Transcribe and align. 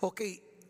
Ok, 0.00 0.22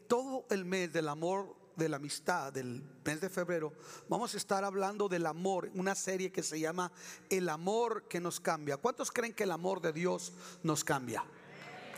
todo 0.06 0.46
el 0.48 0.64
mes 0.64 0.90
del 0.90 1.06
amor, 1.06 1.54
de 1.76 1.88
la 1.90 1.96
amistad, 1.96 2.50
del 2.50 2.82
mes 3.04 3.20
de 3.20 3.28
febrero, 3.28 3.74
vamos 4.08 4.32
a 4.32 4.38
estar 4.38 4.64
hablando 4.64 5.06
del 5.06 5.26
amor, 5.26 5.70
una 5.74 5.94
serie 5.94 6.32
que 6.32 6.42
se 6.42 6.58
llama 6.58 6.90
El 7.28 7.50
amor 7.50 8.08
que 8.08 8.20
nos 8.20 8.40
cambia. 8.40 8.78
¿Cuántos 8.78 9.12
creen 9.12 9.34
que 9.34 9.44
el 9.44 9.52
amor 9.52 9.82
de 9.82 9.92
Dios 9.92 10.32
nos 10.62 10.82
cambia? 10.82 11.24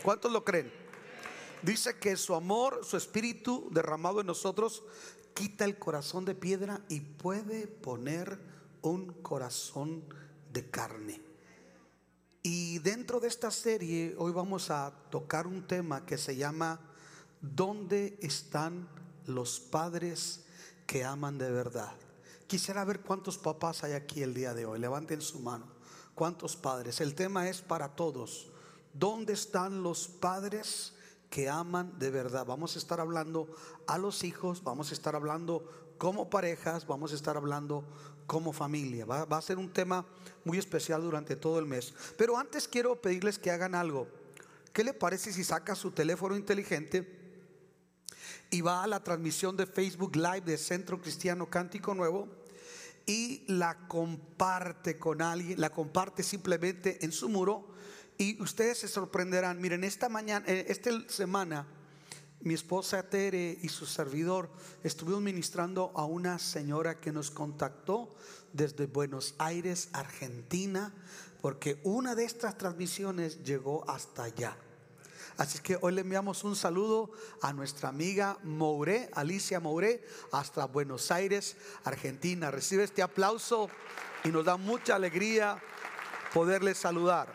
¿Cuántos 0.03 0.29
lo 0.31 0.43
creen? 0.43 0.73
Dice 1.61 1.97
que 1.99 2.17
su 2.17 2.35
amor, 2.35 2.81
su 2.83 2.97
espíritu 2.97 3.69
derramado 3.71 4.19
en 4.19 4.27
nosotros, 4.27 4.83
quita 5.33 5.63
el 5.63 5.79
corazón 5.79 6.25
de 6.25 6.35
piedra 6.35 6.81
y 6.89 6.99
puede 6.99 7.65
poner 7.65 8.39
un 8.81 9.07
corazón 9.21 10.03
de 10.51 10.69
carne. 10.69 11.21
Y 12.43 12.79
dentro 12.79 13.21
de 13.21 13.29
esta 13.29 13.51
serie 13.51 14.15
hoy 14.17 14.33
vamos 14.33 14.69
a 14.69 14.91
tocar 15.09 15.47
un 15.47 15.65
tema 15.65 16.05
que 16.05 16.17
se 16.17 16.35
llama 16.35 16.90
¿Dónde 17.41 18.19
están 18.21 18.87
los 19.25 19.59
padres 19.59 20.45
que 20.85 21.03
aman 21.03 21.39
de 21.39 21.49
verdad? 21.49 21.91
Quisiera 22.45 22.85
ver 22.85 22.99
cuántos 22.99 23.39
papás 23.39 23.83
hay 23.83 23.93
aquí 23.93 24.21
el 24.21 24.35
día 24.35 24.53
de 24.53 24.67
hoy. 24.67 24.77
Levanten 24.77 25.21
su 25.21 25.39
mano. 25.39 25.65
¿Cuántos 26.13 26.55
padres? 26.55 27.01
El 27.01 27.15
tema 27.15 27.49
es 27.49 27.63
para 27.63 27.95
todos. 27.95 28.51
¿Dónde 28.93 29.33
están 29.33 29.81
los 29.81 30.07
padres 30.07 30.93
que 31.31 31.49
aman 31.49 31.97
de 31.97 32.11
verdad? 32.11 32.45
Vamos 32.45 32.75
a 32.75 32.79
estar 32.79 32.99
hablando 32.99 33.47
a 33.87 33.97
los 33.97 34.23
hijos, 34.23 34.63
vamos 34.63 34.91
a 34.91 34.93
estar 34.93 35.15
hablando 35.15 35.65
como 35.97 36.29
parejas, 36.29 36.85
vamos 36.85 37.11
a 37.11 37.15
estar 37.15 37.37
hablando 37.37 37.85
como 38.27 38.53
familia. 38.53 39.05
Va, 39.05 39.25
a 39.25 39.41
ser 39.41 39.57
un 39.57 39.73
tema 39.73 40.05
muy 40.45 40.59
especial 40.59 41.01
durante 41.01 41.35
todo 41.35 41.57
el 41.57 41.65
mes. 41.65 41.93
Pero 42.17 42.37
antes 42.37 42.67
quiero 42.67 43.01
pedirles 43.01 43.39
que 43.39 43.49
hagan 43.49 43.73
algo. 43.73 44.07
¿Qué 44.73 44.83
le 44.83 44.93
parece 44.93 45.33
si 45.33 45.43
saca 45.43 45.73
su 45.73 45.89
teléfono 45.89 46.35
inteligente 46.35 47.20
y 48.51 48.61
va 48.61 48.83
a 48.83 48.87
la 48.87 49.01
transmisión 49.01 49.55
de 49.57 49.65
Facebook 49.65 50.15
Live 50.15 50.41
de 50.41 50.57
Centro 50.57 51.01
Cristiano 51.01 51.49
Cántico 51.49 51.95
Nuevo 51.95 52.27
y 53.05 53.45
la 53.47 53.87
comparte 53.87 54.99
con 54.99 55.21
alguien, 55.21 55.59
la 55.59 55.71
comparte 55.71 56.21
simplemente 56.21 57.03
en 57.03 57.11
su 57.11 57.29
muro 57.29 57.69
y 58.17 58.39
ustedes 58.41 58.79
se 58.79 58.87
sorprenderán. 58.87 59.59
Miren, 59.59 59.83
esta 59.83 60.09
mañana, 60.09 60.45
eh, 60.47 60.65
esta 60.67 60.91
semana 61.07 61.65
mi 62.41 62.53
esposa 62.53 63.03
Tere 63.03 63.57
y 63.61 63.69
su 63.69 63.85
servidor 63.85 64.49
estuvimos 64.83 65.21
ministrando 65.21 65.91
a 65.95 66.05
una 66.05 66.37
señora 66.37 66.99
que 66.99 67.11
nos 67.11 67.31
contactó 67.31 68.15
desde 68.51 68.85
Buenos 68.87 69.35
Aires, 69.37 69.89
Argentina, 69.93 70.93
porque 71.41 71.79
una 71.83 72.15
de 72.15 72.25
estas 72.25 72.57
transmisiones 72.57 73.43
llegó 73.43 73.89
hasta 73.89 74.23
allá. 74.23 74.57
Así 75.41 75.57
que 75.57 75.75
hoy 75.81 75.93
le 75.93 76.01
enviamos 76.01 76.43
un 76.43 76.55
saludo 76.55 77.09
a 77.41 77.51
nuestra 77.51 77.89
amiga 77.89 78.37
Mouré, 78.43 79.09
Alicia 79.15 79.59
Mouré, 79.59 80.05
hasta 80.31 80.67
Buenos 80.67 81.09
Aires, 81.09 81.57
Argentina. 81.83 82.51
Recibe 82.51 82.83
este 82.83 83.01
aplauso 83.01 83.67
y 84.23 84.29
nos 84.29 84.45
da 84.45 84.57
mucha 84.57 84.93
alegría 84.93 85.59
poderle 86.31 86.75
saludar. 86.75 87.33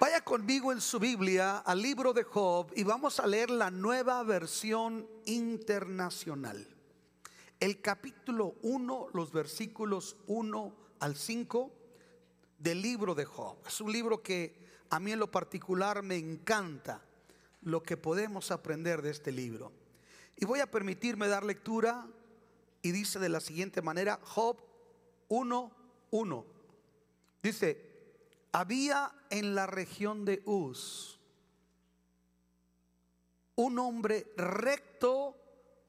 Vaya 0.00 0.22
conmigo 0.22 0.72
en 0.72 0.80
su 0.80 0.98
Biblia 0.98 1.58
al 1.58 1.82
libro 1.82 2.14
de 2.14 2.22
Job 2.24 2.72
y 2.74 2.82
vamos 2.84 3.20
a 3.20 3.26
leer 3.26 3.50
la 3.50 3.70
nueva 3.70 4.22
versión 4.22 5.06
internacional. 5.26 6.66
El 7.60 7.82
capítulo 7.82 8.54
1, 8.62 9.08
los 9.12 9.32
versículos 9.32 10.16
1 10.28 10.76
al 11.00 11.14
5 11.14 11.70
del 12.56 12.80
libro 12.80 13.14
de 13.14 13.26
Job. 13.26 13.58
Es 13.66 13.82
un 13.82 13.92
libro 13.92 14.22
que 14.22 14.64
a 14.90 15.00
mí 15.00 15.12
en 15.12 15.18
lo 15.18 15.30
particular 15.30 16.02
me 16.02 16.16
encanta 16.16 17.02
lo 17.62 17.82
que 17.82 17.96
podemos 17.96 18.50
aprender 18.50 19.02
de 19.02 19.10
este 19.10 19.32
libro. 19.32 19.72
Y 20.36 20.44
voy 20.44 20.60
a 20.60 20.70
permitirme 20.70 21.28
dar 21.28 21.44
lectura 21.44 22.06
y 22.82 22.92
dice 22.92 23.18
de 23.18 23.28
la 23.28 23.40
siguiente 23.40 23.82
manera, 23.82 24.20
Job 24.22 24.58
1, 25.28 25.70
1. 26.10 26.44
Dice, 27.42 27.86
había 28.52 29.12
en 29.30 29.54
la 29.54 29.66
región 29.66 30.24
de 30.24 30.42
Uz 30.44 31.18
un 33.56 33.78
hombre 33.78 34.32
recto 34.36 35.36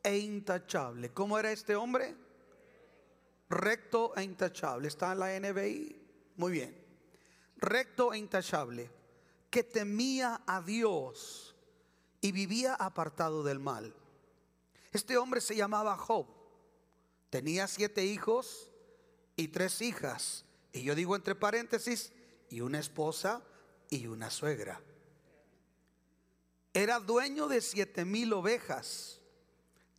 e 0.01 0.17
intachable. 0.17 1.11
¿Cómo 1.11 1.37
era 1.37 1.51
este 1.51 1.75
hombre? 1.75 2.15
Recto 3.49 4.15
e 4.15 4.23
intachable. 4.23 4.87
¿Está 4.87 5.11
en 5.11 5.19
la 5.19 5.39
NBI? 5.39 6.01
Muy 6.37 6.51
bien. 6.51 6.86
Recto 7.57 8.13
e 8.13 8.17
intachable, 8.17 8.89
que 9.49 9.63
temía 9.63 10.41
a 10.45 10.61
Dios 10.61 11.55
y 12.21 12.31
vivía 12.31 12.75
apartado 12.75 13.43
del 13.43 13.59
mal. 13.59 13.93
Este 14.91 15.17
hombre 15.17 15.41
se 15.41 15.55
llamaba 15.55 15.97
Job. 15.97 16.27
Tenía 17.29 17.67
siete 17.67 18.05
hijos 18.05 18.71
y 19.35 19.49
tres 19.49 19.81
hijas. 19.81 20.45
Y 20.71 20.83
yo 20.83 20.95
digo 20.95 21.15
entre 21.15 21.35
paréntesis, 21.35 22.13
y 22.49 22.61
una 22.61 22.79
esposa 22.79 23.41
y 23.89 24.07
una 24.07 24.29
suegra. 24.29 24.81
Era 26.73 26.99
dueño 26.99 27.47
de 27.47 27.61
siete 27.61 28.05
mil 28.05 28.31
ovejas, 28.33 29.19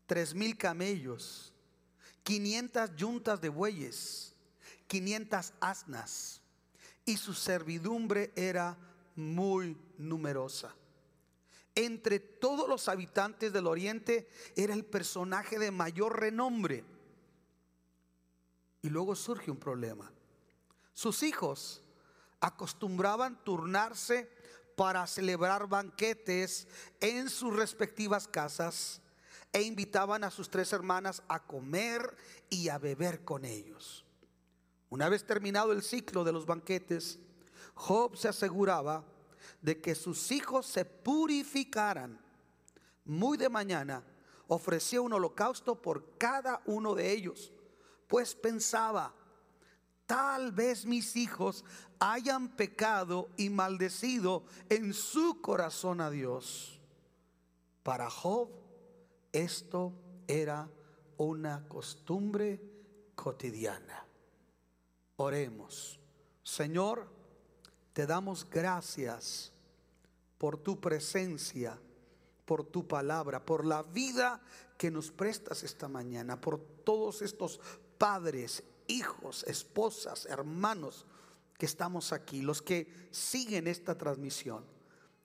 tres 0.06 0.34
mil 0.34 0.56
camellos, 0.56 1.52
quinientas 2.22 2.94
yuntas 2.96 3.40
de 3.40 3.48
bueyes, 3.48 4.34
quinientas 4.86 5.52
asnas, 5.60 6.40
y 7.08 7.16
su 7.16 7.32
servidumbre 7.32 8.32
era 8.36 8.76
muy 9.16 9.78
numerosa. 9.96 10.74
Entre 11.74 12.20
todos 12.20 12.68
los 12.68 12.86
habitantes 12.86 13.50
del 13.50 13.66
oriente 13.66 14.28
era 14.54 14.74
el 14.74 14.84
personaje 14.84 15.58
de 15.58 15.70
mayor 15.70 16.20
renombre. 16.20 16.84
Y 18.82 18.90
luego 18.90 19.16
surge 19.16 19.50
un 19.50 19.56
problema. 19.56 20.12
Sus 20.92 21.22
hijos 21.22 21.82
acostumbraban 22.40 23.42
turnarse 23.42 24.30
para 24.76 25.06
celebrar 25.06 25.66
banquetes 25.66 26.68
en 27.00 27.30
sus 27.30 27.56
respectivas 27.56 28.28
casas 28.28 29.00
e 29.54 29.62
invitaban 29.62 30.24
a 30.24 30.30
sus 30.30 30.50
tres 30.50 30.74
hermanas 30.74 31.22
a 31.26 31.42
comer 31.46 32.14
y 32.50 32.68
a 32.68 32.76
beber 32.76 33.24
con 33.24 33.46
ellos. 33.46 34.04
Una 34.90 35.08
vez 35.08 35.26
terminado 35.26 35.72
el 35.72 35.82
ciclo 35.82 36.24
de 36.24 36.32
los 36.32 36.46
banquetes, 36.46 37.18
Job 37.74 38.16
se 38.16 38.28
aseguraba 38.28 39.04
de 39.60 39.80
que 39.80 39.94
sus 39.94 40.32
hijos 40.32 40.66
se 40.66 40.84
purificaran. 40.84 42.18
Muy 43.04 43.36
de 43.36 43.48
mañana 43.48 44.02
ofrecía 44.46 45.00
un 45.00 45.12
holocausto 45.12 45.80
por 45.80 46.16
cada 46.16 46.62
uno 46.64 46.94
de 46.94 47.12
ellos, 47.12 47.52
pues 48.06 48.34
pensaba, 48.34 49.14
tal 50.06 50.52
vez 50.52 50.86
mis 50.86 51.16
hijos 51.16 51.64
hayan 51.98 52.48
pecado 52.56 53.28
y 53.36 53.50
maldecido 53.50 54.44
en 54.70 54.94
su 54.94 55.40
corazón 55.42 56.00
a 56.00 56.10
Dios. 56.10 56.80
Para 57.82 58.08
Job 58.10 58.48
esto 59.32 59.92
era 60.26 60.70
una 61.18 61.68
costumbre 61.68 62.60
cotidiana. 63.14 64.07
Oremos. 65.20 65.98
Señor, 66.44 67.08
te 67.92 68.06
damos 68.06 68.48
gracias 68.48 69.52
por 70.38 70.56
tu 70.56 70.80
presencia, 70.80 71.76
por 72.44 72.64
tu 72.64 72.86
palabra, 72.86 73.44
por 73.44 73.64
la 73.66 73.82
vida 73.82 74.40
que 74.76 74.92
nos 74.92 75.10
prestas 75.10 75.64
esta 75.64 75.88
mañana, 75.88 76.40
por 76.40 76.60
todos 76.84 77.20
estos 77.22 77.60
padres, 77.98 78.62
hijos, 78.86 79.42
esposas, 79.48 80.24
hermanos 80.26 81.04
que 81.58 81.66
estamos 81.66 82.12
aquí, 82.12 82.40
los 82.40 82.62
que 82.62 83.08
siguen 83.10 83.66
esta 83.66 83.98
transmisión, 83.98 84.64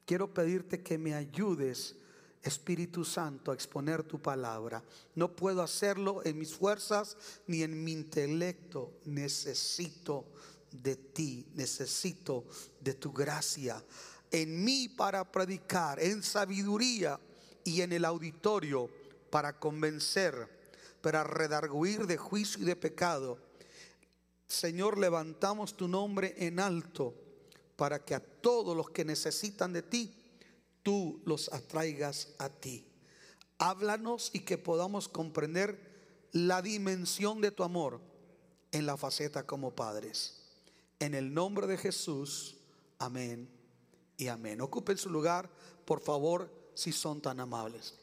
quiero 0.08 0.34
pedirte 0.34 0.82
que 0.82 0.98
me 0.98 1.14
ayudes, 1.14 1.96
Espíritu 2.44 3.06
Santo, 3.06 3.52
a 3.52 3.54
exponer 3.54 4.04
tu 4.04 4.22
palabra. 4.22 4.84
No 5.16 5.36
puedo 5.36 5.62
hacerlo 5.62 6.22
en 6.26 6.38
mis 6.38 6.54
fuerzas 6.54 7.18
ni 7.48 7.64
en 7.64 7.84
mi 7.84 7.94
intelecto. 7.94 9.00
Necesito 9.06 10.26
de 10.72 10.96
ti, 10.96 11.48
necesito 11.56 12.46
de 12.80 12.94
tu 12.94 13.12
gracia 13.12 13.84
en 14.32 14.64
mí 14.64 14.90
para 14.90 15.32
predicar, 15.32 16.02
en 16.02 16.24
sabiduría 16.24 17.20
y 17.64 17.82
en 17.82 17.94
el 17.94 18.04
auditorio 18.04 18.90
para 19.30 19.60
convencer, 19.60 20.50
para 21.02 21.24
redarguir 21.24 22.08
de 22.08 22.18
juicio 22.18 22.64
y 22.64 22.66
de 22.66 22.76
pecado 22.76 23.38
Señor, 24.54 25.00
levantamos 25.00 25.76
tu 25.76 25.88
nombre 25.88 26.36
en 26.38 26.60
alto 26.60 27.16
para 27.76 28.06
que 28.06 28.14
a 28.14 28.20
todos 28.20 28.78
los 28.78 28.92
que 28.92 29.04
necesitan 29.04 29.74
de 29.74 29.82
ti, 29.82 30.14
tú 30.84 31.22
los 31.26 31.52
atraigas 31.52 32.36
a 32.38 32.50
ti. 32.50 32.86
Háblanos 33.58 34.30
y 34.34 34.42
que 34.42 34.58
podamos 34.58 35.08
comprender 35.08 36.28
la 36.34 36.62
dimensión 36.62 37.42
de 37.42 37.52
tu 37.52 37.64
amor 37.64 38.02
en 38.72 38.86
la 38.86 38.98
faceta 38.98 39.46
como 39.46 39.76
padres. 39.76 40.42
En 41.00 41.14
el 41.14 41.34
nombre 41.34 41.68
de 41.68 41.78
Jesús, 41.78 42.58
amén 43.00 43.50
y 44.18 44.28
amén. 44.28 44.62
Ocupen 44.62 44.98
su 44.98 45.10
lugar, 45.10 45.50
por 45.86 46.02
favor, 46.02 46.52
si 46.74 46.92
son 46.92 47.22
tan 47.22 47.40
amables. 47.40 47.96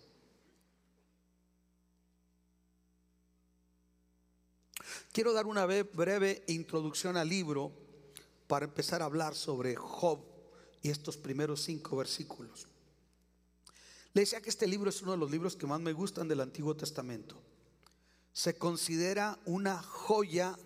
Quiero 5.12 5.32
dar 5.32 5.46
una 5.46 5.66
breve 5.66 6.44
introducción 6.46 7.16
al 7.16 7.28
libro 7.28 7.72
para 8.46 8.64
empezar 8.64 9.02
a 9.02 9.06
hablar 9.06 9.34
sobre 9.34 9.74
Job 9.74 10.20
y 10.82 10.90
estos 10.90 11.16
primeros 11.16 11.62
cinco 11.62 11.96
versículos. 11.96 12.69
Le 14.12 14.22
decía 14.22 14.40
que 14.40 14.50
este 14.50 14.66
libro 14.66 14.90
es 14.90 15.02
uno 15.02 15.12
de 15.12 15.18
los 15.18 15.30
libros 15.30 15.56
que 15.56 15.66
más 15.66 15.80
me 15.80 15.92
gustan 15.92 16.26
del 16.26 16.40
Antiguo 16.40 16.76
Testamento. 16.76 17.40
Se 18.32 18.56
considera 18.58 19.38
una 19.44 19.82
joya 19.82 20.58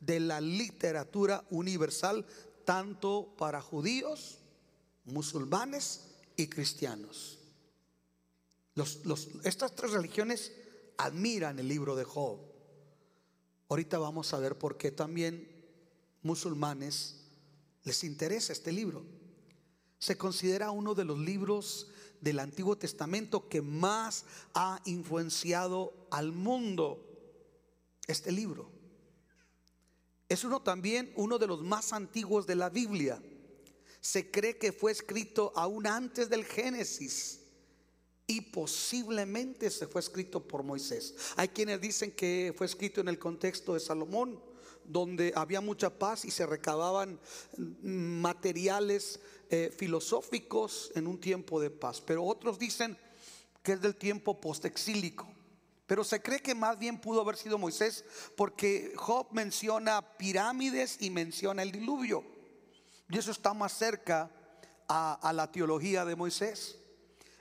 de 0.00 0.20
la 0.20 0.40
literatura 0.40 1.44
universal, 1.50 2.24
tanto 2.64 3.34
para 3.36 3.60
judíos, 3.60 4.38
musulmanes 5.04 6.08
y 6.36 6.48
cristianos. 6.48 7.38
estas 9.44 9.74
tres 9.74 9.92
religiones 9.92 10.52
admiran 10.96 11.58
el 11.58 11.68
libro 11.68 11.96
de 11.96 12.04
Job. 12.04 12.38
Ahorita 13.68 13.98
vamos 13.98 14.32
a 14.32 14.38
ver 14.38 14.56
por 14.56 14.76
qué 14.76 14.90
también 14.90 15.50
musulmanes 16.22 17.16
les 17.84 18.04
interesa 18.04 18.52
este 18.52 18.72
libro. 18.72 19.04
Se 19.98 20.16
considera 20.16 20.70
uno 20.70 20.94
de 20.94 21.04
los 21.04 21.18
libros 21.18 21.88
del 22.20 22.38
Antiguo 22.38 22.76
Testamento 22.76 23.48
que 23.48 23.62
más 23.62 24.24
ha 24.54 24.80
influenciado 24.84 26.06
al 26.10 26.32
mundo. 26.32 27.02
Este 28.06 28.30
libro. 28.30 28.70
Es 30.28 30.44
uno 30.44 30.62
también, 30.62 31.12
uno 31.16 31.38
de 31.38 31.46
los 31.46 31.62
más 31.62 31.92
antiguos 31.92 32.46
de 32.46 32.56
la 32.56 32.68
Biblia. 32.68 33.22
Se 34.00 34.30
cree 34.30 34.58
que 34.58 34.72
fue 34.72 34.92
escrito 34.92 35.52
aún 35.56 35.86
antes 35.86 36.28
del 36.28 36.44
Génesis 36.44 37.40
y 38.26 38.40
posiblemente 38.40 39.70
se 39.70 39.86
fue 39.86 40.00
escrito 40.00 40.46
por 40.46 40.62
Moisés. 40.62 41.14
Hay 41.36 41.48
quienes 41.48 41.80
dicen 41.80 42.10
que 42.10 42.52
fue 42.56 42.66
escrito 42.66 43.00
en 43.00 43.08
el 43.08 43.18
contexto 43.18 43.74
de 43.74 43.80
Salomón, 43.80 44.40
donde 44.88 45.32
había 45.34 45.60
mucha 45.60 45.90
paz 45.90 46.24
y 46.24 46.30
se 46.30 46.46
recababan 46.46 47.18
materiales 47.56 49.20
eh, 49.50 49.74
filosóficos 49.76 50.92
en 50.94 51.06
un 51.06 51.20
tiempo 51.20 51.60
de 51.60 51.70
paz. 51.70 52.00
Pero 52.00 52.24
otros 52.24 52.58
dicen 52.58 52.98
que 53.62 53.72
es 53.72 53.80
del 53.80 53.96
tiempo 53.96 54.40
postexílico. 54.40 55.28
Pero 55.86 56.02
se 56.02 56.20
cree 56.20 56.40
que 56.40 56.54
más 56.54 56.78
bien 56.78 57.00
pudo 57.00 57.20
haber 57.20 57.36
sido 57.36 57.58
Moisés 57.58 58.04
porque 58.36 58.92
Job 58.96 59.28
menciona 59.30 60.16
pirámides 60.16 60.98
y 61.00 61.10
menciona 61.10 61.62
el 61.62 61.70
diluvio. 61.70 62.24
Y 63.08 63.18
eso 63.18 63.30
está 63.30 63.54
más 63.54 63.72
cerca 63.72 64.30
a 64.88 65.32
la 65.32 65.50
teología 65.50 66.04
de 66.04 66.16
Moisés. 66.16 66.78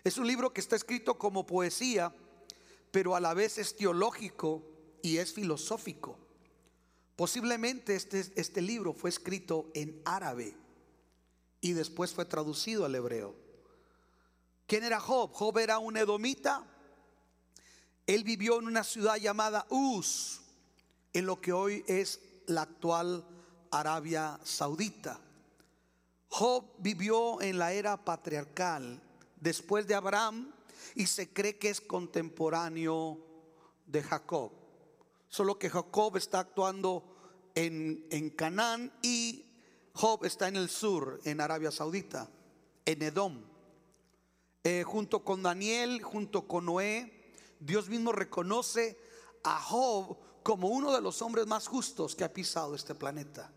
Es 0.04 0.20
un 0.20 0.28
libro 0.28 0.54
que 0.54 0.62
está 0.62 0.76
escrito 0.76 1.18
como 1.18 1.48
poesía, 1.48 2.14
pero 2.92 3.16
a 3.16 3.20
la 3.20 3.34
vez 3.34 3.58
es 3.58 3.76
teológico 3.76 4.64
y 5.02 5.18
es 5.18 5.34
filosófico. 5.34 6.25
Posiblemente 7.16 7.96
este, 7.96 8.32
este 8.36 8.62
libro 8.62 8.94
fue 8.94 9.10
escrito 9.10 9.70
en 9.74 10.02
árabe 10.06 10.56
y 11.62 11.74
después 11.74 12.14
fue 12.14 12.26
traducido 12.26 12.86
al 12.86 12.96
hebreo. 12.96 13.36
¿Quién 14.68 14.84
era 14.84 15.00
Job? 15.00 15.32
Job 15.34 15.58
era 15.58 15.80
un 15.80 15.96
edomita. 15.96 16.66
Él 18.06 18.24
vivió 18.24 18.60
en 18.60 18.68
una 18.68 18.84
ciudad 18.84 19.16
llamada 19.18 19.66
Uz, 19.70 20.42
en 21.14 21.26
lo 21.26 21.40
que 21.40 21.54
hoy 21.54 21.84
es 21.88 22.20
la 22.48 22.64
actual 22.64 23.26
Arabia 23.72 24.40
Saudita. 24.44 25.20
Job 26.28 26.66
vivió 26.80 27.42
en 27.42 27.58
la 27.58 27.72
era 27.72 28.04
patriarcal 28.04 29.02
después 29.40 29.88
de 29.88 29.96
Abraham 29.96 30.52
y 30.96 31.08
se 31.08 31.32
cree 31.32 31.58
que 31.58 31.70
es 31.70 31.80
contemporáneo 31.80 33.20
de 33.86 34.04
Jacob. 34.04 34.52
Solo 35.36 35.60
que 35.60 35.70
Jacob 35.70 36.16
está 36.16 36.40
actuando 36.40 37.04
en, 37.56 38.08
en 38.10 38.30
Canaán 38.30 38.94
y 39.02 39.44
Job 39.92 40.24
está 40.24 40.48
en 40.48 40.56
el 40.56 40.70
sur, 40.70 41.20
en 41.26 41.42
Arabia 41.42 41.72
Saudita, 41.72 42.30
en 42.86 43.02
Edom. 43.02 43.44
Eh, 44.64 44.84
junto 44.84 45.26
con 45.26 45.44
Daniel, 45.44 46.02
junto 46.02 46.48
con 46.48 46.68
Noé, 46.68 47.34
Dios 47.60 47.90
mismo 47.90 48.14
reconoce 48.14 48.98
a 49.44 49.60
Job 49.60 50.18
como 50.42 50.70
uno 50.70 50.94
de 50.94 51.02
los 51.02 51.22
hombres 51.22 51.46
más 51.48 51.68
justos 51.68 52.16
que 52.16 52.24
ha 52.24 52.32
pisado 52.32 52.74
este 52.74 52.96
planeta. 52.96 53.52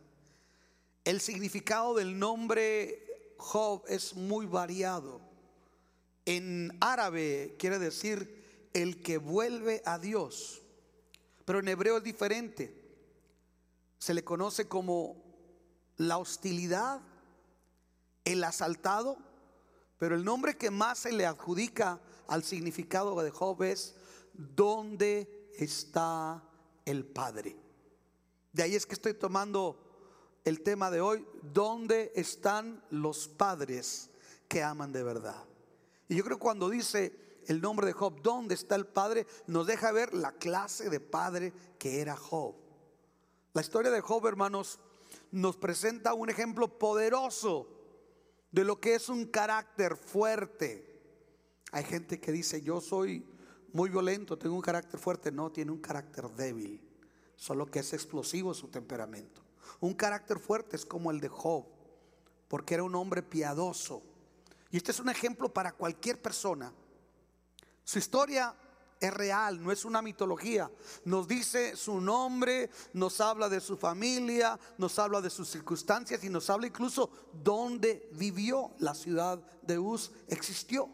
El 1.05 1.21
significado 1.21 1.95
del 1.95 2.19
nombre 2.19 3.37
Job 3.37 3.85
es 3.87 4.17
muy 4.17 4.47
variado. 4.47 5.21
En 6.25 6.77
árabe 6.81 7.55
quiere 7.57 7.79
decir 7.79 8.69
el 8.75 9.01
que 9.01 9.19
vuelve 9.19 9.81
a 9.85 10.01
Dios, 10.01 10.65
pero 11.49 11.61
en 11.61 11.69
hebreo 11.69 11.97
es 11.97 12.05
diferente. 12.05 12.75
Se 13.99 14.13
le 14.13 14.23
conoce 14.23 14.69
como 14.69 15.17
la 15.97 16.19
hostilidad, 16.19 17.01
el 18.27 18.45
asaltado, 18.45 19.17
pero 19.97 20.15
el 20.15 20.27
nombre 20.27 20.59
que 20.59 20.71
más 20.71 20.99
se 20.99 21.11
le 21.11 21.25
adjudica 21.25 22.03
al 22.27 22.45
significado 22.45 23.19
de 23.23 23.31
Job 23.31 23.63
es 23.63 23.95
¿dónde 24.35 25.49
está 25.57 26.45
el 26.85 27.07
Padre? 27.07 27.57
De 28.53 28.65
ahí 28.65 28.75
es 28.75 28.85
que 28.85 28.93
estoy 28.93 29.15
tomando 29.15 29.81
el 30.45 30.61
tema 30.61 30.91
de 30.91 31.01
hoy, 31.01 31.27
¿dónde 31.41 32.13
están 32.15 32.85
los 32.91 33.27
padres 33.27 34.11
que 34.49 34.63
aman 34.63 34.93
de 34.93 35.03
verdad? 35.03 35.47
Y 36.09 36.17
yo 36.17 36.25
creo 36.25 36.37
que 36.37 36.43
cuando 36.43 36.69
dice 36.69 37.28
el 37.49 37.61
nombre 37.61 37.87
de 37.87 37.93
Job, 37.93 38.21
¿dónde 38.23 38.55
está 38.55 38.75
el 38.77 38.87
padre? 38.87 39.27
Nos 39.47 39.67
deja 39.67 39.91
ver 39.93 40.15
la 40.15 40.33
clase 40.33 40.89
de 40.91 41.01
padre 41.01 41.53
que 41.79 42.01
era 42.01 42.17
Job. 42.17 42.55
La 43.53 43.61
historia 43.61 43.91
de 43.91 44.01
Job, 44.01 44.27
hermanos, 44.27 44.79
nos 45.31 45.57
presenta 45.57 46.15
un 46.15 46.31
ejemplo 46.31 46.79
poderoso 46.79 47.69
de 48.53 48.65
lo 48.65 48.81
que 48.81 48.95
es 48.95 49.09
un 49.09 49.27
carácter 49.27 49.97
fuerte. 49.97 50.85
Hay 51.73 51.85
gente 51.85 52.21
que 52.21 52.33
dice, 52.33 52.61
yo 52.61 52.81
soy 52.81 53.27
muy 53.73 53.91
violento, 53.91 54.39
tengo 54.39 54.55
un 54.55 54.63
carácter 54.63 55.01
fuerte. 55.01 55.33
No, 55.33 55.51
tiene 55.51 55.73
un 55.73 55.81
carácter 55.81 56.31
débil, 56.31 56.81
solo 57.37 57.67
que 57.67 57.81
es 57.81 57.93
explosivo 57.93 58.55
su 58.55 58.69
temperamento. 58.69 59.43
Un 59.81 59.95
carácter 59.95 60.39
fuerte 60.39 60.77
es 60.77 60.87
como 60.87 61.11
el 61.11 61.21
de 61.21 61.29
Job, 61.29 61.67
porque 62.49 62.75
era 62.75 62.85
un 62.85 62.95
hombre 62.95 63.23
piadoso 63.23 64.03
y 64.71 64.77
este 64.77 64.91
es 64.91 65.01
un 65.01 65.09
ejemplo 65.09 65.53
para 65.53 65.73
cualquier 65.73 66.21
persona. 66.21 66.73
Su 67.89 67.99
historia 67.99 68.55
es 69.01 69.15
real, 69.15 69.65
no 69.65 69.73
es 69.73 69.87
una 69.87 70.03
mitología. 70.03 70.71
Nos 71.07 71.27
dice 71.27 71.75
su 71.75 72.03
nombre, 72.03 72.69
nos 72.93 73.19
habla 73.19 73.49
de 73.49 73.63
su 73.63 73.79
familia, 73.79 74.61
nos 74.77 74.99
habla 74.99 75.23
de 75.23 75.31
sus 75.31 75.49
circunstancias 75.49 76.23
y 76.23 76.29
nos 76.29 76.51
habla 76.51 76.67
incluso 76.67 77.09
dónde 77.43 78.11
vivió 78.13 78.73
la 78.79 78.95
ciudad 78.95 79.39
de 79.63 79.79
Uz, 79.79 80.11
existió. 80.29 80.91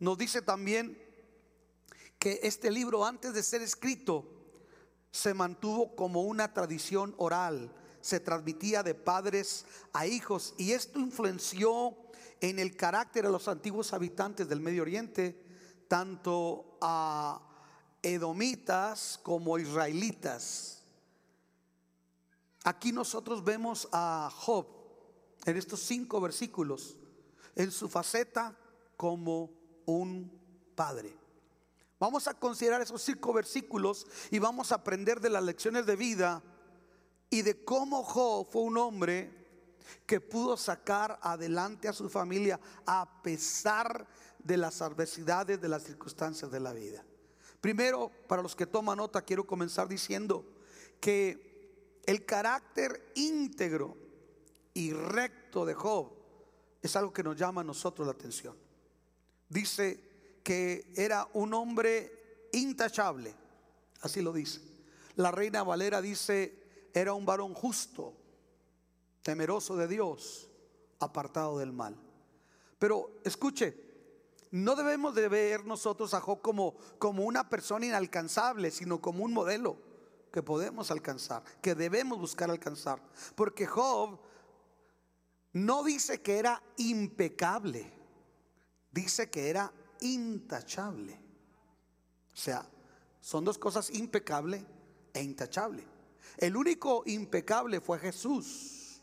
Nos 0.00 0.18
dice 0.18 0.42
también 0.42 1.00
que 2.18 2.40
este 2.42 2.72
libro 2.72 3.04
antes 3.04 3.32
de 3.32 3.44
ser 3.44 3.62
escrito 3.62 4.26
se 5.12 5.32
mantuvo 5.32 5.94
como 5.94 6.22
una 6.22 6.52
tradición 6.52 7.14
oral, 7.18 7.72
se 8.00 8.18
transmitía 8.18 8.82
de 8.82 8.96
padres 8.96 9.64
a 9.92 10.08
hijos 10.08 10.54
y 10.58 10.72
esto 10.72 10.98
influenció 10.98 11.96
en 12.40 12.58
el 12.58 12.74
carácter 12.74 13.26
de 13.26 13.30
los 13.30 13.46
antiguos 13.46 13.92
habitantes 13.92 14.48
del 14.48 14.60
Medio 14.60 14.82
Oriente, 14.82 15.43
tanto 15.88 16.78
a 16.80 17.40
edomitas 18.02 19.18
como 19.22 19.58
israelitas. 19.58 20.82
Aquí 22.64 22.92
nosotros 22.92 23.44
vemos 23.44 23.88
a 23.92 24.30
Job 24.34 24.66
en 25.44 25.56
estos 25.56 25.80
cinco 25.80 26.20
versículos 26.20 26.96
en 27.54 27.70
su 27.70 27.88
faceta 27.88 28.56
como 28.96 29.50
un 29.86 30.30
padre. 30.74 31.16
Vamos 31.98 32.26
a 32.26 32.34
considerar 32.34 32.80
esos 32.80 33.02
cinco 33.02 33.32
versículos 33.32 34.06
y 34.30 34.38
vamos 34.38 34.72
a 34.72 34.76
aprender 34.76 35.20
de 35.20 35.30
las 35.30 35.44
lecciones 35.44 35.86
de 35.86 35.96
vida 35.96 36.42
y 37.30 37.42
de 37.42 37.64
cómo 37.64 38.02
Job 38.02 38.46
fue 38.50 38.62
un 38.62 38.76
hombre 38.78 39.44
que 40.06 40.20
pudo 40.20 40.56
sacar 40.56 41.18
adelante 41.22 41.88
a 41.88 41.92
su 41.92 42.08
familia 42.08 42.58
a 42.86 43.22
pesar 43.22 44.06
de 44.44 44.56
las 44.58 44.82
adversidades, 44.82 45.60
de 45.60 45.68
las 45.68 45.82
circunstancias 45.82 46.50
de 46.50 46.60
la 46.60 46.72
vida. 46.72 47.04
Primero, 47.60 48.10
para 48.28 48.42
los 48.42 48.54
que 48.54 48.66
toman 48.66 48.98
nota, 48.98 49.22
quiero 49.22 49.46
comenzar 49.46 49.88
diciendo 49.88 50.44
que 51.00 52.00
el 52.04 52.26
carácter 52.26 53.12
íntegro 53.14 53.96
y 54.74 54.92
recto 54.92 55.64
de 55.64 55.74
Job 55.74 56.12
es 56.82 56.94
algo 56.94 57.12
que 57.12 57.22
nos 57.22 57.36
llama 57.36 57.62
a 57.62 57.64
nosotros 57.64 58.06
la 58.06 58.12
atención. 58.12 58.54
Dice 59.48 60.38
que 60.42 60.92
era 60.94 61.26
un 61.32 61.54
hombre 61.54 62.48
intachable, 62.52 63.34
así 64.02 64.20
lo 64.20 64.32
dice. 64.32 64.60
La 65.16 65.30
reina 65.30 65.62
Valera 65.62 66.02
dice, 66.02 66.90
era 66.92 67.14
un 67.14 67.24
varón 67.24 67.54
justo, 67.54 68.12
temeroso 69.22 69.76
de 69.76 69.88
Dios, 69.88 70.50
apartado 70.98 71.58
del 71.58 71.72
mal. 71.72 71.96
Pero 72.78 73.22
escuche, 73.24 73.93
no 74.54 74.76
debemos 74.76 75.16
de 75.16 75.28
ver 75.28 75.66
nosotros 75.66 76.14
a 76.14 76.20
Job 76.20 76.40
como, 76.40 76.76
como 77.00 77.24
una 77.24 77.50
persona 77.50 77.86
inalcanzable, 77.86 78.70
sino 78.70 79.00
como 79.00 79.24
un 79.24 79.32
modelo 79.32 79.76
que 80.30 80.44
podemos 80.44 80.92
alcanzar, 80.92 81.42
que 81.60 81.74
debemos 81.74 82.20
buscar 82.20 82.52
alcanzar. 82.52 83.02
Porque 83.34 83.66
Job 83.66 84.20
no 85.54 85.82
dice 85.82 86.22
que 86.22 86.38
era 86.38 86.62
impecable, 86.76 87.92
dice 88.92 89.28
que 89.28 89.50
era 89.50 89.72
intachable. 90.02 91.20
O 92.32 92.36
sea, 92.36 92.64
son 93.20 93.44
dos 93.44 93.58
cosas 93.58 93.90
impecable 93.90 94.64
e 95.12 95.20
intachable. 95.20 95.84
El 96.36 96.56
único 96.56 97.02
impecable 97.06 97.80
fue 97.80 97.98
Jesús. 97.98 99.02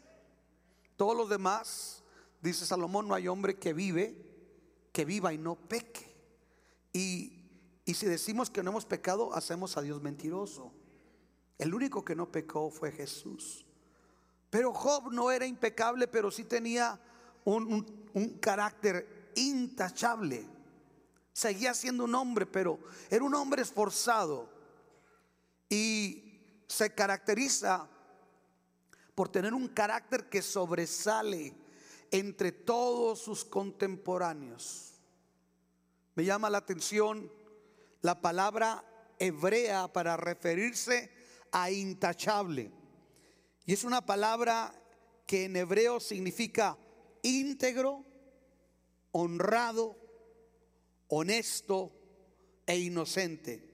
Todos 0.96 1.18
los 1.18 1.28
demás, 1.28 2.06
dice 2.42 2.66
Salomón, 2.66 3.10
no 3.10 3.16
hay 3.16 3.28
hombre 3.28 3.60
que 3.60 3.74
vive, 3.74 4.31
que 4.92 5.06
viva 5.06 5.34
y 5.34 5.38
no 5.38 5.56
peque. 5.56 6.12
Y, 6.94 7.42
y 7.86 7.94
si 7.94 8.06
decimos 8.06 8.50
que 8.50 8.64
no 8.64 8.72
hemos 8.72 8.86
pecado, 8.86 9.34
hacemos 9.34 9.78
a 9.78 9.82
Dios 9.82 10.02
mentiroso. 10.02 10.74
El 11.58 11.74
único 11.74 12.04
que 12.04 12.16
no 12.16 12.32
pecó 12.32 12.70
fue 12.70 12.92
Jesús. 12.92 13.66
Pero 14.50 14.74
Job 14.74 15.12
no 15.12 15.32
era 15.32 15.46
impecable, 15.46 16.08
pero 16.08 16.32
sí 16.32 16.44
tenía 16.44 17.00
un, 17.46 18.10
un 18.14 18.30
carácter 18.40 19.32
intachable. 19.36 20.46
Seguía 21.34 21.74
siendo 21.74 22.04
un 22.04 22.16
hombre, 22.16 22.46
pero 22.46 22.80
era 23.10 23.24
un 23.24 23.34
hombre 23.34 23.62
esforzado. 23.62 24.50
Y 25.70 26.64
se 26.68 26.94
caracteriza 26.94 27.88
por 29.16 29.30
tener 29.30 29.54
un 29.54 29.68
carácter 29.70 30.30
que 30.30 30.42
sobresale 30.42 31.54
entre 32.12 32.52
todos 32.52 33.20
sus 33.20 33.46
contemporáneos. 33.46 34.94
Me 36.16 36.26
llama 36.26 36.50
la 36.50 36.60
atención 36.60 37.32
la 38.02 38.22
palabra 38.22 38.84
hebrea 39.18 39.92
para 39.92 40.18
referirse 40.18 41.10
a 41.52 41.72
intachable. 41.72 42.72
Y 43.66 43.74
es 43.74 43.84
una 43.84 44.06
palabra 44.06 44.74
que 45.26 45.46
en 45.46 45.56
hebreo 45.56 46.00
significa 46.00 46.78
íntegro, 47.22 48.04
honrado, 49.12 49.96
honesto 51.08 51.92
e 52.66 52.80
inocente. 52.80 53.72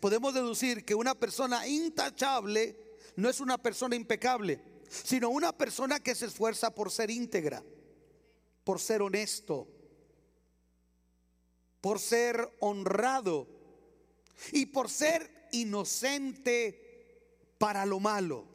Podemos 0.00 0.32
deducir 0.32 0.84
que 0.84 0.94
una 0.94 1.14
persona 1.14 1.66
intachable 1.66 2.76
no 3.16 3.28
es 3.28 3.40
una 3.40 3.58
persona 3.58 3.96
impecable, 3.96 4.62
sino 4.92 5.30
una 5.30 5.56
persona 5.56 6.00
que 6.00 6.14
se 6.14 6.26
esfuerza 6.26 6.74
por 6.74 6.90
ser 6.90 7.10
íntegra, 7.10 7.62
por 8.64 8.80
ser 8.80 9.02
honesto, 9.02 9.68
por 11.80 11.98
ser 11.98 12.50
honrado 12.60 13.48
y 14.52 14.66
por 14.66 14.90
ser 14.90 15.48
inocente 15.52 17.56
para 17.58 17.86
lo 17.86 18.00
malo. 18.00 18.46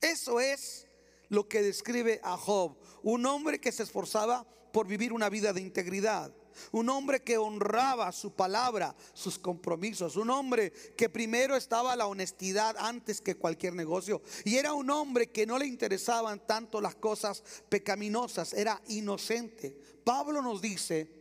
Eso 0.00 0.40
es 0.40 0.86
lo 1.28 1.48
que 1.48 1.62
describe 1.62 2.20
a 2.22 2.36
Job, 2.36 2.76
un 3.02 3.24
hombre 3.26 3.60
que 3.60 3.72
se 3.72 3.84
esforzaba 3.84 4.46
por 4.72 4.86
vivir 4.86 5.12
una 5.12 5.28
vida 5.28 5.52
de 5.52 5.60
integridad. 5.60 6.34
Un 6.72 6.88
hombre 6.88 7.22
que 7.22 7.38
honraba 7.38 8.12
su 8.12 8.32
palabra, 8.32 8.94
sus 9.12 9.38
compromisos. 9.38 10.16
Un 10.16 10.30
hombre 10.30 10.72
que 10.96 11.08
primero 11.08 11.56
estaba 11.56 11.96
la 11.96 12.06
honestidad 12.06 12.76
antes 12.78 13.20
que 13.20 13.36
cualquier 13.36 13.74
negocio. 13.74 14.22
Y 14.44 14.56
era 14.56 14.72
un 14.74 14.90
hombre 14.90 15.30
que 15.30 15.46
no 15.46 15.58
le 15.58 15.66
interesaban 15.66 16.46
tanto 16.46 16.80
las 16.80 16.94
cosas 16.94 17.42
pecaminosas. 17.68 18.52
Era 18.52 18.80
inocente. 18.88 19.76
Pablo 20.04 20.42
nos 20.42 20.60
dice 20.60 21.20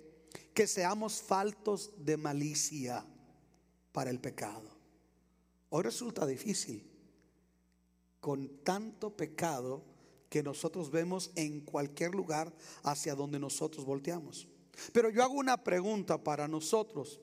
que 0.53 0.67
seamos 0.67 1.21
faltos 1.21 1.91
de 1.97 2.17
malicia 2.17 3.05
para 3.91 4.09
el 4.09 4.19
pecado. 4.19 4.77
Hoy 5.69 5.83
resulta 5.83 6.25
difícil 6.25 6.89
con 8.19 8.63
tanto 8.63 9.15
pecado 9.15 9.83
que 10.29 10.43
nosotros 10.43 10.91
vemos 10.91 11.31
en 11.35 11.61
cualquier 11.61 12.13
lugar 12.13 12.53
hacia 12.83 13.15
donde 13.15 13.39
nosotros 13.39 13.85
volteamos. 13.85 14.47
Pero 14.93 15.09
yo 15.09 15.23
hago 15.23 15.33
una 15.33 15.63
pregunta 15.63 16.21
para 16.21 16.47
nosotros. 16.47 17.19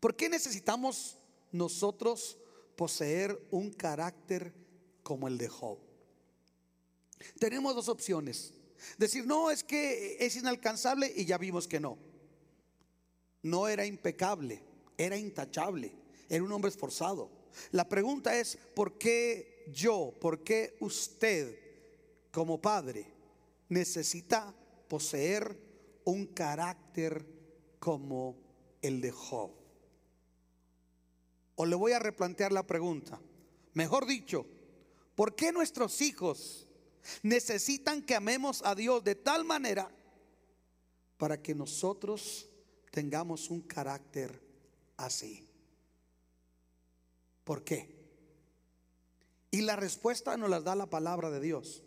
¿Por 0.00 0.16
qué 0.16 0.28
necesitamos 0.28 1.16
nosotros 1.52 2.38
poseer 2.76 3.40
un 3.50 3.72
carácter 3.72 4.52
como 5.02 5.28
el 5.28 5.38
de 5.38 5.48
Job? 5.48 5.78
Tenemos 7.38 7.74
dos 7.74 7.88
opciones. 7.88 8.52
Decir, 8.98 9.26
no, 9.26 9.50
es 9.50 9.64
que 9.64 10.16
es 10.20 10.36
inalcanzable 10.36 11.12
y 11.16 11.24
ya 11.24 11.38
vimos 11.38 11.66
que 11.66 11.80
no. 11.80 11.96
No 13.42 13.68
era 13.68 13.86
impecable, 13.86 14.62
era 14.96 15.16
intachable, 15.16 15.92
era 16.28 16.42
un 16.42 16.52
hombre 16.52 16.70
esforzado. 16.70 17.30
La 17.70 17.88
pregunta 17.88 18.38
es, 18.38 18.58
¿por 18.74 18.98
qué 18.98 19.64
yo, 19.72 20.14
por 20.20 20.42
qué 20.42 20.76
usted 20.80 21.58
como 22.30 22.60
padre 22.60 23.06
necesita 23.68 24.54
poseer 24.88 25.63
un 26.04 26.26
carácter 26.26 27.26
como 27.78 28.36
el 28.82 29.00
de 29.00 29.10
Job. 29.10 29.50
O 31.56 31.66
le 31.66 31.76
voy 31.76 31.92
a 31.92 31.98
replantear 31.98 32.52
la 32.52 32.66
pregunta. 32.66 33.20
Mejor 33.74 34.06
dicho, 34.06 34.46
¿por 35.14 35.34
qué 35.34 35.52
nuestros 35.52 36.00
hijos 36.00 36.66
necesitan 37.22 38.02
que 38.02 38.14
amemos 38.14 38.62
a 38.64 38.74
Dios 38.74 39.04
de 39.04 39.14
tal 39.14 39.44
manera 39.44 39.90
para 41.16 41.40
que 41.40 41.54
nosotros 41.54 42.48
tengamos 42.90 43.50
un 43.50 43.60
carácter 43.60 44.40
así? 44.96 45.48
¿Por 47.44 47.62
qué? 47.62 47.94
Y 49.50 49.60
la 49.60 49.76
respuesta 49.76 50.36
nos 50.36 50.50
la 50.50 50.60
da 50.60 50.74
la 50.74 50.90
palabra 50.90 51.30
de 51.30 51.40
Dios. 51.40 51.84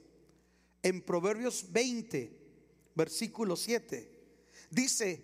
En 0.83 1.01
Proverbios 1.01 1.71
20, 1.71 2.46
versículo 2.97 3.55
7. 3.55 4.11
Dice, 4.69 5.23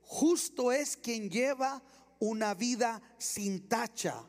justo 0.00 0.72
es 0.72 0.96
quien 0.96 1.28
lleva 1.28 1.82
una 2.20 2.54
vida 2.54 3.02
sin 3.18 3.68
tacha. 3.68 4.24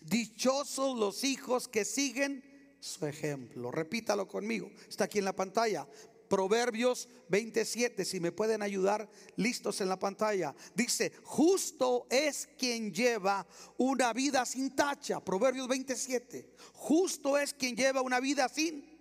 Dichosos 0.00 0.98
los 0.98 1.24
hijos 1.24 1.68
que 1.68 1.84
siguen 1.84 2.42
su 2.80 3.04
ejemplo. 3.06 3.70
Repítalo 3.70 4.26
conmigo. 4.26 4.70
Está 4.88 5.04
aquí 5.04 5.18
en 5.18 5.24
la 5.24 5.36
pantalla. 5.36 5.86
Proverbios 6.28 7.08
27, 7.28 8.04
si 8.04 8.18
me 8.18 8.32
pueden 8.32 8.62
ayudar, 8.62 9.08
listos 9.36 9.80
en 9.80 9.88
la 9.88 9.98
pantalla. 9.98 10.54
Dice, 10.74 11.12
justo 11.22 12.06
es 12.10 12.48
quien 12.58 12.92
lleva 12.92 13.46
una 13.78 14.12
vida 14.12 14.44
sin 14.44 14.74
tacha. 14.74 15.20
Proverbios 15.24 15.68
27. 15.68 16.52
Justo 16.72 17.38
es 17.38 17.54
quien 17.54 17.76
lleva 17.76 18.02
una 18.02 18.18
vida 18.18 18.48
sin 18.48 18.95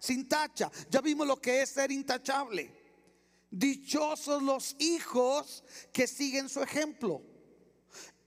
sin 0.00 0.26
tacha. 0.26 0.72
Ya 0.90 1.00
vimos 1.00 1.26
lo 1.26 1.40
que 1.40 1.62
es 1.62 1.70
ser 1.70 1.92
intachable. 1.92 2.72
Dichosos 3.50 4.42
los 4.42 4.74
hijos 4.80 5.62
que 5.92 6.08
siguen 6.08 6.48
su 6.48 6.62
ejemplo. 6.62 7.22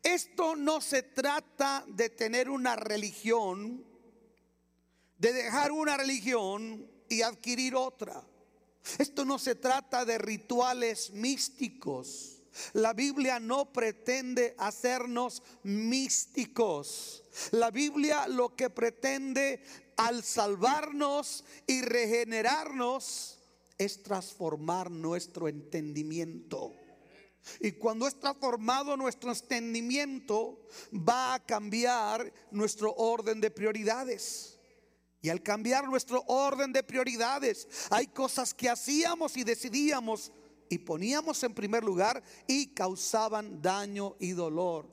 Esto 0.02 0.56
no 0.56 0.80
se 0.80 1.02
trata 1.02 1.84
de 1.88 2.10
tener 2.10 2.50
una 2.50 2.76
religión, 2.76 3.86
de 5.18 5.34
dejar 5.34 5.72
una 5.72 5.98
religión 5.98 6.90
y 7.10 7.22
adquirir 7.22 7.76
otra. 7.76 8.22
Esto 9.00 9.24
no 9.24 9.40
se 9.40 9.56
trata 9.56 10.04
de 10.06 10.18
rituales 10.18 11.12
místicos. 11.12 12.33
La 12.74 12.94
Biblia 12.94 13.40
no 13.40 13.72
pretende 13.72 14.56
hacernos 14.58 15.42
místicos. 15.64 17.24
La 17.52 17.72
Biblia 17.72 18.28
lo 18.28 18.56
que 18.56 18.70
pretende 18.70 19.64
al 19.98 20.24
salvarnos 20.24 21.44
y 21.68 21.82
regenerarnos 21.82 23.40
es 23.78 24.04
transformar 24.04 24.92
nuestro 24.92 25.48
entendimiento. 25.48 26.74
Y 27.60 27.74
cuando 27.74 28.08
es 28.08 28.20
transformado 28.20 28.96
nuestro 28.96 29.32
entendimiento, 29.32 30.66
va 30.94 31.34
a 31.34 31.46
cambiar 31.46 32.32
nuestro 32.52 32.94
orden 32.96 33.42
de 33.42 33.52
prioridades. 33.52 34.60
Y 35.22 35.30
al 35.30 35.42
cambiar 35.42 35.88
nuestro 35.88 36.24
orden 36.28 36.72
de 36.74 36.84
prioridades, 36.84 37.68
hay 37.90 38.08
cosas 38.08 38.54
que 38.54 38.70
hacíamos 38.70 39.38
y 39.38 39.44
decidíamos 39.44 40.32
y 40.74 40.80
poníamos 40.80 41.44
en 41.44 41.54
primer 41.54 41.84
lugar 41.84 42.24
y 42.48 42.74
causaban 42.74 43.62
daño 43.62 44.16
y 44.20 44.32
dolor 44.32 44.88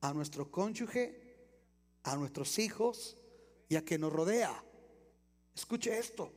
a 0.00 0.12
nuestro 0.12 0.50
cónyuge, 0.50 1.38
a 2.02 2.16
nuestros 2.16 2.58
hijos, 2.58 3.16
y 3.68 3.76
a 3.76 3.84
que 3.84 3.98
nos 3.98 4.12
rodea. 4.12 4.64
Escuche 5.54 5.98
esto. 5.98 6.32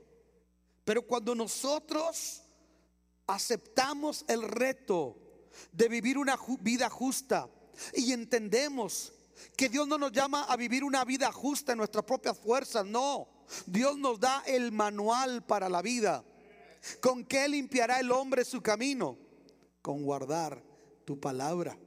Pero 0.83 1.01
cuando 1.01 1.36
nosotros 1.36 2.41
aceptamos 3.25 4.24
el 4.27 4.43
reto 4.43 5.17
de 5.71 5.89
vivir 5.89 6.17
una 6.17 6.38
vida 6.62 6.89
justa 6.89 7.50
y 7.93 8.13
entendemos 8.13 9.13
que 9.55 9.69
Dios 9.69 9.88
no 9.88 9.97
nos 9.97 10.12
llama 10.12 10.43
a 10.43 10.55
vivir 10.55 10.83
una 10.83 11.03
vida 11.03 11.31
justa 11.31 11.74
en 11.74 11.79
nuestras 11.79 12.05
propias 12.05 12.38
fuerzas, 12.38 12.86
no. 12.86 13.27
Dios 13.65 13.97
nos 13.97 14.19
da 14.19 14.43
el 14.45 14.71
manual 14.71 15.45
para 15.45 15.69
la 15.69 15.81
vida. 15.81 16.24
¿Con 17.01 17.25
qué 17.25 17.48
limpiará 17.48 18.00
el 18.00 18.12
hombre 18.12 18.46
su 18.46 18.62
camino? 18.62 19.17
Con 19.81 20.03
guardar 20.03 20.63
tu 21.05 21.19
palabra. 21.19 21.77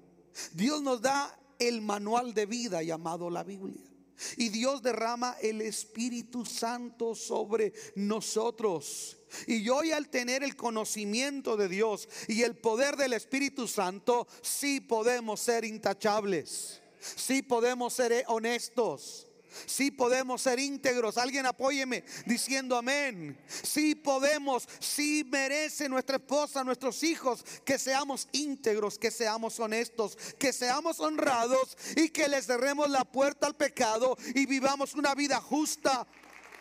Dios 0.53 0.83
nos 0.83 1.03
da 1.03 1.39
el 1.59 1.83
manual 1.83 2.35
de 2.35 2.47
vida 2.47 2.83
llamado 2.83 3.31
la 3.31 3.45
Biblia. 3.45 3.91
Y 4.37 4.51
Dios 4.51 4.83
derrama 4.83 5.37
el 5.41 5.63
Espíritu 5.63 6.45
Santo 6.45 7.15
sobre 7.15 7.73
nosotros. 7.95 9.17
Y 9.47 9.69
hoy 9.69 9.93
al 9.93 10.09
tener 10.09 10.43
el 10.43 10.57
conocimiento 10.57 11.57
de 11.57 11.69
Dios 11.69 12.09
y 12.29 12.43
el 12.43 12.57
poder 12.57 12.97
del 12.97 13.15
Espíritu 13.15 13.67
Santo, 13.67 14.27
sí 14.43 14.81
podemos 14.81 15.41
ser 15.41 15.65
intachables. 15.65 16.83
Sí 17.01 17.43
podemos 17.43 17.95
ser 17.95 18.25
honestos. 18.29 19.30
Sí 19.67 19.91
podemos 19.91 20.43
ser 20.43 20.59
íntegros. 20.59 21.19
Alguien 21.19 21.47
apóyeme 21.47 22.05
diciendo 22.27 22.77
amén. 22.77 23.39
Sí 23.49 23.95
podemos, 23.95 24.69
sí 24.79 25.27
merece 25.31 25.89
nuestra 25.89 26.17
esposa, 26.17 26.65
nuestros 26.65 27.03
hijos, 27.03 27.45
que 27.65 27.79
seamos 27.79 28.29
íntegros, 28.33 28.99
que 28.99 29.11
seamos 29.11 29.59
honestos, 29.61 30.17
que 30.39 30.53
seamos 30.53 31.01
honrados 31.01 31.77
y 31.97 32.09
que 32.11 32.29
les 32.29 32.47
cerremos 32.47 32.91
la 32.91 33.05
puerta 33.05 33.47
al 33.47 33.57
pecado 33.57 34.17
y 34.35 34.47
vivamos 34.47 34.95
una 34.95 35.15
vida 35.15 35.41
justa 35.41 36.07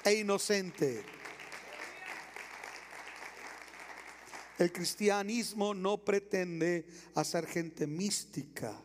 e 0.03 0.13
inocente. 0.15 1.03
El 4.58 4.74
cristianismo 4.74 5.74
no 5.74 6.03
pretende 6.03 6.86
hacer 7.15 7.48
gente 7.48 7.88
mística. 7.88 8.75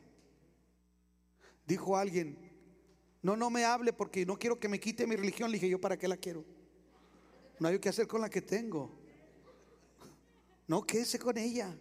Dijo 1.66 1.96
alguien, 1.96 2.43
no, 3.24 3.36
no 3.36 3.48
me 3.48 3.64
hable 3.64 3.94
porque 3.94 4.26
no 4.26 4.38
quiero 4.38 4.60
que 4.60 4.68
me 4.68 4.78
quite 4.78 5.06
mi 5.06 5.16
religión. 5.16 5.50
Le 5.50 5.56
dije, 5.56 5.70
¿yo 5.70 5.80
para 5.80 5.96
qué 5.96 6.06
la 6.06 6.18
quiero? 6.18 6.44
No 7.58 7.68
hay 7.68 7.78
que 7.78 7.88
hacer 7.88 8.06
con 8.06 8.20
la 8.20 8.28
que 8.28 8.42
tengo. 8.42 9.00
No, 10.68 10.82
quédese 10.82 11.18
con 11.18 11.38
ella. 11.38 11.74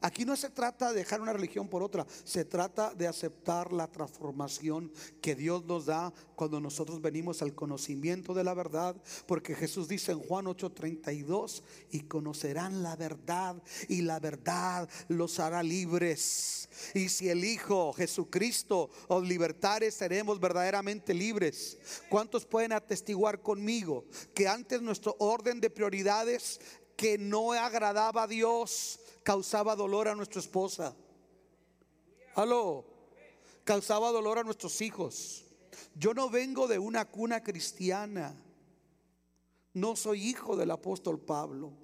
Aquí 0.00 0.24
no 0.24 0.36
se 0.36 0.50
trata 0.50 0.92
de 0.92 0.98
dejar 0.98 1.20
una 1.20 1.32
religión 1.32 1.68
por 1.68 1.82
otra, 1.82 2.06
se 2.24 2.44
trata 2.44 2.94
de 2.94 3.08
aceptar 3.08 3.72
la 3.72 3.88
transformación 3.88 4.92
que 5.20 5.34
Dios 5.34 5.64
nos 5.64 5.86
da 5.86 6.12
cuando 6.36 6.60
nosotros 6.60 7.00
venimos 7.00 7.42
al 7.42 7.54
conocimiento 7.54 8.34
de 8.34 8.44
la 8.44 8.54
verdad, 8.54 8.96
porque 9.26 9.54
Jesús 9.54 9.88
dice 9.88 10.12
en 10.12 10.20
Juan 10.20 10.46
8:32, 10.46 11.62
y 11.90 12.00
conocerán 12.00 12.82
la 12.82 12.96
verdad 12.96 13.60
y 13.88 14.02
la 14.02 14.20
verdad 14.20 14.88
los 15.08 15.40
hará 15.40 15.62
libres. 15.62 16.68
Y 16.94 17.08
si 17.08 17.28
el 17.28 17.44
Hijo 17.44 17.92
Jesucristo 17.92 18.90
os 19.08 19.26
libertare, 19.26 19.90
seremos 19.90 20.38
verdaderamente 20.38 21.12
libres. 21.12 21.78
¿Cuántos 22.08 22.46
pueden 22.46 22.72
atestiguar 22.72 23.42
conmigo 23.42 24.04
que 24.34 24.46
antes 24.46 24.80
nuestro 24.80 25.16
orden 25.18 25.60
de 25.60 25.70
prioridades 25.70 26.60
que 26.96 27.16
no 27.16 27.52
agradaba 27.52 28.24
a 28.24 28.26
Dios, 28.26 28.98
causaba 29.28 29.76
dolor 29.76 30.08
a 30.08 30.14
nuestra 30.14 30.40
esposa. 30.40 30.96
Aló, 32.34 32.86
causaba 33.62 34.10
dolor 34.10 34.38
a 34.38 34.42
nuestros 34.42 34.80
hijos. 34.80 35.44
Yo 35.94 36.14
no 36.14 36.30
vengo 36.30 36.66
de 36.66 36.78
una 36.78 37.04
cuna 37.04 37.42
cristiana. 37.42 38.34
No 39.74 39.96
soy 39.96 40.26
hijo 40.26 40.56
del 40.56 40.70
apóstol 40.70 41.20
Pablo. 41.20 41.74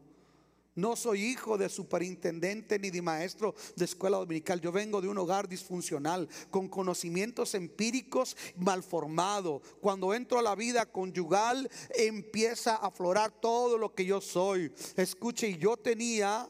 No 0.74 0.96
soy 0.96 1.20
hijo 1.20 1.58
de 1.58 1.68
superintendente 1.68 2.78
ni 2.78 2.88
de 2.88 3.02
maestro 3.02 3.54
de 3.76 3.84
escuela 3.84 4.16
dominical. 4.16 4.62
Yo 4.62 4.72
vengo 4.72 5.02
de 5.02 5.08
un 5.08 5.18
hogar 5.18 5.46
disfuncional, 5.46 6.26
con 6.50 6.66
conocimientos 6.70 7.52
empíricos 7.52 8.38
mal 8.56 8.82
formado. 8.82 9.60
Cuando 9.82 10.14
entro 10.14 10.38
a 10.38 10.42
la 10.42 10.54
vida 10.54 10.86
conyugal, 10.86 11.70
empieza 11.90 12.76
a 12.76 12.86
aflorar 12.86 13.38
todo 13.38 13.76
lo 13.76 13.94
que 13.94 14.06
yo 14.06 14.22
soy. 14.22 14.72
Escuche, 14.96 15.58
yo 15.58 15.76
tenía 15.76 16.48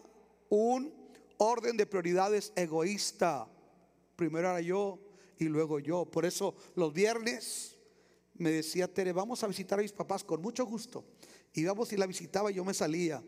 un 0.55 0.93
orden 1.39 1.77
de 1.77 1.87
prioridades 1.87 2.53
egoísta. 2.57 3.49
Primero 4.17 4.51
era 4.51 4.61
yo 4.61 4.99
y 5.39 5.45
luego 5.45 5.79
yo. 5.81 6.05
Por 6.05 6.25
eso 6.25 6.55
los 6.75 6.93
viernes 6.93 7.77
me 8.35 8.51
decía 8.51 8.93
Tere, 8.93 9.13
vamos 9.13 9.43
a 9.43 9.47
visitar 9.47 9.79
a 9.79 9.83
mis 9.83 9.93
papás 9.93 10.25
con 10.25 10.41
mucho 10.41 10.65
gusto. 10.65 11.05
Y 11.53 11.65
vamos 11.65 11.93
y 11.93 11.97
la 11.97 12.07
visitaba 12.07 12.51
y 12.51 12.55
yo 12.55 12.65
me 12.65 12.75
salía 12.75 13.23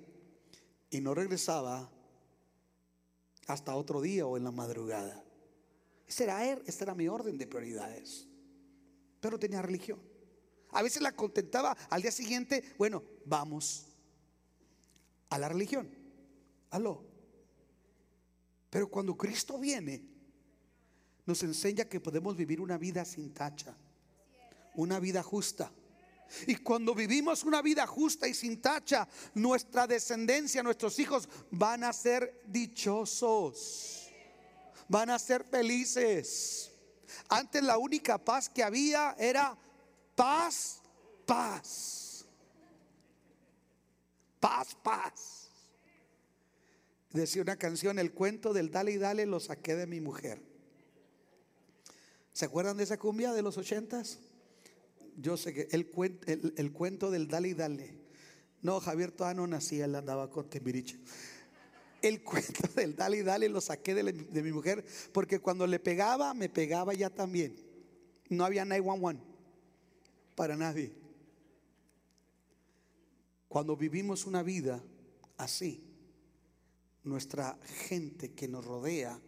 y 0.91 1.01
no 1.01 1.15
regresaba 1.15 1.91
hasta 3.47 3.77
otro 3.77 4.01
día 4.01 4.27
o 4.27 4.37
en 4.37 4.45
la 4.45 4.51
madrugada. 4.51 5.25
Ese 6.07 6.25
era, 6.25 6.45
ese 6.45 6.85
era 6.85 6.95
mi 6.95 7.09
orden 7.09 7.39
de 7.39 7.47
prioridades. 7.47 8.29
Pero 9.21 9.39
tenía 9.39 9.63
religión. 9.63 10.01
A 10.71 10.83
veces 10.83 11.03
la 11.03 11.13
contentaba 11.13 11.77
al 11.89 12.03
día 12.03 12.11
siguiente, 12.11 12.63
bueno, 12.79 13.03
vamos 13.25 13.87
a 15.31 15.39
la 15.39 15.49
religión. 15.49 15.89
Aló. 16.71 17.16
Pero 18.77 18.91
cuando 18.91 19.17
Cristo 19.17 19.59
viene, 19.59 20.05
nos 21.25 21.43
enseña 21.43 21.87
que 21.87 21.99
podemos 21.99 22.37
vivir 22.37 22.61
una 22.61 22.77
vida 22.77 23.07
sin 23.07 23.33
tacha, 23.33 23.75
una 24.75 25.01
vida 25.01 25.23
justa. 25.23 25.73
Y 26.47 26.57
cuando 26.57 26.95
vivimos 26.95 27.43
una 27.45 27.63
vida 27.63 27.87
justa 27.87 28.29
y 28.29 28.35
sin 28.35 28.61
tacha, 28.61 29.09
nuestra 29.33 29.87
descendencia, 29.87 30.63
nuestros 30.63 30.99
hijos 30.99 31.27
van 31.51 31.85
a 31.85 31.93
ser 31.95 32.43
dichosos, 32.49 34.11
van 34.89 35.09
a 35.09 35.19
ser 35.19 35.43
felices. 35.45 36.71
Antes 37.31 37.63
la 37.63 37.79
única 37.79 38.23
paz 38.23 38.51
que 38.51 38.63
había 38.63 39.17
era 39.19 39.57
paz, 40.15 40.83
paz. 41.25 42.27
Paz, 44.39 44.77
paz. 44.83 45.46
Decía 47.17 47.41
una 47.41 47.57
canción, 47.57 47.99
el 47.99 48.13
cuento 48.13 48.53
del 48.53 48.71
dale 48.71 48.93
y 48.93 48.99
dale 48.99 49.25
lo 49.25 49.41
saqué 49.41 49.75
de 49.75 49.87
mi 49.87 50.03
mujer. 50.03 50.39
¿Se 52.35 52.45
acuerdan 52.45 52.77
de 52.77 52.85
esa 52.85 52.99
cumbia 52.99 53.33
de 53.33 53.41
los 53.41 53.57
ochentas? 53.57 54.19
Yo 55.17 55.39
sé 55.39 55.55
que 55.55 55.69
el, 55.71 55.91
el, 56.57 56.73
cuento 56.73 57.11
del 57.11 57.27
dale 57.27 57.49
y 57.49 57.55
dale. 57.55 57.99
No, 58.61 58.81
Javier 58.81 59.13
todavía 59.13 59.41
no 59.41 59.47
nacía, 59.47 59.87
él 59.87 59.95
andaba 59.95 60.29
con 60.29 60.51
Timbiriche. 60.51 60.99
El 62.03 62.23
cuento 62.25 62.69
del 62.75 62.95
dale 62.95 63.17
y 63.17 63.23
dale 63.23 63.49
lo 63.49 63.63
saqué 63.63 63.95
de, 63.95 64.13
de, 64.13 64.43
mi 64.43 64.53
mujer 64.53 64.85
porque 65.13 65.39
cuando 65.39 65.67
le 65.67 65.79
pegaba, 65.79 66.35
me 66.35 66.51
pegaba 66.51 66.93
ya 66.93 67.09
también. 67.09 67.57
No 68.29 68.45
había 68.45 68.67
911 68.67 69.23
para 70.35 70.55
nadie. 70.55 70.93
Cuando 73.49 73.75
vivimos 73.75 74.27
una 74.27 74.43
vida 74.43 74.85
así, 75.39 75.86
nuestra 77.07 77.59
gente 77.89 78.33
que 78.33 78.49
nos 78.49 78.65
rodea 78.65 79.21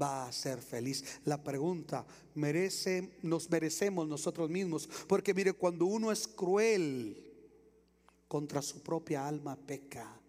va 0.00 0.26
a 0.26 0.32
ser 0.32 0.62
feliz. 0.62 1.04
La 1.24 1.42
pregunta, 1.42 2.06
¿merece, 2.34 3.18
nos 3.22 3.50
merecemos 3.50 4.06
nosotros 4.06 4.48
mismos? 4.48 4.88
Porque 5.06 5.34
mire, 5.34 5.52
cuando 5.52 5.86
uno 5.86 6.12
es 6.12 6.26
cruel 6.28 7.24
contra 8.28 8.62
su 8.62 8.82
propia 8.82 9.26
alma, 9.26 9.56
peca. 9.56 10.20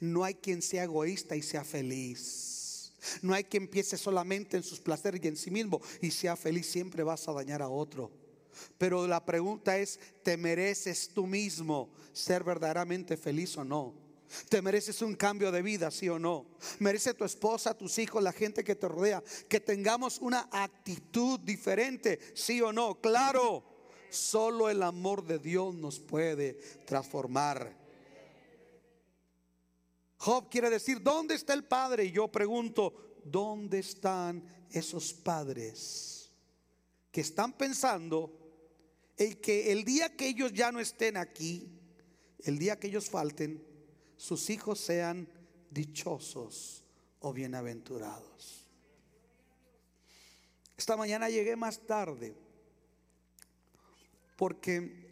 No 0.00 0.24
hay 0.24 0.34
quien 0.34 0.62
sea 0.62 0.84
egoísta 0.84 1.36
y 1.36 1.42
sea 1.42 1.64
feliz. 1.64 2.94
No 3.20 3.34
hay 3.34 3.44
quien 3.44 3.64
empiece 3.64 3.98
solamente 3.98 4.56
en 4.56 4.62
sus 4.62 4.80
placeres 4.80 5.20
y 5.22 5.28
en 5.28 5.36
sí 5.36 5.50
mismo 5.50 5.80
y 6.00 6.10
sea 6.10 6.36
feliz. 6.36 6.66
Siempre 6.66 7.02
vas 7.02 7.28
a 7.28 7.32
dañar 7.32 7.60
a 7.60 7.68
otro. 7.68 8.10
Pero 8.78 9.06
la 9.06 9.24
pregunta 9.24 9.76
es, 9.78 9.98
¿te 10.22 10.36
mereces 10.36 11.08
tú 11.08 11.26
mismo 11.26 11.90
ser 12.12 12.44
verdaderamente 12.44 13.16
feliz 13.16 13.56
o 13.58 13.64
no? 13.64 13.94
Te 14.48 14.62
mereces 14.62 15.02
un 15.02 15.14
cambio 15.14 15.50
de 15.52 15.62
vida, 15.62 15.90
sí 15.90 16.08
o 16.08 16.18
no. 16.18 16.46
Merece 16.78 17.14
tu 17.14 17.24
esposa, 17.24 17.76
tus 17.76 17.98
hijos, 17.98 18.22
la 18.22 18.32
gente 18.32 18.64
que 18.64 18.74
te 18.74 18.88
rodea, 18.88 19.22
que 19.48 19.60
tengamos 19.60 20.18
una 20.18 20.48
actitud 20.50 21.40
diferente, 21.40 22.18
sí 22.34 22.60
o 22.60 22.72
no. 22.72 23.00
Claro, 23.00 23.64
solo 24.10 24.70
el 24.70 24.82
amor 24.82 25.24
de 25.24 25.38
Dios 25.38 25.74
nos 25.74 25.98
puede 25.98 26.54
transformar. 26.86 27.84
Job 30.18 30.48
quiere 30.48 30.70
decir, 30.70 31.02
¿dónde 31.02 31.34
está 31.34 31.52
el 31.52 31.64
Padre? 31.64 32.06
Y 32.06 32.12
yo 32.12 32.28
pregunto, 32.28 33.20
¿dónde 33.24 33.80
están 33.80 34.42
esos 34.70 35.12
padres 35.12 36.32
que 37.10 37.20
están 37.20 37.52
pensando 37.52 38.32
en 39.16 39.34
que 39.34 39.70
el 39.70 39.84
día 39.84 40.16
que 40.16 40.26
ellos 40.26 40.52
ya 40.52 40.72
no 40.72 40.80
estén 40.80 41.16
aquí, 41.16 41.70
el 42.40 42.58
día 42.58 42.78
que 42.78 42.88
ellos 42.88 43.08
falten, 43.08 43.64
sus 44.16 44.50
hijos 44.50 44.80
sean 44.80 45.28
dichosos 45.70 46.84
o 47.20 47.32
bienaventurados. 47.32 48.64
Esta 50.76 50.96
mañana 50.96 51.30
llegué 51.30 51.56
más 51.56 51.80
tarde 51.86 52.34
porque 54.36 55.04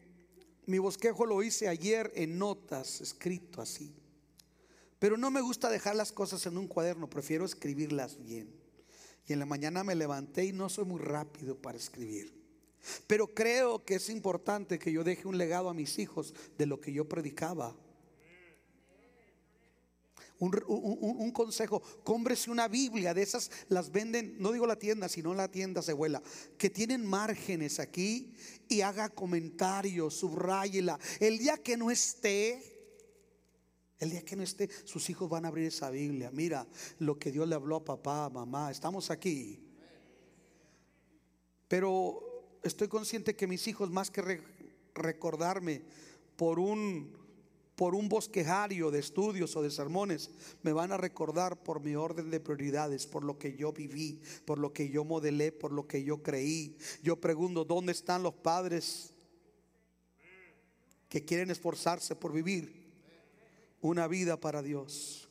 mi 0.66 0.78
bosquejo 0.78 1.26
lo 1.26 1.42
hice 1.42 1.68
ayer 1.68 2.12
en 2.14 2.38
notas, 2.38 3.00
escrito 3.00 3.60
así. 3.60 3.94
Pero 4.98 5.16
no 5.16 5.30
me 5.30 5.40
gusta 5.40 5.68
dejar 5.68 5.96
las 5.96 6.12
cosas 6.12 6.46
en 6.46 6.56
un 6.56 6.68
cuaderno, 6.68 7.08
prefiero 7.10 7.44
escribirlas 7.44 8.22
bien. 8.22 8.52
Y 9.26 9.32
en 9.32 9.38
la 9.38 9.46
mañana 9.46 9.84
me 9.84 9.94
levanté 9.94 10.44
y 10.44 10.52
no 10.52 10.68
soy 10.68 10.84
muy 10.84 11.00
rápido 11.00 11.56
para 11.56 11.78
escribir. 11.78 12.32
Pero 13.06 13.32
creo 13.32 13.84
que 13.84 13.94
es 13.96 14.08
importante 14.08 14.78
que 14.78 14.92
yo 14.92 15.04
deje 15.04 15.28
un 15.28 15.38
legado 15.38 15.68
a 15.68 15.74
mis 15.74 15.98
hijos 15.98 16.34
de 16.58 16.66
lo 16.66 16.80
que 16.80 16.92
yo 16.92 17.08
predicaba 17.08 17.76
un, 20.42 21.30
consejo, 21.30 21.80
cómprese 22.02 22.50
una 22.50 22.66
Biblia, 22.66 23.14
de 23.14 23.22
esas 23.22 23.50
las 23.68 23.92
venden, 23.92 24.36
no 24.38 24.50
digo 24.50 24.66
la 24.66 24.76
tienda, 24.76 25.08
sino 25.08 25.34
la 25.34 25.48
tienda 25.48 25.82
se 25.82 25.92
vuela, 25.92 26.22
que 26.58 26.68
tienen 26.68 27.06
márgenes 27.06 27.78
aquí 27.78 28.34
y 28.68 28.80
haga 28.80 29.08
comentarios, 29.08 30.14
subrayela. 30.14 30.98
El 31.20 31.38
día 31.38 31.58
que 31.58 31.76
no 31.76 31.90
esté, 31.90 32.60
el 33.98 34.10
día 34.10 34.24
que 34.24 34.34
no 34.34 34.42
esté, 34.42 34.68
sus 34.84 35.08
hijos 35.10 35.28
van 35.28 35.44
a 35.44 35.48
abrir 35.48 35.68
esa 35.68 35.90
Biblia. 35.90 36.30
Mira 36.32 36.66
lo 36.98 37.18
que 37.18 37.30
Dios 37.30 37.46
le 37.46 37.54
habló 37.54 37.76
a 37.76 37.84
papá, 37.84 38.28
mamá, 38.28 38.70
estamos 38.72 39.10
aquí. 39.10 39.64
Pero 41.68 42.58
estoy 42.64 42.88
consciente 42.88 43.36
que 43.36 43.46
mis 43.46 43.68
hijos, 43.68 43.90
más 43.90 44.10
que 44.10 44.42
recordarme 44.94 45.82
por 46.36 46.58
un 46.58 47.21
por 47.82 47.96
un 47.96 48.08
bosquejario 48.08 48.92
de 48.92 49.00
estudios 49.00 49.56
o 49.56 49.62
de 49.62 49.68
sermones, 49.68 50.30
me 50.62 50.72
van 50.72 50.92
a 50.92 50.96
recordar 50.96 51.64
por 51.64 51.80
mi 51.80 51.96
orden 51.96 52.30
de 52.30 52.38
prioridades, 52.38 53.08
por 53.08 53.24
lo 53.24 53.40
que 53.40 53.56
yo 53.56 53.72
viví, 53.72 54.22
por 54.44 54.58
lo 54.58 54.72
que 54.72 54.88
yo 54.88 55.04
modelé, 55.04 55.50
por 55.50 55.72
lo 55.72 55.88
que 55.88 56.04
yo 56.04 56.22
creí. 56.22 56.76
Yo 57.02 57.20
pregunto, 57.20 57.64
¿dónde 57.64 57.90
están 57.90 58.22
los 58.22 58.34
padres 58.34 59.10
que 61.08 61.24
quieren 61.24 61.50
esforzarse 61.50 62.14
por 62.14 62.32
vivir 62.32 62.88
una 63.80 64.06
vida 64.06 64.38
para 64.38 64.62
Dios? 64.62 65.28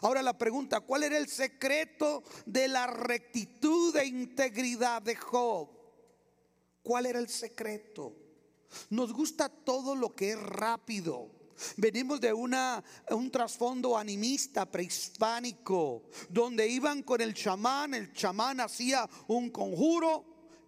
Ahora 0.00 0.22
la 0.22 0.38
pregunta, 0.38 0.80
¿cuál 0.80 1.02
era 1.02 1.18
el 1.18 1.28
secreto 1.28 2.24
de 2.46 2.68
la 2.68 2.86
rectitud 2.86 3.94
e 3.96 4.06
integridad 4.06 5.02
de 5.02 5.14
Job? 5.14 5.68
¿Cuál 6.82 7.04
era 7.04 7.18
el 7.18 7.28
secreto? 7.28 8.16
Nos 8.88 9.12
gusta 9.12 9.50
todo 9.50 9.94
lo 9.94 10.14
que 10.14 10.30
es 10.30 10.40
rápido. 10.40 11.35
Venimos 11.76 12.20
de 12.20 12.32
una, 12.32 12.82
un 13.10 13.30
trasfondo 13.30 13.96
animista 13.96 14.70
prehispánico, 14.70 16.04
donde 16.28 16.68
iban 16.68 17.02
con 17.02 17.20
el 17.20 17.34
chamán, 17.34 17.94
el 17.94 18.12
chamán 18.12 18.60
hacía 18.60 19.08
un 19.28 19.50
conjuro 19.50 20.24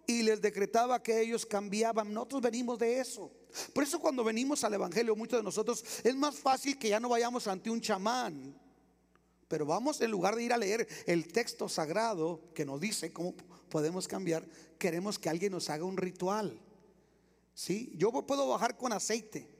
y 0.07 0.23
les 0.23 0.41
decretaba 0.41 1.01
que 1.01 1.21
ellos 1.21 1.45
cambiaban. 1.45 2.13
Nosotros 2.13 2.41
venimos 2.41 2.79
de 2.79 2.99
eso. 2.99 3.31
Por 3.73 3.83
eso 3.83 3.99
cuando 3.99 4.23
venimos 4.23 4.63
al 4.63 4.73
Evangelio, 4.73 5.15
muchos 5.15 5.39
de 5.39 5.43
nosotros, 5.43 5.83
es 6.03 6.15
más 6.15 6.35
fácil 6.35 6.77
que 6.77 6.89
ya 6.89 6.99
no 6.99 7.09
vayamos 7.09 7.47
ante 7.47 7.69
un 7.69 7.81
chamán. 7.81 8.59
Pero 9.47 9.65
vamos, 9.65 9.99
en 10.01 10.11
lugar 10.11 10.35
de 10.35 10.43
ir 10.43 10.53
a 10.53 10.57
leer 10.57 10.87
el 11.07 11.27
texto 11.27 11.67
sagrado 11.67 12.41
que 12.53 12.65
nos 12.65 12.79
dice 12.79 13.11
cómo 13.11 13.33
podemos 13.69 14.07
cambiar, 14.07 14.47
queremos 14.77 15.17
que 15.17 15.29
alguien 15.29 15.51
nos 15.51 15.69
haga 15.69 15.83
un 15.83 15.97
ritual. 15.97 16.59
¿Sí? 17.53 17.91
Yo 17.95 18.11
puedo 18.11 18.47
bajar 18.47 18.77
con 18.77 18.93
aceite 18.93 19.58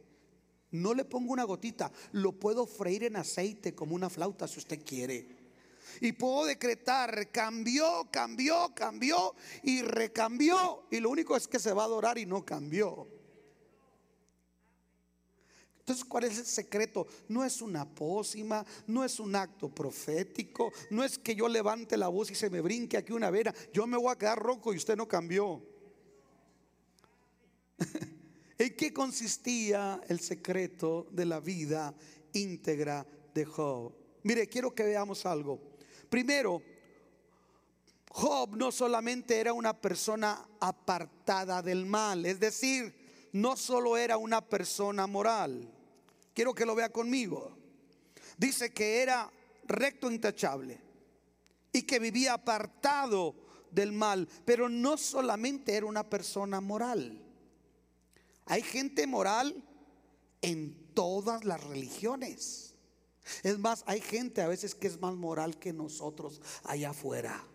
no 0.72 0.94
le 0.94 1.06
pongo 1.06 1.34
una 1.34 1.44
gotita, 1.44 1.92
lo 2.12 2.34
puedo 2.34 2.66
freír 2.66 3.06
en 3.06 3.16
aceite 3.16 3.74
como 3.74 3.96
una 3.96 4.10
flauta 4.10 4.48
si 4.48 4.60
usted 4.60 4.84
quiere. 4.86 5.40
Y 6.02 6.12
puedo 6.12 6.46
decretar, 6.46 7.32
cambió, 7.32 8.08
cambió, 8.12 8.72
cambió 8.76 9.36
y 9.64 9.82
recambió. 9.82 10.86
Y 10.92 11.00
lo 11.00 11.10
único 11.10 11.36
es 11.36 11.48
que 11.48 11.60
se 11.60 11.74
va 11.74 11.84
a 11.84 11.86
adorar 11.86 12.18
y 12.18 12.26
no 12.26 12.46
cambió. 12.46 13.08
Entonces, 15.80 16.06
¿cuál 16.06 16.26
es 16.26 16.38
el 16.38 16.46
secreto? 16.46 17.08
No 17.28 17.44
es 17.44 17.64
una 17.64 17.84
pócima, 17.84 18.64
no 18.86 19.04
es 19.04 19.20
un 19.20 19.36
acto 19.36 19.70
profético, 19.74 20.72
no 20.92 21.04
es 21.04 21.18
que 21.18 21.34
yo 21.34 21.48
levante 21.48 21.98
la 21.98 22.10
voz 22.10 22.30
y 22.30 22.36
se 22.36 22.52
me 22.52 22.62
brinque 22.62 22.96
aquí 22.96 23.12
una 23.12 23.32
vera. 23.32 23.54
Yo 23.74 23.88
me 23.88 23.98
voy 23.98 24.12
a 24.12 24.18
quedar 24.18 24.38
rojo 24.38 24.72
y 24.72 24.78
usted 24.78 24.96
no 24.96 25.08
cambió. 25.08 25.64
¿En 28.60 28.76
qué 28.76 28.92
consistía 28.92 30.02
el 30.10 30.20
secreto 30.20 31.08
de 31.12 31.24
la 31.24 31.40
vida 31.40 31.96
íntegra 32.34 33.08
de 33.34 33.46
Job? 33.46 33.94
Mire, 34.24 34.50
quiero 34.50 34.76
que 34.76 34.84
veamos 34.84 35.26
algo. 35.26 35.62
Primero, 36.10 36.62
Job 38.10 38.58
no 38.58 38.70
solamente 38.74 39.40
era 39.40 39.54
una 39.54 39.80
persona 39.80 40.46
apartada 40.60 41.62
del 41.62 41.86
mal, 41.86 42.26
es 42.26 42.38
decir, 42.38 43.30
no 43.32 43.56
solo 43.56 43.96
era 43.96 44.18
una 44.18 44.42
persona 44.42 45.08
moral. 45.08 45.72
Quiero 46.34 46.54
que 46.54 46.66
lo 46.66 46.76
vea 46.76 46.90
conmigo. 46.90 47.58
Dice 48.38 48.74
que 48.74 49.02
era 49.02 49.32
recto 49.68 50.10
e 50.10 50.16
intachable 50.16 50.82
y 51.72 51.84
que 51.84 51.98
vivía 51.98 52.34
apartado 52.34 53.36
del 53.72 53.94
mal, 53.94 54.28
pero 54.44 54.68
no 54.68 54.98
solamente 54.98 55.76
era 55.76 55.86
una 55.86 56.10
persona 56.10 56.60
moral. 56.60 57.29
Hay 58.50 58.64
gente 58.64 59.06
moral 59.06 59.64
en 60.42 60.76
todas 60.96 61.46
las 61.46 61.64
religiones. 61.64 62.76
Es 63.44 63.60
más, 63.60 63.84
hay 63.86 64.02
gente 64.02 64.42
a 64.42 64.48
veces 64.48 64.74
que 64.74 64.88
es 64.88 65.00
más 65.00 65.14
moral 65.16 65.60
que 65.60 65.72
nosotros 65.72 66.42
allá 66.64 66.90
afuera. 66.90 67.46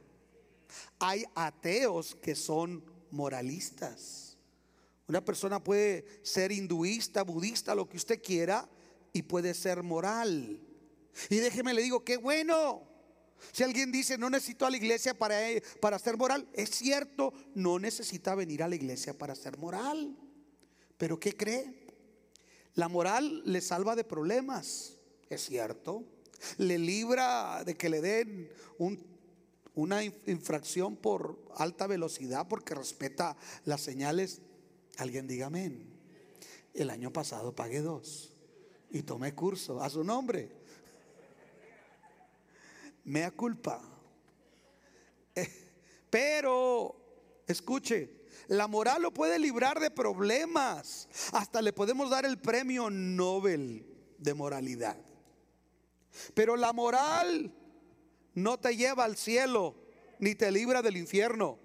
Hay 1.01 1.25
ateos 1.35 2.15
que 2.15 2.37
son 2.37 2.85
moralistas. 3.11 4.39
Una 5.09 5.25
persona 5.25 5.63
puede 5.63 6.07
ser 6.23 6.53
hinduista, 6.53 7.25
budista, 7.25 7.75
lo 7.75 7.89
que 7.89 7.97
usted 7.97 8.23
quiera, 8.23 8.69
y 9.13 9.23
puede 9.23 9.53
ser 9.53 9.83
moral. 9.83 10.61
Y 11.29 11.37
déjeme 11.37 11.75
le 11.75 11.83
digo, 11.83 12.05
qué 12.05 12.19
bueno. 12.19 12.89
Si 13.53 13.65
alguien 13.65 13.91
dice, 13.91 14.17
no 14.17 14.31
necesito 14.31 14.65
a 14.65 14.71
la 14.71 14.77
iglesia 14.77 15.13
para, 15.13 15.39
para 15.81 15.99
ser 15.99 16.17
moral, 16.17 16.49
es 16.53 16.71
cierto, 16.71 17.33
no 17.57 17.81
necesita 17.81 18.37
venir 18.37 18.63
a 18.63 18.69
la 18.69 18.77
iglesia 18.77 19.13
para 19.19 19.35
ser 19.35 19.59
moral. 19.59 20.17
Pero 20.99 21.19
¿qué 21.19 21.37
cree? 21.37 21.85
La 22.75 22.89
moral 22.89 23.43
le 23.45 23.61
salva 23.61 23.95
de 23.95 24.05
problemas, 24.05 24.97
es 25.29 25.45
cierto. 25.45 26.05
Le 26.59 26.79
libra 26.79 27.63
de 27.65 27.77
que 27.77 27.89
le 27.89 28.01
den 28.01 28.51
una 29.75 30.05
infracción 30.05 30.97
por 30.97 31.39
alta 31.57 31.87
velocidad 31.87 32.49
porque 32.49 32.75
respeta 32.75 33.37
las 33.65 33.81
señales. 33.81 34.43
Alguien 34.99 35.27
diga 35.27 35.47
amén. 35.47 35.89
El 36.75 36.91
año 36.91 37.13
pasado 37.13 37.55
pagué 37.55 37.81
dos 37.81 38.33
y 38.91 39.03
tomé 39.03 39.35
curso 39.35 39.81
a 39.81 39.91
su 39.91 40.03
nombre. 40.05 40.51
Mea 43.05 43.31
culpa. 43.31 43.83
Pero, 46.11 46.97
escuche, 47.47 48.24
la 48.49 48.67
moral 48.69 49.03
lo 49.03 49.13
puede 49.13 49.39
librar 49.39 49.81
de 49.81 49.91
problemas. 49.91 51.09
Hasta 51.33 51.63
le 51.63 51.73
podemos 51.73 52.11
dar 52.11 52.25
el 52.25 52.39
premio 52.39 52.91
Nobel 52.91 53.87
de 54.19 54.35
moralidad. 54.35 54.97
Pero 56.35 56.57
la 56.57 56.73
moral 56.73 57.53
no 58.35 58.59
te 58.59 58.77
lleva 58.77 59.05
al 59.05 59.17
cielo 59.17 59.75
ni 60.19 60.35
te 60.35 60.51
libra 60.51 60.83
del 60.83 60.97
infierno. 60.97 61.59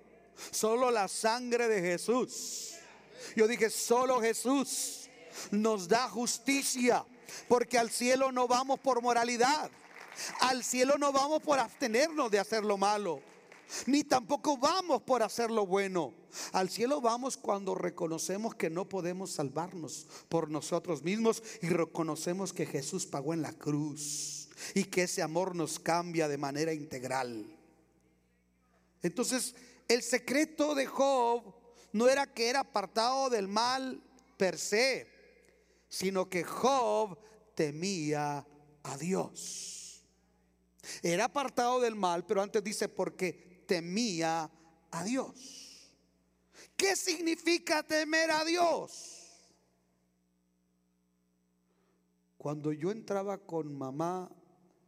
Solo 0.51 0.89
la 0.89 1.07
sangre 1.07 1.67
de 1.67 1.81
Jesús. 1.81 2.75
Yo 3.35 3.47
dije, 3.47 3.69
solo 3.69 4.21
Jesús 4.21 5.09
nos 5.51 5.87
da 5.87 6.09
justicia. 6.09 7.05
Porque 7.47 7.77
al 7.77 7.91
cielo 7.91 8.31
no 8.31 8.47
vamos 8.47 8.79
por 8.79 9.01
moralidad. 9.01 9.69
Al 10.39 10.63
cielo 10.63 10.97
no 10.97 11.11
vamos 11.11 11.41
por 11.41 11.59
abstenernos 11.59 12.31
de 12.31 12.39
hacer 12.39 12.63
lo 12.63 12.77
malo 12.77 13.21
ni 13.85 14.03
tampoco 14.03 14.57
vamos 14.57 15.01
por 15.03 15.23
hacer 15.23 15.51
lo 15.51 15.65
bueno. 15.65 16.13
Al 16.53 16.69
cielo 16.69 17.01
vamos 17.01 17.37
cuando 17.37 17.75
reconocemos 17.75 18.55
que 18.55 18.69
no 18.69 18.87
podemos 18.87 19.31
salvarnos 19.31 20.07
por 20.27 20.49
nosotros 20.49 21.03
mismos 21.03 21.43
y 21.61 21.69
reconocemos 21.69 22.53
que 22.53 22.65
Jesús 22.65 23.05
pagó 23.05 23.33
en 23.33 23.41
la 23.41 23.53
cruz 23.53 24.49
y 24.73 24.85
que 24.85 25.03
ese 25.03 25.21
amor 25.21 25.55
nos 25.55 25.79
cambia 25.79 26.27
de 26.27 26.37
manera 26.37 26.73
integral. 26.73 27.45
Entonces, 29.01 29.55
el 29.87 30.03
secreto 30.03 30.75
de 30.75 30.85
Job 30.85 31.55
no 31.93 32.07
era 32.07 32.27
que 32.27 32.49
era 32.49 32.61
apartado 32.61 33.29
del 33.29 33.47
mal 33.47 34.01
per 34.37 34.57
se, 34.57 35.07
sino 35.87 36.29
que 36.29 36.43
Job 36.43 37.17
temía 37.55 38.45
a 38.83 38.97
Dios. 38.97 40.03
Era 41.01 41.25
apartado 41.25 41.79
del 41.79 41.95
mal, 41.95 42.25
pero 42.25 42.41
antes 42.41 42.63
dice 42.63 42.89
porque 42.89 43.48
temía 43.69 44.49
a 44.89 45.03
Dios. 45.03 45.91
¿Qué 46.75 46.95
significa 46.95 47.83
temer 47.83 48.31
a 48.31 48.43
Dios? 48.43 49.27
Cuando 52.39 52.73
yo 52.73 52.89
entraba 52.89 53.37
con 53.37 53.77
mamá 53.77 54.31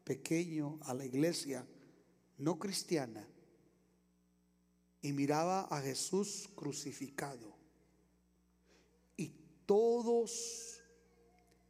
pequeño 0.04 0.80
a 0.82 0.96
la 0.96 1.06
iglesia 1.06 1.64
no 2.40 2.58
cristiana 2.58 3.28
y 5.04 5.14
miraba 5.14 5.68
a 5.70 5.80
Jesús 5.82 6.50
crucificado 6.56 7.56
y 9.16 9.28
todos 9.68 10.82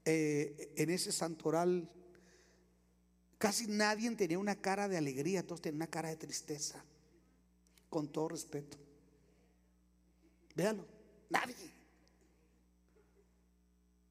eh, 0.05 0.73
en 0.77 0.89
ese 0.91 1.11
santoral 1.11 1.91
casi 3.37 3.67
nadie 3.67 4.09
tenía 4.15 4.39
una 4.39 4.55
cara 4.55 4.87
de 4.87 4.95
alegría, 4.97 5.45
todos 5.45 5.61
tenían 5.61 5.77
una 5.77 5.87
cara 5.87 6.07
de 6.07 6.15
tristeza 6.15 6.85
con 7.91 8.07
todo 8.07 8.29
respeto. 8.29 8.77
Véalo, 10.55 10.85
nadie. 11.29 11.55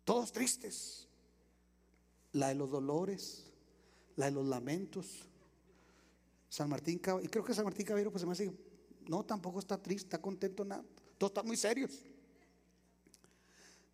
Todos 0.04 0.30
tristes. 0.30 1.08
La 2.32 2.48
de 2.48 2.56
los 2.56 2.70
dolores, 2.70 3.50
la 4.16 4.26
de 4.26 4.32
los 4.32 4.46
lamentos. 4.46 5.26
San 6.50 6.68
Martín 6.68 6.98
Caballero, 6.98 7.26
y 7.26 7.30
creo 7.30 7.42
que 7.42 7.54
San 7.54 7.64
Martín 7.64 7.86
Caballero 7.86 8.10
pues 8.10 8.20
se 8.20 8.26
me 8.26 8.32
hace, 8.32 8.52
no, 9.08 9.24
tampoco 9.24 9.58
está 9.58 9.80
triste, 9.82 10.08
está 10.08 10.20
contento, 10.20 10.62
nada. 10.62 10.84
Todos 11.16 11.30
están 11.30 11.46
muy 11.46 11.56
serios. 11.56 12.04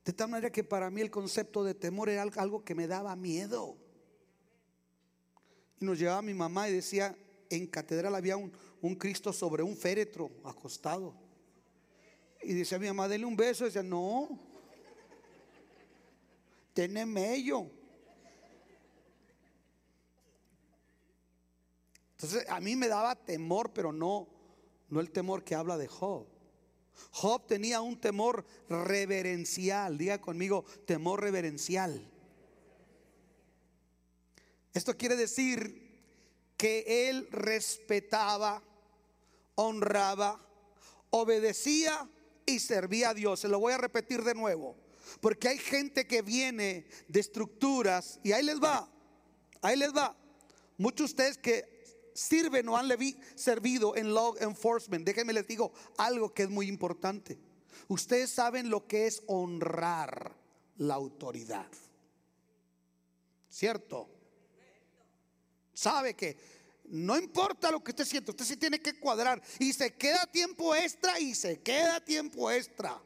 De 0.04 0.12
tal 0.12 0.30
manera 0.30 0.50
que 0.50 0.64
para 0.64 0.90
mí 0.90 1.00
el 1.00 1.12
concepto 1.12 1.62
de 1.62 1.74
temor 1.74 2.08
era 2.08 2.22
algo 2.22 2.64
que 2.64 2.74
me 2.74 2.88
daba 2.88 3.14
miedo. 3.14 3.76
Y 5.78 5.84
nos 5.84 5.96
llevaba 5.96 6.22
mi 6.22 6.34
mamá 6.34 6.68
y 6.68 6.72
decía, 6.72 7.16
en 7.50 7.66
catedral 7.66 8.14
había 8.14 8.36
un, 8.36 8.52
un 8.80 8.94
Cristo 8.96 9.32
sobre 9.32 9.62
un 9.62 9.76
féretro 9.76 10.30
acostado. 10.44 11.14
Y 12.42 12.54
decía 12.54 12.78
mi 12.78 12.86
mamá, 12.86 13.08
dele 13.08 13.24
un 13.24 13.36
beso. 13.36 13.64
Y 13.64 13.68
decía, 13.68 13.82
no, 13.82 14.38
tiene 16.72 17.06
mello. 17.06 17.70
Entonces 22.12 22.48
a 22.48 22.60
mí 22.60 22.76
me 22.76 22.88
daba 22.88 23.14
temor, 23.14 23.72
pero 23.72 23.92
no, 23.92 24.28
no 24.88 25.00
el 25.00 25.10
temor 25.10 25.44
que 25.44 25.54
habla 25.54 25.76
de 25.76 25.88
Job. 25.88 26.26
Job 27.10 27.46
tenía 27.46 27.80
un 27.80 28.00
temor 28.00 28.44
reverencial. 28.68 29.98
Diga 29.98 30.20
conmigo, 30.20 30.64
temor 30.86 31.20
reverencial. 31.20 32.10
Esto 34.72 34.96
quiere 34.96 35.16
decir 35.16 35.85
que 36.56 37.08
él 37.08 37.28
respetaba, 37.30 38.62
honraba, 39.54 40.40
obedecía 41.10 42.08
y 42.44 42.60
servía 42.60 43.10
a 43.10 43.14
Dios. 43.14 43.40
Se 43.40 43.48
lo 43.48 43.58
voy 43.58 43.72
a 43.72 43.78
repetir 43.78 44.22
de 44.22 44.34
nuevo. 44.34 44.76
Porque 45.20 45.48
hay 45.48 45.58
gente 45.58 46.06
que 46.06 46.22
viene 46.22 46.86
de 47.08 47.20
estructuras 47.20 48.18
y 48.22 48.32
ahí 48.32 48.44
les 48.44 48.60
va, 48.60 48.88
ahí 49.62 49.76
les 49.76 49.94
va. 49.94 50.16
Muchos 50.78 50.98
de 50.98 51.12
ustedes 51.12 51.38
que 51.38 51.76
sirven 52.12 52.68
o 52.68 52.76
han 52.76 52.88
servido 53.34 53.94
en 53.96 54.12
law 54.12 54.34
enforcement, 54.40 55.04
déjenme 55.04 55.32
les 55.32 55.46
digo 55.46 55.72
algo 55.96 56.32
que 56.32 56.44
es 56.44 56.50
muy 56.50 56.66
importante. 56.66 57.38
Ustedes 57.88 58.30
saben 58.30 58.68
lo 58.68 58.86
que 58.86 59.06
es 59.06 59.22
honrar 59.26 60.34
la 60.78 60.94
autoridad. 60.94 61.70
¿Cierto? 63.48 64.15
Sabe 65.76 66.14
que 66.14 66.38
no 66.84 67.18
importa 67.18 67.70
lo 67.70 67.84
que 67.84 67.90
usted 67.90 68.06
siente, 68.06 68.30
usted 68.30 68.46
se 68.46 68.56
tiene 68.56 68.80
que 68.80 68.98
cuadrar 68.98 69.42
y 69.58 69.74
se 69.74 69.94
queda 69.94 70.26
tiempo 70.26 70.74
extra 70.74 71.20
y 71.20 71.34
se 71.34 71.60
queda 71.60 72.02
tiempo 72.02 72.50
extra. 72.50 72.98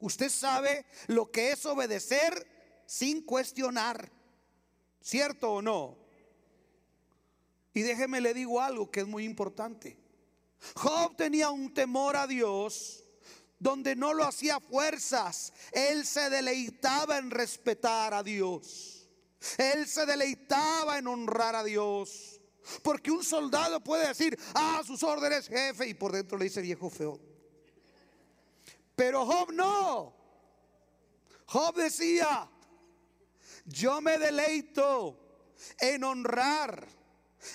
Usted 0.00 0.28
sabe 0.28 0.84
lo 1.06 1.30
que 1.30 1.52
es 1.52 1.64
obedecer 1.64 2.48
sin 2.84 3.22
cuestionar. 3.22 4.10
¿Cierto 5.00 5.52
o 5.52 5.62
no? 5.62 5.96
Y 7.74 7.82
déjeme 7.82 8.20
le 8.20 8.34
digo 8.34 8.60
algo 8.60 8.90
que 8.90 9.00
es 9.00 9.06
muy 9.06 9.24
importante. 9.24 9.96
Job 10.74 11.14
tenía 11.16 11.50
un 11.50 11.72
temor 11.72 12.16
a 12.16 12.26
Dios 12.26 13.03
donde 13.64 13.96
no 13.96 14.12
lo 14.12 14.24
hacía 14.24 14.60
fuerzas. 14.60 15.54
Él 15.72 16.04
se 16.04 16.28
deleitaba 16.28 17.16
en 17.16 17.30
respetar 17.30 18.12
a 18.12 18.22
Dios. 18.22 19.08
Él 19.56 19.88
se 19.88 20.04
deleitaba 20.04 20.98
en 20.98 21.06
honrar 21.06 21.56
a 21.56 21.64
Dios. 21.64 22.42
Porque 22.82 23.10
un 23.10 23.24
soldado 23.24 23.82
puede 23.82 24.08
decir, 24.08 24.38
ah, 24.54 24.82
sus 24.86 25.02
órdenes, 25.02 25.48
jefe, 25.48 25.88
y 25.88 25.94
por 25.94 26.12
dentro 26.12 26.36
le 26.36 26.44
dice 26.44 26.60
viejo 26.60 26.90
feo. 26.90 27.18
Pero 28.94 29.24
Job 29.24 29.50
no. 29.52 30.14
Job 31.46 31.74
decía, 31.74 32.46
yo 33.64 34.02
me 34.02 34.18
deleito 34.18 35.48
en 35.80 36.04
honrar, 36.04 36.86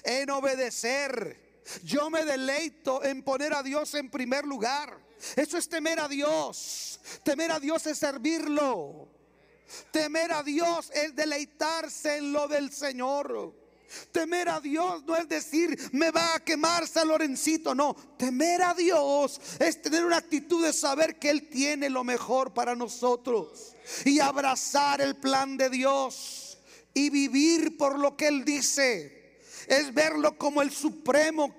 en 0.04 0.30
obedecer. 0.32 1.62
Yo 1.84 2.10
me 2.10 2.26
deleito 2.26 3.04
en 3.04 3.22
poner 3.22 3.54
a 3.54 3.62
Dios 3.62 3.94
en 3.94 4.10
primer 4.10 4.44
lugar. 4.46 5.09
Eso 5.36 5.58
es 5.58 5.68
temer 5.68 6.00
a 6.00 6.08
Dios. 6.08 7.00
Temer 7.24 7.52
a 7.52 7.60
Dios 7.60 7.86
es 7.88 7.98
servirlo. 7.98 9.10
Temer 9.92 10.32
a 10.32 10.44
Dios 10.44 10.92
es 10.92 11.16
deleitarse 11.16 12.18
en 12.18 12.32
lo 12.32 12.48
del 12.48 12.72
Señor. 12.72 13.54
Temer 14.12 14.50
a 14.50 14.60
Dios 14.60 15.04
no 15.06 15.16
es 15.16 15.28
decir, 15.28 15.78
me 15.94 16.12
va 16.12 16.36
a 16.36 16.40
quemar 16.40 16.88
San 16.88 17.08
Lorencito. 17.08 17.74
No, 17.74 17.96
temer 18.18 18.62
a 18.62 18.74
Dios 18.74 19.40
es 19.60 19.82
tener 19.82 20.06
una 20.06 20.18
actitud 20.18 20.64
de 20.64 20.74
saber 20.74 21.18
que 21.18 21.30
Él 21.30 21.50
tiene 21.50 21.90
lo 21.90 22.04
mejor 22.04 22.54
para 22.54 22.76
nosotros 22.76 23.76
y 24.06 24.20
abrazar 24.20 25.02
el 25.02 25.16
plan 25.16 25.58
de 25.58 25.70
Dios 25.70 26.60
y 26.94 27.10
vivir 27.10 27.78
por 27.78 27.98
lo 27.98 28.16
que 28.16 28.28
Él 28.28 28.46
dice. 28.46 29.40
Es 29.68 29.94
verlo 29.94 30.38
como 30.38 30.62
el 30.62 30.72
supremo 30.72 31.54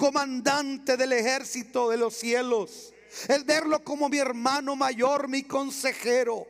comandante 0.00 0.96
del 0.96 1.12
ejército 1.12 1.90
de 1.90 1.98
los 1.98 2.14
cielos. 2.14 2.94
Es 3.28 3.44
verlo 3.44 3.84
como 3.84 4.08
mi 4.08 4.16
hermano 4.16 4.74
mayor, 4.74 5.28
mi 5.28 5.42
consejero. 5.42 6.46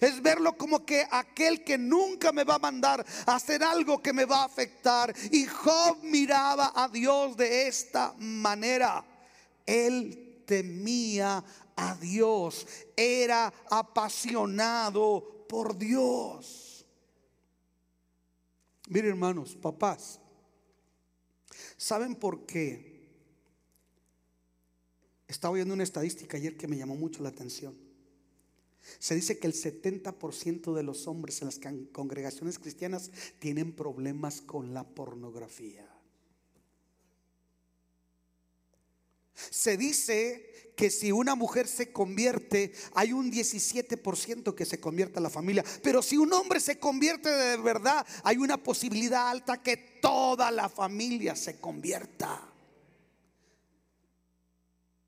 Es 0.00 0.22
verlo 0.22 0.56
como 0.56 0.86
que 0.86 1.06
aquel 1.10 1.62
que 1.64 1.76
nunca 1.76 2.32
me 2.32 2.44
va 2.44 2.54
a 2.54 2.60
mandar 2.60 3.04
a 3.26 3.34
hacer 3.34 3.62
algo 3.62 4.00
que 4.00 4.14
me 4.14 4.24
va 4.24 4.40
a 4.40 4.46
afectar. 4.46 5.14
Y 5.30 5.44
Job 5.44 5.98
miraba 6.02 6.72
a 6.74 6.88
Dios 6.88 7.36
de 7.36 7.68
esta 7.68 8.14
manera. 8.16 9.04
Él 9.66 10.42
temía 10.46 11.44
a 11.76 11.94
Dios, 11.96 12.66
era 12.96 13.52
apasionado 13.68 15.44
por 15.46 15.76
Dios. 15.76 16.86
Miren 18.88 19.10
hermanos, 19.10 19.54
papás, 19.60 20.18
¿saben 21.76 22.14
por 22.14 22.46
qué? 22.46 22.93
Estaba 25.28 25.54
viendo 25.54 25.74
una 25.74 25.82
estadística 25.82 26.36
ayer 26.36 26.56
que 26.56 26.68
me 26.68 26.76
llamó 26.76 26.96
mucho 26.96 27.22
la 27.22 27.30
atención. 27.30 27.74
Se 28.98 29.14
dice 29.14 29.38
que 29.38 29.46
el 29.46 29.54
70% 29.54 30.74
de 30.74 30.82
los 30.82 31.06
hombres 31.06 31.40
en 31.40 31.46
las 31.46 31.60
congregaciones 31.92 32.58
cristianas 32.58 33.10
tienen 33.38 33.72
problemas 33.72 34.42
con 34.42 34.74
la 34.74 34.84
pornografía. 34.84 35.88
Se 39.34 39.76
dice 39.76 40.72
que 40.76 40.90
si 40.90 41.12
una 41.12 41.34
mujer 41.34 41.66
se 41.66 41.92
convierte, 41.92 42.72
hay 42.94 43.12
un 43.12 43.32
17% 43.32 44.54
que 44.54 44.64
se 44.64 44.80
convierte 44.80 45.18
a 45.18 45.22
la 45.22 45.30
familia. 45.30 45.64
Pero 45.82 46.02
si 46.02 46.16
un 46.16 46.32
hombre 46.32 46.60
se 46.60 46.78
convierte 46.78 47.30
de 47.30 47.56
verdad, 47.56 48.06
hay 48.22 48.36
una 48.36 48.62
posibilidad 48.62 49.28
alta 49.28 49.62
que 49.62 49.76
toda 49.76 50.50
la 50.50 50.68
familia 50.68 51.36
se 51.36 51.58
convierta. 51.58 52.53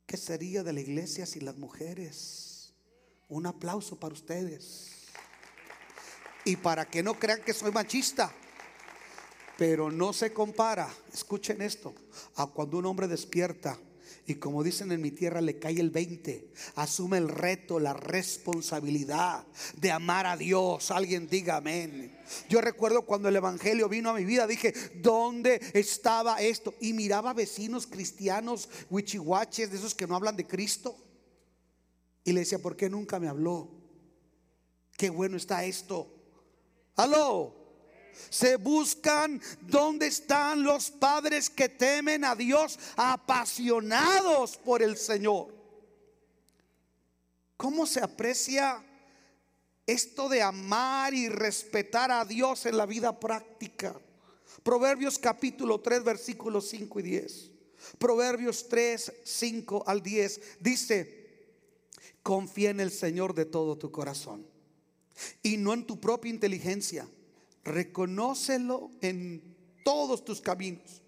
¿Qué 0.06 0.16
sería 0.16 0.62
de 0.62 0.72
la 0.72 0.80
iglesia 0.80 1.26
si 1.26 1.40
las 1.40 1.56
mujeres? 1.56 2.72
Un 3.28 3.46
aplauso 3.46 3.98
para 3.98 4.14
ustedes. 4.14 4.92
Y 6.44 6.56
para 6.56 6.84
que 6.84 7.02
no 7.02 7.18
crean 7.18 7.42
que 7.42 7.52
soy 7.52 7.72
machista, 7.72 8.32
pero 9.58 9.90
no 9.90 10.12
se 10.12 10.32
compara, 10.32 10.88
escuchen 11.12 11.60
esto, 11.60 11.92
a 12.36 12.46
cuando 12.46 12.78
un 12.78 12.86
hombre 12.86 13.08
despierta 13.08 13.76
y 14.26 14.34
como 14.36 14.64
dicen 14.64 14.90
en 14.90 15.00
mi 15.00 15.12
tierra, 15.12 15.40
le 15.40 15.58
cae 15.58 15.78
el 15.78 15.90
20. 15.90 16.52
Asume 16.74 17.18
el 17.18 17.28
reto, 17.28 17.78
la 17.78 17.92
responsabilidad 17.92 19.46
de 19.76 19.92
amar 19.92 20.26
a 20.26 20.36
Dios. 20.36 20.90
Alguien 20.90 21.28
diga 21.28 21.56
amén. 21.56 22.18
Yo 22.48 22.60
recuerdo 22.60 23.02
cuando 23.02 23.28
el 23.28 23.36
Evangelio 23.36 23.88
vino 23.88 24.10
a 24.10 24.14
mi 24.14 24.24
vida, 24.24 24.48
dije, 24.48 24.74
¿dónde 24.96 25.60
estaba 25.74 26.42
esto? 26.42 26.74
Y 26.80 26.92
miraba 26.92 27.34
vecinos 27.34 27.86
cristianos, 27.86 28.68
huichihuaches, 28.90 29.70
de 29.70 29.76
esos 29.76 29.94
que 29.94 30.08
no 30.08 30.16
hablan 30.16 30.36
de 30.36 30.46
Cristo. 30.46 30.96
Y 32.24 32.32
le 32.32 32.40
decía, 32.40 32.58
¿por 32.58 32.76
qué 32.76 32.90
nunca 32.90 33.20
me 33.20 33.28
habló? 33.28 33.70
Qué 34.96 35.10
bueno 35.10 35.36
está 35.36 35.64
esto. 35.64 36.12
Aló. 36.96 37.65
Se 38.30 38.56
buscan 38.56 39.40
dónde 39.62 40.06
están 40.06 40.62
los 40.62 40.90
padres 40.90 41.50
que 41.50 41.68
temen 41.68 42.24
a 42.24 42.34
Dios, 42.34 42.78
apasionados 42.96 44.56
por 44.56 44.82
el 44.82 44.96
Señor. 44.96 45.54
¿Cómo 47.56 47.86
se 47.86 48.00
aprecia 48.00 48.84
esto 49.86 50.28
de 50.28 50.42
amar 50.42 51.14
y 51.14 51.28
respetar 51.28 52.10
a 52.10 52.24
Dios 52.24 52.66
en 52.66 52.76
la 52.76 52.86
vida 52.86 53.18
práctica? 53.18 53.98
Proverbios 54.62 55.18
capítulo 55.18 55.80
3, 55.80 56.04
versículos 56.04 56.68
5 56.68 57.00
y 57.00 57.02
10. 57.02 57.50
Proverbios 57.98 58.68
3, 58.68 59.12
5 59.24 59.84
al 59.86 60.02
10 60.02 60.40
dice, 60.60 61.26
confía 62.22 62.70
en 62.70 62.80
el 62.80 62.90
Señor 62.90 63.34
de 63.34 63.44
todo 63.44 63.78
tu 63.78 63.90
corazón 63.92 64.46
y 65.42 65.56
no 65.56 65.72
en 65.72 65.86
tu 65.86 66.00
propia 66.00 66.30
inteligencia 66.30 67.08
reconócelo 67.66 68.90
en 69.00 69.56
todos 69.84 70.24
tus 70.24 70.40
caminos 70.40 71.02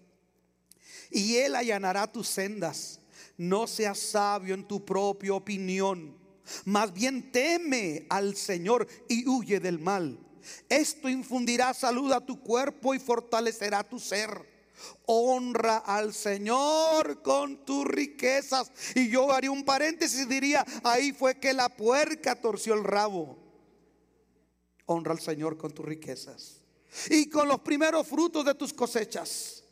y 1.11 1.37
Él 1.37 1.55
allanará 1.55 2.11
tus 2.11 2.27
sendas. 2.27 2.99
No 3.37 3.67
seas 3.67 3.99
sabio 3.99 4.53
en 4.53 4.67
tu 4.67 4.85
propia 4.85 5.33
opinión, 5.33 6.17
más 6.65 6.93
bien 6.93 7.31
teme 7.31 8.05
al 8.09 8.35
Señor 8.35 8.87
y 9.07 9.27
huye 9.27 9.59
del 9.59 9.79
mal. 9.79 10.19
Esto 10.67 11.09
infundirá 11.09 11.73
salud 11.73 12.11
a 12.11 12.25
tu 12.25 12.39
cuerpo 12.41 12.93
y 12.93 12.99
fortalecerá 12.99 13.83
tu 13.83 13.99
ser. 13.99 14.47
Honra 15.05 15.77
al 15.77 16.13
Señor 16.13 17.21
con 17.21 17.65
tus 17.65 17.85
riquezas. 17.85 18.71
Y 18.95 19.09
yo 19.09 19.31
haría 19.31 19.51
un 19.51 19.63
paréntesis 19.63 20.27
diría, 20.27 20.65
ahí 20.83 21.11
fue 21.11 21.39
que 21.39 21.53
la 21.53 21.69
puerca 21.69 22.39
torció 22.39 22.73
el 22.73 22.83
rabo. 22.83 23.37
Honra 24.91 25.11
al 25.11 25.19
Señor 25.19 25.55
con 25.55 25.71
tus 25.71 25.85
riquezas. 25.85 26.61
Y 27.11 27.29
con 27.29 27.47
los 27.47 27.59
primeros 27.59 28.07
frutos 28.07 28.43
de 28.43 28.55
tus 28.55 28.73
cosechas. 28.73 29.63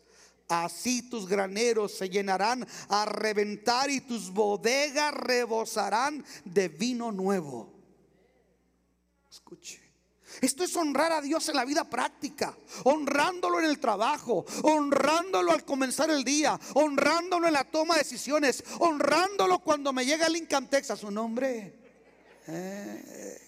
Así 0.48 1.10
tus 1.10 1.28
graneros 1.28 1.94
se 1.94 2.08
llenarán 2.08 2.66
a 2.88 3.06
reventar 3.06 3.90
y 3.90 4.02
tus 4.02 4.32
bodegas 4.32 5.12
rebosarán 5.16 6.24
de 6.46 6.70
vino 6.70 7.12
nuevo. 7.12 7.74
Escuche. 9.30 9.82
Esto 10.40 10.64
es 10.64 10.76
honrar 10.76 11.12
a 11.12 11.22
Dios 11.22 11.50
en 11.50 11.56
la 11.56 11.66
vida 11.66 11.90
práctica, 11.90 12.56
honrándolo 12.84 13.60
en 13.60 13.66
el 13.66 13.80
trabajo, 13.80 14.46
honrándolo 14.62 15.52
al 15.52 15.66
comenzar 15.66 16.12
el 16.12 16.24
día, 16.24 16.60
honrándolo 16.76 17.48
en 17.48 17.54
la 17.54 17.64
toma 17.64 17.96
de 17.96 18.02
decisiones, 18.02 18.64
honrándolo 18.80 19.60
cuando 19.60 19.92
me 19.92 20.06
llega 20.06 20.28
el 20.28 20.36
incantex 20.36 20.92
a 20.92 20.96
su 20.96 21.10
nombre. 21.10 21.74
Eh. 22.46 23.47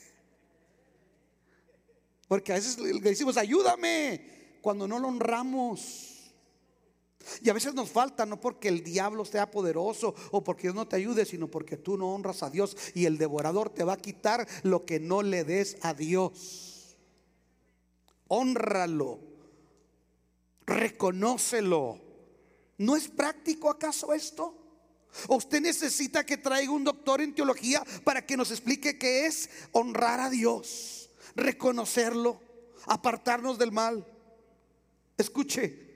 Porque 2.29 2.53
a 2.53 2.55
veces 2.55 2.79
le 2.79 3.01
decimos, 3.01 3.35
ayúdame, 3.35 4.57
cuando 4.61 4.87
no 4.87 4.97
lo 4.97 5.09
honramos. 5.09 6.31
Y 7.41 7.49
a 7.49 7.53
veces 7.53 7.73
nos 7.73 7.89
falta, 7.89 8.25
no 8.25 8.39
porque 8.39 8.69
el 8.69 8.85
diablo 8.85 9.25
sea 9.25 9.51
poderoso 9.51 10.15
o 10.31 10.41
porque 10.41 10.63
Dios 10.63 10.75
no 10.75 10.87
te 10.87 10.95
ayude, 10.95 11.25
sino 11.25 11.51
porque 11.51 11.75
tú 11.75 11.97
no 11.97 12.15
honras 12.15 12.41
a 12.41 12.49
Dios 12.49 12.77
y 12.95 13.03
el 13.03 13.17
devorador 13.17 13.69
te 13.69 13.83
va 13.83 13.93
a 13.93 13.97
quitar 13.97 14.47
lo 14.63 14.85
que 14.85 15.01
no 15.01 15.21
le 15.21 15.43
des 15.43 15.75
a 15.81 15.93
Dios 15.93 16.79
honralo, 18.29 19.19
reconócelo. 20.65 21.99
¿No 22.77 22.95
es 22.95 23.09
práctico 23.09 23.69
acaso 23.69 24.13
esto? 24.13 24.55
¿O 25.27 25.35
usted 25.35 25.59
necesita 25.59 26.25
que 26.25 26.37
traiga 26.37 26.71
un 26.71 26.85
doctor 26.85 27.19
en 27.19 27.35
teología 27.35 27.83
para 28.05 28.25
que 28.25 28.37
nos 28.37 28.51
explique 28.51 28.97
qué 28.97 29.25
es 29.25 29.49
honrar 29.73 30.21
a 30.21 30.29
Dios, 30.29 30.98
reconocerlo, 31.35 32.41
apartarnos 32.85 33.57
del 33.57 33.71
mal? 33.71 34.05
Escuche, 35.17 35.89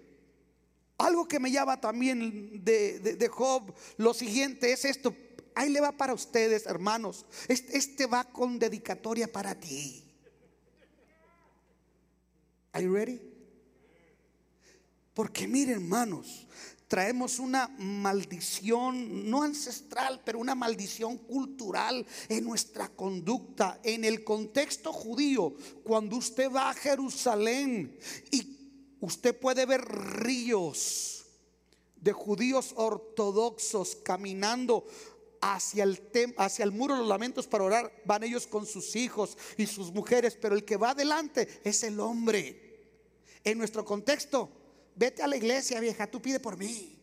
algo 0.98 1.28
que 1.28 1.40
me 1.40 1.52
llama 1.52 1.80
también 1.80 2.64
de, 2.64 3.30
Job, 3.32 3.74
lo 3.98 4.14
siguiente 4.14 4.72
es 4.72 4.86
esto. 4.86 5.16
Ahí 5.56 5.70
le 5.70 5.82
va 5.82 5.92
para 5.92 6.14
ustedes, 6.14 6.66
hermanos. 6.66 7.26
Este, 7.48 7.78
este 7.78 8.06
va 8.06 8.24
con 8.24 8.60
dedicatoria 8.60 9.32
para 9.32 9.60
ti. 9.60 10.04
Are 12.72 12.84
you 12.84 12.94
ready? 12.94 13.22
Porque 15.14 15.48
miren, 15.48 15.76
hermanos, 15.76 16.48
traemos 16.94 17.40
una 17.40 17.70
maldición, 17.80 19.28
no 19.28 19.42
ancestral, 19.42 20.22
pero 20.24 20.38
una 20.38 20.54
maldición 20.54 21.18
cultural 21.18 22.06
en 22.30 22.44
nuestra 22.44 22.88
conducta. 22.88 23.80
En 23.84 24.06
el 24.06 24.24
contexto 24.24 24.94
judío, 24.94 25.56
cuando 25.84 26.18
usted 26.18 26.52
va 26.52 26.70
a 26.70 26.74
Jerusalén 26.76 27.98
y 28.30 28.96
usted 29.00 29.36
puede 29.36 29.66
ver 29.66 29.82
ríos 29.84 31.26
de 31.96 32.14
judíos 32.14 32.74
ortodoxos 32.76 33.96
caminando 33.96 34.86
hacia 35.42 35.86
el, 35.86 36.00
hacia 36.38 36.64
el 36.64 36.74
muro 36.74 36.94
de 36.94 37.00
los 37.00 37.10
lamentos 37.10 37.48
para 37.48 37.64
orar, 37.64 38.04
van 38.06 38.24
ellos 38.24 38.46
con 38.46 38.68
sus 38.68 38.96
hijos 38.96 39.36
y 39.58 39.66
sus 39.66 39.92
mujeres, 39.92 40.38
pero 40.40 40.54
el 40.54 40.64
que 40.64 40.78
va 40.78 40.92
adelante 40.92 41.60
es 41.64 41.82
el 41.82 42.00
hombre. 42.00 42.84
En 43.44 43.58
nuestro 43.58 43.84
contexto, 43.84 44.63
vete 44.96 45.24
a 45.24 45.28
la 45.28 45.36
iglesia 45.36 45.80
vieja, 45.80 46.08
tú 46.08 46.22
pide 46.22 46.40
por 46.40 46.58
mí. 46.58 46.98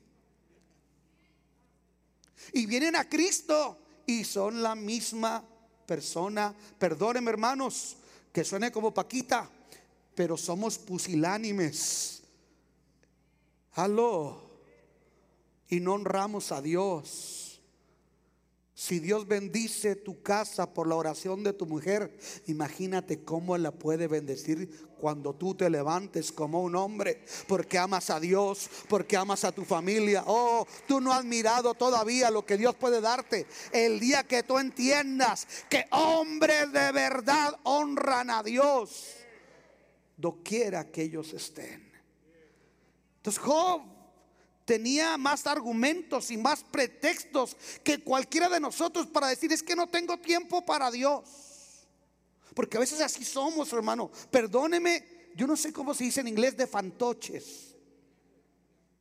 Y 2.53 2.67
vienen 2.67 2.97
a 2.97 3.09
Cristo 3.09 3.79
y 4.07 4.25
son 4.25 4.63
la 4.63 4.75
misma 4.75 5.45
persona. 5.87 6.55
Perdónenme 6.79 7.31
hermanos, 7.31 7.97
que 8.33 8.45
suene 8.45 8.71
como 8.73 8.95
Paquita, 8.95 9.49
pero 10.15 10.37
somos 10.37 10.79
pusilánimes. 10.79 12.23
Aló. 13.73 14.51
Y 15.69 15.81
no 15.81 15.95
honramos 15.95 16.51
a 16.53 16.61
Dios. 16.61 17.50
Si 18.81 18.99
Dios 18.99 19.29
bendice 19.29 19.95
tu 19.95 20.23
casa 20.23 20.73
por 20.73 20.87
la 20.87 20.95
oración 20.95 21.45
de 21.45 21.53
tu 21.53 21.67
mujer, 21.67 22.17
imagínate 22.47 23.23
cómo 23.23 23.59
la 23.59 23.73
puede 23.73 24.07
bendecir 24.07 24.71
cuando 24.97 25.35
tú 25.35 25.55
te 25.55 25.69
levantes 25.69 26.33
como 26.33 26.63
un 26.63 26.75
hombre, 26.75 27.23
porque 27.47 27.77
amas 27.77 28.09
a 28.09 28.19
Dios, 28.19 28.71
porque 28.89 29.19
amas 29.19 29.45
a 29.45 29.53
tu 29.53 29.67
familia. 29.67 30.25
Oh, 30.27 30.67
tú 30.89 30.99
no 30.99 31.13
has 31.13 31.27
mirado 31.27 31.75
todavía 31.75 32.31
lo 32.31 32.47
que 32.47 32.57
Dios 32.57 32.75
puede 32.75 33.03
darte. 33.03 33.47
El 33.71 34.01
día 34.01 34.23
que 34.23 34.45
tú 34.45 34.59
entiendas 34.59 35.47
que 35.69 35.85
hombres 35.91 36.73
de 36.73 36.91
verdad 36.93 37.61
honran 37.65 38.31
a 38.31 38.43
Dios, 38.43 39.11
doquiera 40.17 40.91
que 40.91 41.03
ellos 41.03 41.35
estén. 41.35 41.93
Entonces 43.19 43.43
Job 43.43 44.00
tenía 44.71 45.17
más 45.17 45.49
argumentos 45.49 46.31
y 46.31 46.37
más 46.37 46.63
pretextos 46.63 47.57
que 47.83 47.99
cualquiera 48.05 48.49
de 48.49 48.61
nosotros 48.61 49.09
para 49.09 49.27
decir 49.27 49.53
es 49.53 49.65
que 49.65 49.75
no 49.75 49.89
tengo 49.89 50.17
tiempo 50.19 50.65
para 50.65 50.93
Dios. 50.93 51.25
Porque 52.55 52.77
a 52.77 52.81
veces 52.81 53.01
así 53.01 53.25
somos, 53.25 53.73
hermano. 53.73 54.13
Perdóneme, 54.31 55.33
yo 55.35 55.49
no 55.49 55.57
sé 55.57 55.73
cómo 55.73 55.93
se 55.93 56.05
dice 56.05 56.21
en 56.21 56.29
inglés 56.29 56.57
de 56.57 56.69
fantoches. 56.69 57.75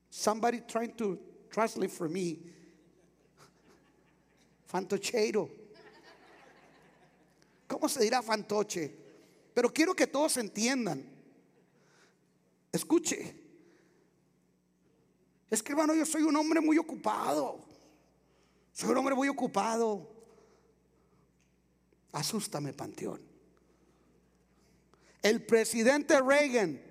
Somebody 0.09 0.61
trying 0.61 0.95
to 0.95 1.19
translate 1.51 1.93
for 1.93 2.09
me. 2.09 2.39
Fantocheiro. 4.65 5.51
¿Cómo 7.67 7.87
se 7.87 8.01
dirá 8.01 8.23
fantoche? 8.23 8.91
Pero 9.53 9.71
quiero 9.71 9.93
que 9.93 10.07
todos 10.07 10.35
entiendan. 10.37 11.07
Escuche. 12.71 13.38
Es 15.49 15.63
que 15.63 15.71
hermano, 15.71 15.95
yo 15.95 16.05
soy 16.05 16.23
un 16.23 16.35
hombre 16.35 16.61
muy 16.61 16.77
ocupado. 16.77 17.59
Soy 18.73 18.89
un 18.89 18.97
hombre 18.97 19.15
muy 19.15 19.27
ocupado. 19.27 20.09
Asústame, 22.11 22.73
Panteón. 22.73 23.21
El 25.21 25.45
presidente 25.45 26.19
Reagan, 26.21 26.81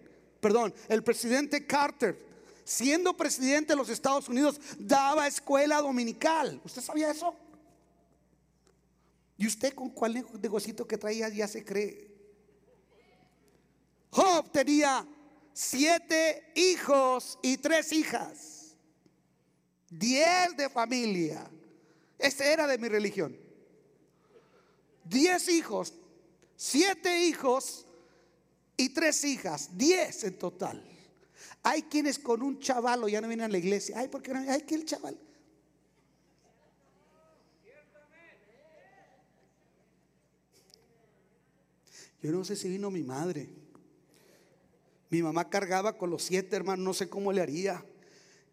perdón, 0.41 0.75
el 0.89 1.03
presidente 1.03 1.67
Carter, 1.67 2.19
siendo 2.65 3.17
presidente 3.17 3.73
de 3.73 3.77
los 3.77 3.89
Estados 3.89 4.29
Unidos, 4.29 4.61
daba 4.79 5.27
escuela 5.27 5.81
dominical. 5.81 6.61
¿Usted 6.65 6.83
sabía 6.83 7.11
eso? 7.11 7.35
¿Y 9.39 9.47
usted 9.47 9.73
con 9.73 9.91
cuál 9.91 10.27
negocito 10.43 10.87
que 10.87 10.99
traía 10.99 11.29
ya 11.29 11.49
se 11.49 11.65
cree? 11.65 12.09
Job 14.11 14.51
tenía 14.51 15.07
siete 15.59 16.53
hijos 16.55 17.37
y 17.43 17.57
tres 17.57 17.93
hijas. 17.93 18.77
Diez 19.91 20.57
de 20.57 20.71
familia. 20.71 21.51
Ese 22.17 22.53
era 22.53 22.69
de 22.69 22.79
mi 22.79 22.87
religión. 22.87 23.37
Diez 25.03 25.49
hijos, 25.49 25.95
siete 26.55 27.25
hijos 27.25 27.87
y 28.77 28.91
tres 28.91 29.25
hijas. 29.25 29.77
Diez 29.77 30.23
en 30.23 30.39
total. 30.39 30.81
Hay 31.65 31.83
quienes 31.83 32.21
con 32.21 32.41
un 32.43 32.61
chavalo 32.61 33.09
ya 33.09 33.21
no 33.21 33.27
vienen 33.27 33.47
a 33.47 33.49
la 33.49 33.59
iglesia. 33.59 33.99
Ay, 33.99 34.07
porque 34.07 34.33
no? 34.33 34.39
Ay, 34.49 34.61
que 34.61 34.77
el 34.77 34.85
chaval. 34.85 35.19
Yo 42.23 42.31
no 42.31 42.45
sé 42.45 42.55
si 42.55 42.69
vino 42.69 42.93
mi 42.93 43.03
madre. 43.03 43.68
Mi 45.11 45.23
mamá 45.23 45.49
cargaba 45.49 45.97
con 45.97 46.11
los 46.11 46.23
siete 46.23 46.57
hermanos, 46.57 46.85
no 46.85 46.95
sé 46.95 47.09
cómo 47.09 47.33
le 47.33 47.41
haría. 47.41 47.85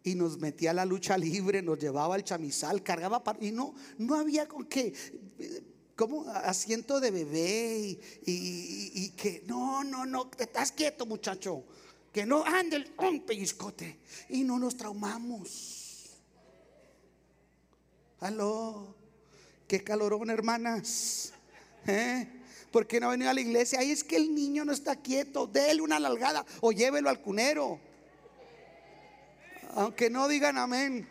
Y 0.02 0.14
nos 0.14 0.38
metía 0.38 0.72
la 0.72 0.84
lucha 0.84 1.18
libre, 1.18 1.62
nos 1.62 1.78
llevaba 1.78 2.14
al 2.14 2.24
chamizal, 2.24 2.82
cargaba 2.82 3.22
y 3.40 3.50
no, 3.50 3.74
no 3.98 4.14
había 4.14 4.46
con 4.46 4.64
qué, 4.66 4.92
como 5.96 6.28
asiento 6.28 7.00
de 7.00 7.10
bebé 7.10 7.98
y, 8.24 9.10
que 9.16 9.42
no, 9.46 9.82
no, 9.82 10.06
no, 10.06 10.28
te 10.28 10.44
estás 10.44 10.70
quieto 10.70 11.06
muchacho, 11.06 11.64
que 12.12 12.24
no 12.24 12.44
ande 12.44 12.84
un 12.98 13.24
pellizcote 13.24 13.98
y 14.28 14.44
no 14.44 14.58
nos 14.58 14.76
traumamos. 14.76 16.10
Aló, 18.20 18.94
qué 19.66 19.82
calorón 19.82 20.30
hermanas. 20.30 21.32
¿Eh? 21.86 22.35
¿Por 22.70 22.86
qué 22.86 23.00
no 23.00 23.06
ha 23.06 23.10
venido 23.10 23.30
a 23.30 23.34
la 23.34 23.40
iglesia? 23.40 23.80
Ahí 23.80 23.90
es 23.90 24.04
que 24.04 24.16
el 24.16 24.34
niño 24.34 24.64
no 24.64 24.72
está 24.72 24.96
quieto. 24.96 25.46
Déle 25.46 25.82
una 25.82 25.98
lalgada 25.98 26.44
o 26.60 26.72
llévelo 26.72 27.08
al 27.08 27.20
cunero. 27.20 27.80
Aunque 29.74 30.10
no 30.10 30.28
digan 30.28 30.58
amén. 30.58 31.08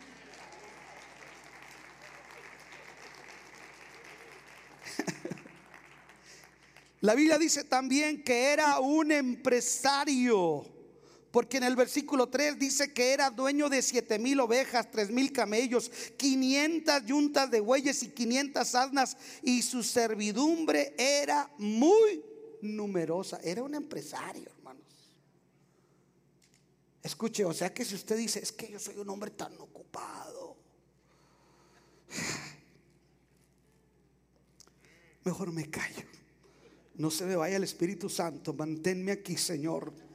La 7.00 7.14
Biblia 7.14 7.38
dice 7.38 7.64
también 7.64 8.22
que 8.22 8.52
era 8.52 8.78
un 8.80 9.12
empresario. 9.12 10.75
Porque 11.36 11.58
en 11.58 11.64
el 11.64 11.76
versículo 11.76 12.30
3 12.30 12.58
dice 12.58 12.94
que 12.94 13.12
era 13.12 13.28
dueño 13.28 13.68
de 13.68 13.82
siete 13.82 14.18
mil 14.18 14.40
ovejas, 14.40 14.90
tres 14.90 15.10
mil 15.10 15.32
camellos, 15.32 15.90
500 16.16 17.04
yuntas 17.04 17.50
de 17.50 17.60
bueyes 17.60 18.02
y 18.04 18.08
500 18.08 18.74
asnas. 18.74 19.18
Y 19.42 19.60
su 19.60 19.82
servidumbre 19.82 20.94
era 20.96 21.52
muy 21.58 22.24
numerosa. 22.62 23.38
Era 23.44 23.62
un 23.62 23.74
empresario, 23.74 24.48
hermanos. 24.48 24.82
Escuche, 27.02 27.44
o 27.44 27.52
sea 27.52 27.74
que 27.74 27.84
si 27.84 27.96
usted 27.96 28.16
dice, 28.16 28.38
es 28.38 28.52
que 28.52 28.72
yo 28.72 28.78
soy 28.78 28.96
un 28.96 29.10
hombre 29.10 29.32
tan 29.32 29.52
ocupado. 29.60 30.56
Mejor 35.24 35.52
me 35.52 35.68
callo. 35.68 36.06
No 36.94 37.10
se 37.10 37.26
me 37.26 37.36
vaya 37.36 37.58
el 37.58 37.64
Espíritu 37.64 38.08
Santo. 38.08 38.54
Manténme 38.54 39.12
aquí, 39.12 39.36
Señor 39.36 40.05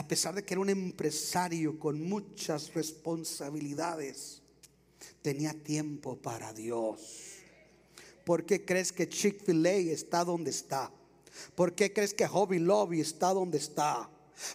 a 0.00 0.08
pesar 0.08 0.34
de 0.34 0.42
que 0.42 0.54
era 0.54 0.62
un 0.62 0.70
empresario 0.70 1.78
con 1.78 2.00
muchas 2.00 2.72
responsabilidades, 2.72 4.40
tenía 5.20 5.52
tiempo 5.52 6.16
para 6.16 6.54
Dios. 6.54 7.00
¿Por 8.24 8.46
qué 8.46 8.64
crees 8.64 8.92
que 8.92 9.10
Chick-fil-A 9.10 9.92
está 9.92 10.24
donde 10.24 10.52
está? 10.52 10.90
¿Por 11.54 11.74
qué 11.74 11.92
crees 11.92 12.14
que 12.14 12.26
Hobby 12.26 12.58
Lobby 12.58 13.02
está 13.02 13.34
donde 13.34 13.58
está? 13.58 14.08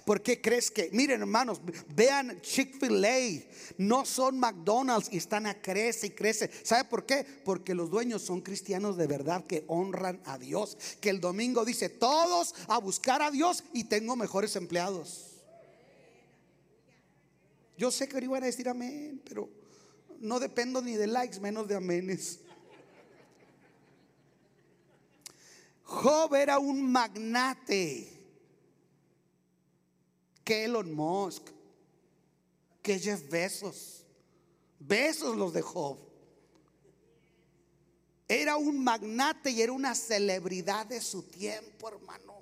¿Por 0.03 0.23
qué 0.23 0.41
crees 0.41 0.71
que, 0.71 0.89
miren 0.91 1.21
hermanos, 1.21 1.61
vean 1.95 2.41
Chick-fil-A, 2.41 3.43
no 3.77 4.03
son 4.03 4.39
McDonald's 4.39 5.09
y 5.11 5.17
están 5.17 5.45
a 5.45 5.61
crece 5.61 6.07
y 6.07 6.09
crece? 6.09 6.49
¿Sabe 6.63 6.85
por 6.85 7.05
qué? 7.05 7.23
Porque 7.45 7.75
los 7.75 7.91
dueños 7.91 8.23
son 8.23 8.41
cristianos 8.41 8.97
de 8.97 9.05
verdad 9.05 9.45
que 9.45 9.63
honran 9.67 10.19
a 10.25 10.39
Dios. 10.39 10.75
Que 10.99 11.11
el 11.11 11.21
domingo 11.21 11.65
dice, 11.65 11.89
todos 11.89 12.55
a 12.67 12.79
buscar 12.79 13.21
a 13.21 13.29
Dios 13.29 13.63
y 13.73 13.83
tengo 13.83 14.15
mejores 14.15 14.55
empleados. 14.55 15.34
Yo 17.77 17.91
sé 17.91 18.07
que 18.07 18.23
iban 18.23 18.43
a 18.43 18.45
decir 18.45 18.69
amén, 18.69 19.21
pero 19.25 19.49
no 20.19 20.39
dependo 20.39 20.81
ni 20.81 20.95
de 20.95 21.07
likes, 21.07 21.39
menos 21.39 21.67
de 21.67 21.75
amenes. 21.75 22.39
Job 25.83 26.33
era 26.35 26.57
un 26.59 26.91
magnate. 26.91 28.11
Que 30.43 30.65
Elon 30.65 30.93
Musk, 30.93 31.49
que 32.81 32.99
Jeff 32.99 33.29
Bezos. 33.29 34.05
Besos 34.79 35.35
los 35.35 35.53
de 35.53 35.61
Job. 35.61 35.97
Era 38.27 38.55
un 38.57 38.83
magnate 38.83 39.51
y 39.51 39.61
era 39.61 39.71
una 39.71 39.93
celebridad 39.95 40.85
de 40.85 41.01
su 41.01 41.23
tiempo, 41.23 41.89
hermano. 41.89 42.41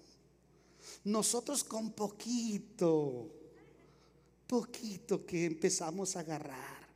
Nosotros 1.03 1.63
con 1.63 1.91
poquito 1.91 3.42
poquito 4.53 5.25
que 5.25 5.45
empezamos 5.45 6.15
a 6.15 6.19
agarrar, 6.19 6.87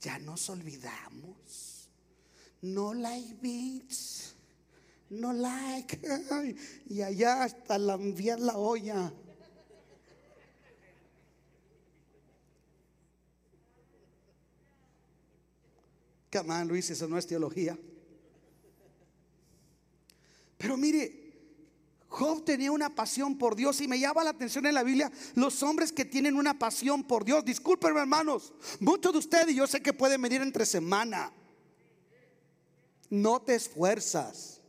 ya 0.00 0.18
nos 0.18 0.50
olvidamos. 0.50 1.88
No 2.62 2.92
like 2.92 3.36
beats, 3.40 4.34
no 5.10 5.32
like. 5.32 6.00
y 6.90 7.00
allá 7.00 7.44
hasta 7.44 7.78
la 7.78 7.94
enviar 7.94 8.40
la 8.40 8.56
olla. 8.56 9.12
Come 16.32 16.64
Luis, 16.64 16.90
eso 16.90 17.06
no 17.06 17.18
es 17.18 17.26
teología. 17.28 17.78
Pero 20.56 20.76
mire, 20.76 21.27
Job 22.08 22.44
tenía 22.44 22.72
una 22.72 22.94
pasión 22.94 23.36
por 23.36 23.54
Dios 23.54 23.80
y 23.80 23.88
me 23.88 23.98
llama 23.98 24.24
la 24.24 24.30
atención 24.30 24.64
en 24.66 24.74
la 24.74 24.82
Biblia 24.82 25.12
los 25.34 25.62
hombres 25.62 25.92
que 25.92 26.06
tienen 26.06 26.36
una 26.36 26.58
pasión 26.58 27.04
por 27.04 27.24
Dios. 27.24 27.44
Discúlpenme 27.44 28.00
hermanos, 28.00 28.54
muchos 28.80 29.12
de 29.12 29.18
ustedes 29.18 29.54
yo 29.54 29.66
sé 29.66 29.82
que 29.82 29.92
pueden 29.92 30.22
venir 30.22 30.40
entre 30.40 30.64
semana. 30.64 31.30
No 33.10 33.40
te 33.40 33.54
esfuerzas. 33.54 34.60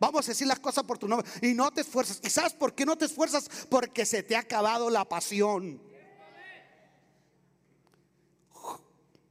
Vamos 0.00 0.26
a 0.26 0.32
decir 0.32 0.46
las 0.46 0.58
cosas 0.58 0.84
por 0.84 0.98
tu 0.98 1.06
nombre. 1.06 1.28
Y 1.42 1.54
no 1.54 1.70
te 1.70 1.82
esfuerzas. 1.82 2.18
¿Y 2.24 2.30
sabes 2.30 2.52
por 2.54 2.74
qué 2.74 2.84
no 2.84 2.96
te 2.96 3.04
esfuerzas? 3.04 3.48
Porque 3.68 4.04
se 4.04 4.22
te 4.22 4.34
ha 4.34 4.40
acabado 4.40 4.90
la 4.90 5.04
pasión. 5.04 5.80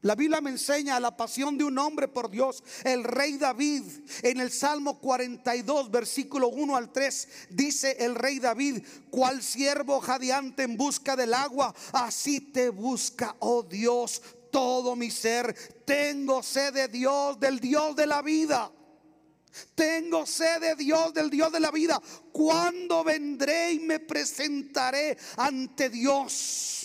La 0.01 0.15
Biblia 0.15 0.41
me 0.41 0.49
enseña 0.49 0.99
la 0.99 1.15
pasión 1.15 1.57
de 1.59 1.63
un 1.63 1.77
hombre 1.77 2.07
por 2.07 2.31
Dios, 2.31 2.63
el 2.83 3.03
rey 3.03 3.37
David. 3.37 3.83
En 4.23 4.39
el 4.39 4.51
Salmo 4.51 4.99
42, 4.99 5.91
versículo 5.91 6.47
1 6.47 6.75
al 6.75 6.91
3, 6.91 7.27
dice 7.51 7.97
el 7.99 8.15
rey 8.15 8.39
David, 8.39 8.83
cual 9.11 9.43
siervo 9.43 9.99
jadeante 9.99 10.63
en 10.63 10.75
busca 10.75 11.15
del 11.15 11.35
agua, 11.35 11.75
así 11.93 12.41
te 12.41 12.69
busca, 12.69 13.35
oh 13.39 13.61
Dios, 13.61 14.23
todo 14.51 14.95
mi 14.95 15.11
ser. 15.11 15.55
Tengo 15.85 16.41
sed 16.41 16.73
de 16.73 16.87
Dios, 16.87 17.39
del 17.39 17.59
Dios 17.59 17.95
de 17.95 18.07
la 18.07 18.23
vida. 18.23 18.71
Tengo 19.75 20.25
sed 20.25 20.61
de 20.61 20.75
Dios, 20.75 21.13
del 21.13 21.29
Dios 21.29 21.51
de 21.51 21.59
la 21.59 21.69
vida. 21.69 22.01
¿Cuándo 22.31 23.03
vendré 23.03 23.73
y 23.73 23.79
me 23.79 23.99
presentaré 23.99 25.15
ante 25.37 25.91
Dios? 25.91 26.80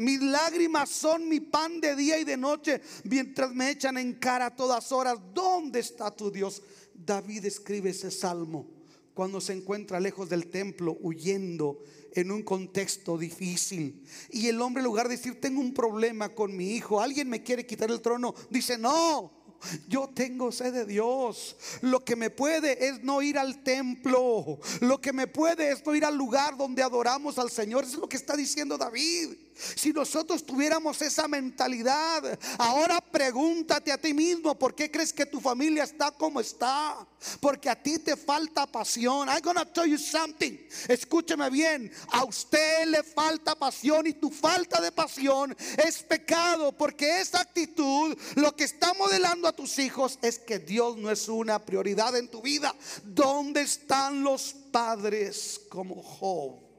Mis 0.00 0.18
lágrimas 0.22 0.88
son 0.88 1.28
mi 1.28 1.40
pan 1.40 1.78
de 1.78 1.94
día 1.94 2.18
y 2.18 2.24
de 2.24 2.38
noche, 2.38 2.80
mientras 3.04 3.52
me 3.52 3.68
echan 3.68 3.98
en 3.98 4.14
cara 4.14 4.46
a 4.46 4.56
todas 4.56 4.92
horas. 4.92 5.18
¿Dónde 5.34 5.80
está 5.80 6.10
tu 6.10 6.30
Dios? 6.30 6.62
David 6.94 7.44
escribe 7.44 7.90
ese 7.90 8.10
salmo 8.10 8.66
cuando 9.12 9.42
se 9.42 9.52
encuentra 9.52 10.00
lejos 10.00 10.30
del 10.30 10.46
templo, 10.46 10.96
huyendo 11.02 11.82
en 12.14 12.30
un 12.30 12.42
contexto 12.42 13.18
difícil. 13.18 14.02
Y 14.30 14.46
el 14.48 14.62
hombre, 14.62 14.80
en 14.80 14.86
lugar 14.86 15.06
de 15.06 15.18
decir, 15.18 15.38
tengo 15.38 15.60
un 15.60 15.74
problema 15.74 16.30
con 16.30 16.56
mi 16.56 16.70
hijo, 16.70 17.02
alguien 17.02 17.28
me 17.28 17.42
quiere 17.42 17.66
quitar 17.66 17.90
el 17.90 18.00
trono, 18.00 18.34
dice, 18.48 18.78
no, 18.78 19.40
yo 19.88 20.08
tengo 20.08 20.50
sed 20.50 20.72
de 20.72 20.86
Dios. 20.86 21.56
Lo 21.82 22.04
que 22.04 22.16
me 22.16 22.30
puede 22.30 22.88
es 22.88 23.02
no 23.02 23.20
ir 23.20 23.38
al 23.38 23.62
templo. 23.62 24.58
Lo 24.80 25.00
que 25.00 25.12
me 25.12 25.26
puede 25.26 25.70
es 25.70 25.84
no 25.84 25.94
ir 25.94 26.04
al 26.04 26.16
lugar 26.16 26.56
donde 26.56 26.82
adoramos 26.82 27.38
al 27.38 27.50
Señor. 27.50 27.84
Eso 27.84 27.94
es 27.94 28.00
lo 28.00 28.08
que 28.08 28.16
está 28.16 28.36
diciendo 28.36 28.78
David. 28.78 29.34
Si 29.74 29.92
nosotros 29.92 30.44
tuviéramos 30.44 31.00
esa 31.02 31.28
mentalidad, 31.28 32.38
ahora 32.58 33.00
pregúntate 33.00 33.92
a 33.92 33.98
ti 33.98 34.14
mismo, 34.14 34.58
¿por 34.58 34.74
qué 34.74 34.90
crees 34.90 35.12
que 35.12 35.26
tu 35.26 35.40
familia 35.40 35.84
está 35.84 36.10
como 36.10 36.40
está? 36.40 37.06
Porque 37.40 37.68
a 37.68 37.80
ti 37.80 37.98
te 37.98 38.16
falta 38.16 38.66
pasión. 38.66 39.28
I'm 39.28 39.42
gonna 39.42 39.64
tell 39.64 39.86
you 39.86 39.98
something. 39.98 40.56
Escúcheme 40.88 41.50
bien, 41.50 41.92
a 42.12 42.24
usted 42.24 42.86
le 42.86 43.02
falta 43.02 43.54
pasión 43.54 44.06
y 44.06 44.14
tu 44.14 44.30
falta 44.30 44.80
de 44.80 44.92
pasión 44.92 45.56
es 45.84 46.02
pecado, 46.02 46.72
porque 46.72 47.20
esa 47.20 47.40
actitud 47.40 48.16
lo 48.36 48.54
que 48.56 48.64
está 48.64 48.94
modelando 48.94 49.48
a 49.48 49.52
tus 49.52 49.78
hijos 49.78 50.18
es 50.22 50.38
que 50.38 50.58
Dios 50.58 50.96
no 50.96 51.10
es 51.10 51.28
una 51.28 51.58
prioridad 51.64 52.16
en 52.16 52.28
tu 52.28 52.40
vida. 52.40 52.74
¿Dónde 53.04 53.62
están 53.62 54.22
los 54.22 54.54
padres 54.70 55.60
como 55.68 56.02
Job? 56.02 56.69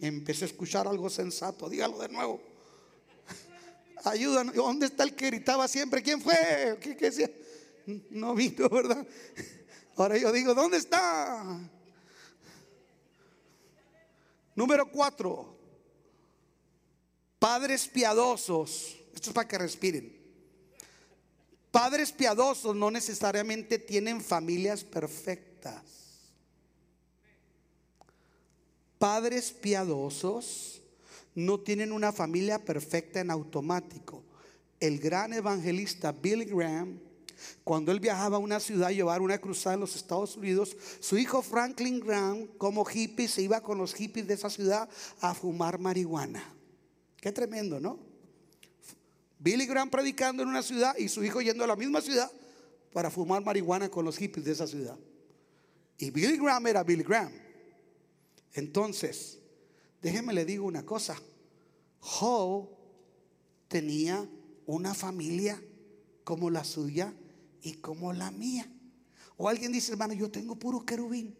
Empecé 0.00 0.44
a 0.44 0.48
escuchar 0.48 0.88
algo 0.88 1.10
sensato. 1.10 1.68
Dígalo 1.68 1.98
de 1.98 2.08
nuevo. 2.08 2.40
Ayúdanos. 4.04 4.54
¿Dónde 4.54 4.86
está 4.86 5.04
el 5.04 5.14
que 5.14 5.26
gritaba 5.26 5.68
siempre? 5.68 6.02
¿Quién 6.02 6.20
fue? 6.20 6.78
¿Qué, 6.80 6.94
decía? 6.94 7.30
No 8.10 8.34
vino, 8.34 8.68
¿verdad? 8.68 9.06
Ahora 9.96 10.16
yo 10.16 10.32
digo, 10.32 10.54
¿dónde 10.54 10.78
está? 10.78 11.60
Número 14.54 14.90
cuatro. 14.90 15.56
Padres 17.38 17.88
piadosos. 17.88 18.96
Esto 19.14 19.30
es 19.30 19.34
para 19.34 19.48
que 19.48 19.58
respiren. 19.58 20.20
Padres 21.70 22.10
piadosos 22.12 22.74
no 22.74 22.90
necesariamente 22.90 23.78
tienen 23.78 24.20
familias 24.20 24.82
perfectas. 24.82 26.09
Padres 29.00 29.50
piadosos 29.50 30.82
no 31.34 31.58
tienen 31.58 31.90
una 31.90 32.12
familia 32.12 32.62
perfecta 32.62 33.20
en 33.20 33.30
automático. 33.30 34.22
El 34.78 34.98
gran 34.98 35.32
evangelista 35.32 36.12
Billy 36.12 36.44
Graham, 36.44 37.00
cuando 37.64 37.92
él 37.92 37.98
viajaba 37.98 38.36
a 38.36 38.40
una 38.40 38.60
ciudad 38.60 38.88
a 38.88 38.92
llevar 38.92 39.22
una 39.22 39.38
cruzada 39.38 39.74
en 39.74 39.80
los 39.80 39.96
Estados 39.96 40.36
Unidos, 40.36 40.76
su 41.00 41.16
hijo 41.16 41.40
Franklin 41.40 41.98
Graham, 41.98 42.46
como 42.58 42.84
hippie, 42.84 43.26
se 43.26 43.40
iba 43.40 43.62
con 43.62 43.78
los 43.78 43.94
hippies 43.94 44.26
de 44.26 44.34
esa 44.34 44.50
ciudad 44.50 44.86
a 45.22 45.34
fumar 45.34 45.78
marihuana. 45.78 46.44
Qué 47.22 47.32
tremendo, 47.32 47.80
¿no? 47.80 47.98
Billy 49.38 49.64
Graham 49.64 49.88
predicando 49.88 50.42
en 50.42 50.50
una 50.50 50.62
ciudad 50.62 50.94
y 50.98 51.08
su 51.08 51.24
hijo 51.24 51.40
yendo 51.40 51.64
a 51.64 51.66
la 51.66 51.76
misma 51.76 52.02
ciudad 52.02 52.30
para 52.92 53.10
fumar 53.10 53.42
marihuana 53.42 53.88
con 53.88 54.04
los 54.04 54.18
hippies 54.18 54.44
de 54.44 54.52
esa 54.52 54.66
ciudad. 54.66 54.98
Y 55.96 56.10
Billy 56.10 56.36
Graham 56.36 56.66
era 56.66 56.82
Billy 56.82 57.02
Graham. 57.02 57.32
Entonces, 58.54 59.38
déjeme 60.02 60.32
le 60.32 60.44
digo 60.44 60.66
una 60.66 60.84
cosa. 60.84 61.20
Job 62.00 62.68
tenía 63.68 64.28
una 64.66 64.94
familia 64.94 65.62
como 66.24 66.50
la 66.50 66.64
suya 66.64 67.14
y 67.62 67.74
como 67.74 68.12
la 68.12 68.30
mía. 68.30 68.70
O 69.36 69.48
alguien 69.48 69.72
dice, 69.72 69.92
hermano, 69.92 70.14
yo 70.14 70.30
tengo 70.30 70.56
puro 70.56 70.84
querubín. 70.84 71.36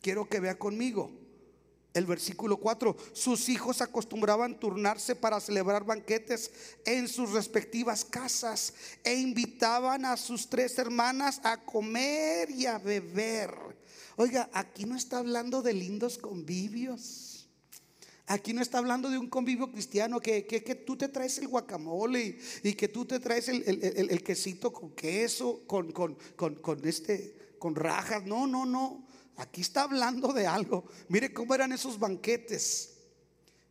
Quiero 0.00 0.28
que 0.28 0.40
vea 0.40 0.58
conmigo 0.58 1.10
el 1.94 2.06
versículo 2.06 2.58
4. 2.58 2.96
Sus 3.12 3.48
hijos 3.48 3.80
acostumbraban 3.80 4.58
turnarse 4.58 5.14
para 5.16 5.40
celebrar 5.40 5.84
banquetes 5.84 6.50
en 6.84 7.08
sus 7.08 7.32
respectivas 7.32 8.04
casas 8.04 8.74
e 9.04 9.14
invitaban 9.14 10.04
a 10.04 10.16
sus 10.16 10.48
tres 10.48 10.78
hermanas 10.78 11.40
a 11.44 11.64
comer 11.64 12.50
y 12.50 12.66
a 12.66 12.78
beber. 12.78 13.52
Oiga, 14.16 14.50
aquí 14.52 14.84
no 14.84 14.96
está 14.96 15.18
hablando 15.18 15.62
de 15.62 15.74
lindos 15.74 16.18
convivios. 16.18 17.28
Aquí 18.26 18.52
no 18.52 18.60
está 18.60 18.76
hablando 18.76 19.08
de 19.08 19.16
un 19.16 19.30
convivio 19.30 19.72
cristiano 19.72 20.20
que, 20.20 20.44
que, 20.44 20.74
tú 20.74 20.96
te 20.96 21.08
traes 21.08 21.38
el 21.38 21.48
guacamole 21.48 22.38
y, 22.62 22.74
que 22.74 22.88
tú 22.88 23.06
te 23.06 23.20
traes 23.20 23.48
el, 23.48 24.22
quesito 24.22 24.70
con 24.70 24.90
queso, 24.90 25.62
con, 25.66 25.92
con, 25.92 26.14
con, 26.36 26.86
este, 26.86 27.54
con 27.58 27.74
rajas. 27.74 28.26
No, 28.26 28.46
no, 28.46 28.66
no. 28.66 29.07
Aquí 29.38 29.62
está 29.62 29.84
hablando 29.84 30.34
de 30.34 30.46
algo. 30.46 30.84
Mire 31.08 31.32
cómo 31.32 31.54
eran 31.54 31.72
esos 31.72 31.98
banquetes. 31.98 32.98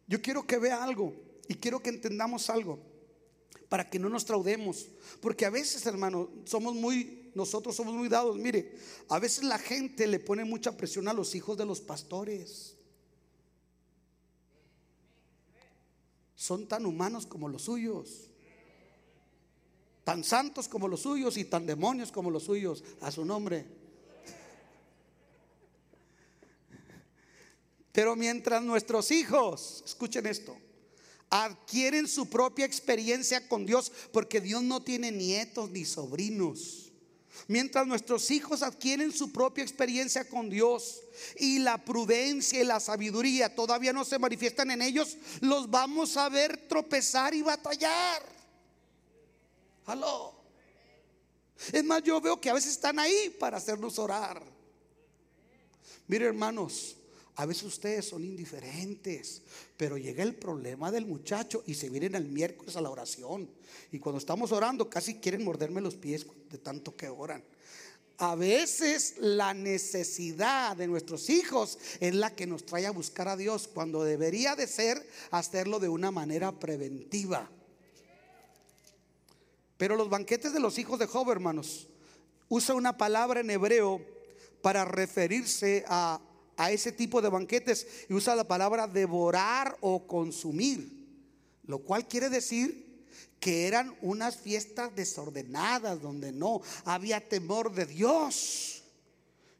Yo 0.07 0.21
quiero 0.21 0.47
que 0.47 0.57
vea 0.57 0.83
algo 0.83 1.13
y 1.47 1.53
quiero 1.55 1.79
que 1.79 1.89
entendamos 1.89 2.49
algo 2.49 2.79
para 3.69 3.87
que 3.87 3.99
no 3.99 4.09
nos 4.09 4.25
traudemos. 4.25 4.87
Porque 5.21 5.45
a 5.45 5.51
veces, 5.51 5.85
hermano, 5.85 6.29
somos 6.45 6.73
muy, 6.73 7.31
nosotros 7.35 7.75
somos 7.75 7.93
muy 7.93 8.09
dados. 8.09 8.35
Mire, 8.37 8.75
a 9.09 9.19
veces 9.19 9.43
la 9.43 9.59
gente 9.59 10.07
le 10.07 10.19
pone 10.19 10.43
mucha 10.43 10.75
presión 10.75 11.07
a 11.07 11.13
los 11.13 11.35
hijos 11.35 11.55
de 11.55 11.65
los 11.65 11.79
pastores. 11.79 12.77
son 16.37 16.67
tan 16.67 16.85
humanos 16.85 17.25
como 17.25 17.49
los 17.49 17.63
suyos, 17.63 18.29
tan 20.03 20.23
santos 20.23 20.69
como 20.69 20.87
los 20.87 21.01
suyos 21.01 21.35
y 21.35 21.45
tan 21.45 21.65
demonios 21.65 22.11
como 22.11 22.29
los 22.29 22.43
suyos, 22.43 22.83
a 23.01 23.11
su 23.11 23.25
nombre. 23.25 23.65
Pero 27.97 28.15
mientras 28.15 28.61
nuestros 28.61 29.09
hijos, 29.09 29.81
escuchen 29.83 30.27
esto, 30.27 30.55
adquieren 31.31 32.07
su 32.07 32.29
propia 32.29 32.63
experiencia 32.63 33.49
con 33.49 33.65
Dios, 33.65 33.91
porque 34.11 34.39
Dios 34.39 34.61
no 34.61 34.83
tiene 34.83 35.11
nietos 35.11 35.71
ni 35.71 35.83
sobrinos. 35.83 36.91
Mientras 37.47 37.87
nuestros 37.87 38.29
hijos 38.29 38.61
adquieren 38.61 39.11
su 39.11 39.31
propia 39.31 39.63
experiencia 39.63 40.29
con 40.29 40.47
Dios 40.47 41.01
y 41.37 41.57
la 41.57 41.83
prudencia 41.83 42.61
y 42.61 42.65
la 42.65 42.79
sabiduría 42.79 43.55
todavía 43.55 43.93
no 43.93 44.05
se 44.05 44.19
manifiestan 44.19 44.69
en 44.69 44.83
ellos, 44.83 45.17
los 45.41 45.67
vamos 45.67 46.17
a 46.17 46.29
ver 46.29 46.67
tropezar 46.67 47.33
y 47.33 47.41
batallar. 47.41 48.21
Aló. 49.87 50.35
Es 51.73 51.83
más, 51.83 52.03
yo 52.03 52.21
veo 52.21 52.39
que 52.39 52.51
a 52.51 52.53
veces 52.53 52.73
están 52.73 52.99
ahí 52.99 53.35
para 53.39 53.57
hacernos 53.57 53.97
orar. 53.97 54.43
Mire, 56.05 56.27
hermanos, 56.27 56.96
a 57.37 57.45
veces 57.45 57.65
ustedes 57.65 58.09
son 58.09 58.23
indiferentes, 58.23 59.43
pero 59.77 59.95
llega 59.95 60.23
el 60.23 60.33
problema 60.33 60.91
del 60.91 61.05
muchacho 61.05 61.63
y 61.67 61.75
se 61.75 61.87
vienen 61.87 62.15
el 62.15 62.25
miércoles 62.25 62.75
a 62.75 62.81
la 62.81 62.89
oración. 62.89 63.47
Y 63.91 63.99
cuando 63.99 64.17
estamos 64.17 64.51
orando 64.51 64.89
casi 64.89 65.19
quieren 65.19 65.43
morderme 65.43 65.79
los 65.79 65.95
pies 65.95 66.25
de 66.49 66.57
tanto 66.57 66.95
que 66.95 67.07
oran. 67.09 67.43
A 68.17 68.33
veces 68.33 69.17
la 69.19 69.53
necesidad 69.53 70.75
de 70.75 70.87
nuestros 70.87 71.29
hijos 71.29 71.77
es 71.99 72.15
la 72.15 72.33
que 72.33 72.47
nos 72.47 72.65
trae 72.65 72.87
a 72.87 72.91
buscar 72.91 73.27
a 73.27 73.37
Dios 73.37 73.69
cuando 73.71 74.03
debería 74.03 74.55
de 74.55 74.65
ser 74.65 75.07
hacerlo 75.29 75.77
de 75.77 75.89
una 75.89 76.09
manera 76.09 76.59
preventiva. 76.59 77.51
Pero 79.77 79.95
los 79.95 80.09
banquetes 80.09 80.53
de 80.53 80.59
los 80.59 80.79
hijos 80.79 80.97
de 80.97 81.05
Job, 81.05 81.29
hermanos, 81.29 81.87
usa 82.49 82.73
una 82.73 82.97
palabra 82.97 83.41
en 83.41 83.51
hebreo 83.51 84.01
para 84.63 84.85
referirse 84.85 85.85
a 85.87 86.19
a 86.57 86.71
ese 86.71 86.91
tipo 86.91 87.21
de 87.21 87.29
banquetes 87.29 87.87
y 88.09 88.13
usa 88.13 88.35
la 88.35 88.47
palabra 88.47 88.87
devorar 88.87 89.77
o 89.81 90.05
consumir, 90.05 91.07
lo 91.63 91.79
cual 91.79 92.07
quiere 92.07 92.29
decir 92.29 93.05
que 93.39 93.67
eran 93.67 93.95
unas 94.01 94.35
fiestas 94.37 94.95
desordenadas 94.95 96.01
donde 96.01 96.31
no 96.31 96.61
había 96.85 97.27
temor 97.27 97.71
de 97.71 97.85
Dios. 97.85 98.83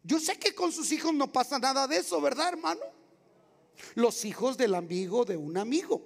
Yo 0.04 0.20
sé 0.20 0.38
que 0.40 0.56
con 0.56 0.72
sus 0.72 0.92
hijos 0.92 1.14
no 1.14 1.32
pasa 1.32 1.60
nada 1.60 1.88
de 1.88 1.98
eso, 1.98 2.20
¿verdad, 2.20 2.50
hermano? 2.50 2.82
Los 3.94 4.26
hijos 4.26 4.58
del 4.58 4.74
amigo 4.74 5.24
de 5.26 5.38
un 5.38 5.58
amigo. 5.58 6.02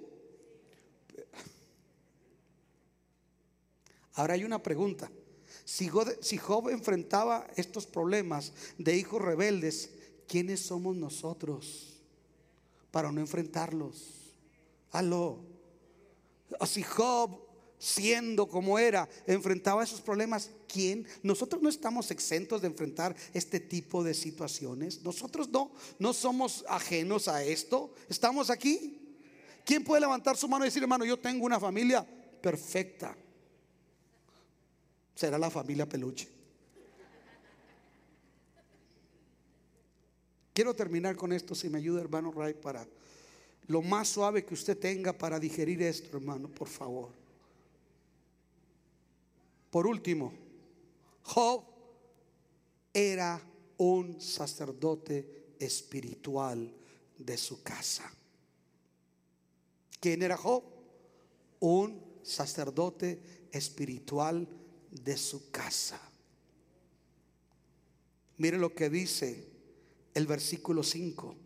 Ahora 4.14 4.34
hay 4.34 4.44
una 4.44 4.62
pregunta. 4.62 5.10
Si 5.64 5.88
Job, 5.88 6.68
enfrentaba 6.68 7.46
estos 7.56 7.86
problemas 7.86 8.52
de 8.76 8.96
hijos 8.96 9.22
rebeldes, 9.22 9.90
¿quiénes 10.32 10.60
somos 10.60 10.96
nosotros 10.96 12.00
para 12.90 13.12
no 13.12 13.20
enfrentarlos? 13.20 14.32
Aló. 14.90 15.40
Así 16.58 16.82
Job, 16.82 17.38
siendo 17.78 18.48
como 18.48 18.78
era, 18.78 19.06
enfrentaba 19.26 19.84
esos 19.84 20.00
problemas. 20.00 20.50
¿Quién? 20.66 21.06
Nosotros 21.22 21.60
no 21.60 21.68
estamos 21.68 22.10
exentos 22.10 22.62
de 22.62 22.68
enfrentar 22.68 23.14
este 23.34 23.60
tipo 23.60 24.02
de 24.02 24.14
situaciones. 24.14 25.02
Nosotros 25.02 25.50
no, 25.50 25.70
no 25.98 26.14
somos 26.14 26.64
ajenos 26.66 27.28
a 27.28 27.44
esto. 27.44 27.92
Estamos 28.08 28.48
aquí. 28.48 29.18
¿Quién 29.66 29.84
puede 29.84 30.00
levantar 30.00 30.38
su 30.38 30.48
mano 30.48 30.64
y 30.64 30.68
decir, 30.68 30.82
hermano, 30.82 31.04
yo 31.04 31.18
tengo 31.18 31.44
una 31.44 31.60
familia 31.60 32.06
perfecta? 32.40 33.14
Será 35.14 35.36
la 35.36 35.50
familia 35.50 35.86
peluche. 35.86 36.41
Quiero 40.52 40.74
terminar 40.74 41.16
con 41.16 41.32
esto, 41.32 41.54
si 41.54 41.68
me 41.70 41.78
ayuda 41.78 42.00
hermano 42.00 42.30
Ray, 42.32 42.54
para 42.54 42.86
lo 43.68 43.80
más 43.80 44.08
suave 44.08 44.44
que 44.44 44.54
usted 44.54 44.78
tenga 44.78 45.16
para 45.16 45.38
digerir 45.38 45.82
esto, 45.82 46.16
hermano, 46.16 46.48
por 46.48 46.68
favor. 46.68 47.10
Por 49.70 49.86
último, 49.86 50.32
Job 51.22 51.64
era 52.92 53.40
un 53.78 54.20
sacerdote 54.20 55.54
espiritual 55.58 56.70
de 57.16 57.38
su 57.38 57.62
casa. 57.62 58.12
¿Quién 60.00 60.22
era 60.22 60.36
Job? 60.36 60.64
Un 61.60 62.02
sacerdote 62.22 63.48
espiritual 63.50 64.46
de 64.90 65.16
su 65.16 65.50
casa. 65.50 66.00
Mire 68.36 68.58
lo 68.58 68.74
que 68.74 68.90
dice 68.90 69.51
el 70.14 70.26
versículo 70.26 70.82
5. 70.82 71.36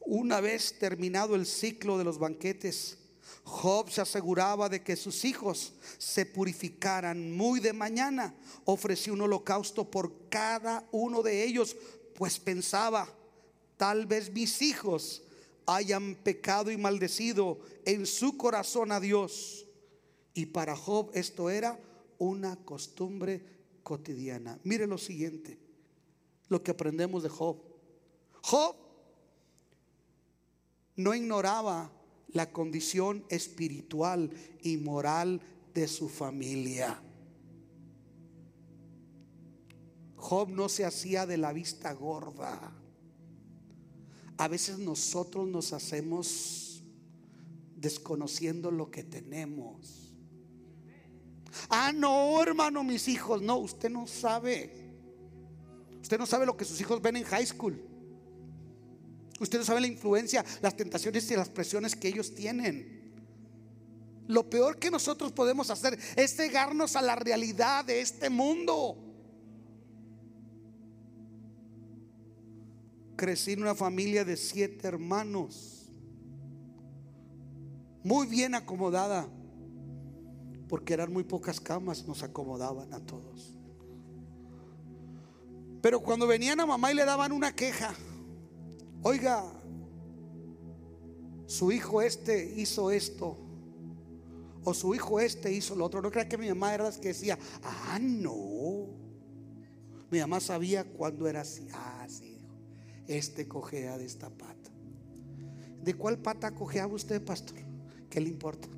Una 0.00 0.40
vez 0.40 0.78
terminado 0.78 1.34
el 1.34 1.46
ciclo 1.46 1.98
de 1.98 2.04
los 2.04 2.18
banquetes, 2.18 2.98
Job 3.44 3.90
se 3.90 4.00
aseguraba 4.00 4.68
de 4.68 4.82
que 4.82 4.96
sus 4.96 5.24
hijos 5.24 5.72
se 5.96 6.26
purificaran 6.26 7.32
muy 7.32 7.60
de 7.60 7.72
mañana. 7.72 8.34
Ofreció 8.64 9.14
un 9.14 9.22
holocausto 9.22 9.90
por 9.90 10.28
cada 10.28 10.86
uno 10.92 11.22
de 11.22 11.44
ellos, 11.44 11.76
pues 12.14 12.38
pensaba, 12.38 13.08
tal 13.76 14.06
vez 14.06 14.32
mis 14.32 14.60
hijos 14.60 15.22
hayan 15.66 16.14
pecado 16.14 16.70
y 16.70 16.76
maldecido 16.76 17.60
en 17.84 18.06
su 18.06 18.36
corazón 18.36 18.92
a 18.92 19.00
Dios. 19.00 19.66
Y 20.34 20.46
para 20.46 20.76
Job 20.76 21.10
esto 21.14 21.50
era 21.50 21.78
una 22.18 22.56
costumbre 22.56 23.44
cotidiana. 23.82 24.58
Mire 24.64 24.86
lo 24.86 24.98
siguiente, 24.98 25.58
lo 26.48 26.62
que 26.62 26.70
aprendemos 26.70 27.22
de 27.22 27.28
Job. 27.28 27.67
Job 28.48 28.76
no 30.96 31.14
ignoraba 31.14 31.92
la 32.28 32.50
condición 32.50 33.22
espiritual 33.28 34.30
y 34.62 34.78
moral 34.78 35.42
de 35.74 35.86
su 35.86 36.08
familia. 36.08 36.98
Job 40.16 40.48
no 40.48 40.70
se 40.70 40.86
hacía 40.86 41.26
de 41.26 41.36
la 41.36 41.52
vista 41.52 41.92
gorda. 41.92 42.72
A 44.38 44.48
veces 44.48 44.78
nosotros 44.78 45.46
nos 45.46 45.74
hacemos 45.74 46.82
desconociendo 47.76 48.70
lo 48.70 48.90
que 48.90 49.04
tenemos. 49.04 50.14
Ah, 51.68 51.92
no, 51.94 52.42
hermano, 52.42 52.82
mis 52.82 53.08
hijos. 53.08 53.42
No, 53.42 53.58
usted 53.58 53.90
no 53.90 54.06
sabe. 54.06 54.72
Usted 56.00 56.16
no 56.16 56.24
sabe 56.24 56.46
lo 56.46 56.56
que 56.56 56.64
sus 56.64 56.80
hijos 56.80 57.02
ven 57.02 57.16
en 57.16 57.24
high 57.24 57.44
school. 57.44 57.87
Ustedes 59.40 59.66
saben 59.66 59.82
la 59.82 59.88
influencia, 59.88 60.44
las 60.60 60.76
tentaciones 60.76 61.30
y 61.30 61.36
las 61.36 61.48
presiones 61.48 61.94
que 61.94 62.08
ellos 62.08 62.34
tienen. 62.34 62.98
Lo 64.26 64.50
peor 64.50 64.78
que 64.78 64.90
nosotros 64.90 65.32
podemos 65.32 65.70
hacer 65.70 65.98
es 66.16 66.36
cegarnos 66.36 66.96
a 66.96 67.02
la 67.02 67.16
realidad 67.16 67.84
de 67.84 68.00
este 68.00 68.28
mundo. 68.28 68.96
Crecí 73.16 73.52
en 73.52 73.62
una 73.62 73.74
familia 73.74 74.24
de 74.24 74.36
siete 74.36 74.86
hermanos. 74.86 75.74
muy 78.04 78.26
bien 78.26 78.54
acomodada, 78.54 79.28
porque 80.68 80.94
eran 80.94 81.12
muy 81.12 81.24
pocas 81.24 81.60
camas, 81.60 82.06
nos 82.06 82.22
acomodaban 82.22 82.94
a 82.94 83.00
todos. 83.00 83.54
Pero 85.82 86.00
cuando 86.00 86.26
venían 86.26 86.60
a 86.60 86.66
mamá 86.66 86.90
y 86.92 86.94
le 86.94 87.04
daban 87.04 87.32
una 87.32 87.54
queja, 87.54 87.94
oiga, 89.02 89.44
su 91.46 91.72
hijo 91.72 92.02
este 92.02 92.54
hizo 92.56 92.90
esto, 92.90 93.38
o 94.64 94.74
su 94.74 94.94
hijo 94.94 95.18
este 95.20 95.52
hizo 95.52 95.74
lo 95.74 95.86
otro. 95.86 96.02
No 96.02 96.10
crea 96.10 96.28
que 96.28 96.36
mi 96.36 96.48
mamá 96.48 96.74
era 96.74 96.84
la 96.84 97.00
que 97.00 97.08
decía, 97.08 97.38
ah, 97.62 97.98
no. 98.00 98.86
Mi 100.10 100.20
mamá 100.20 100.40
sabía 100.40 100.84
cuando 100.84 101.26
era 101.26 101.40
así. 101.40 101.66
Ah, 101.72 102.06
sí, 102.08 102.38
este 103.06 103.48
cojea 103.48 103.96
de 103.98 104.04
esta 104.04 104.28
pata. 104.30 104.70
¿De 105.82 105.94
cuál 105.94 106.18
pata 106.18 106.54
cojeaba 106.54 106.92
usted, 106.92 107.24
pastor? 107.24 107.58
¿Qué 108.10 108.20
le 108.20 108.28
importa? 108.28 108.68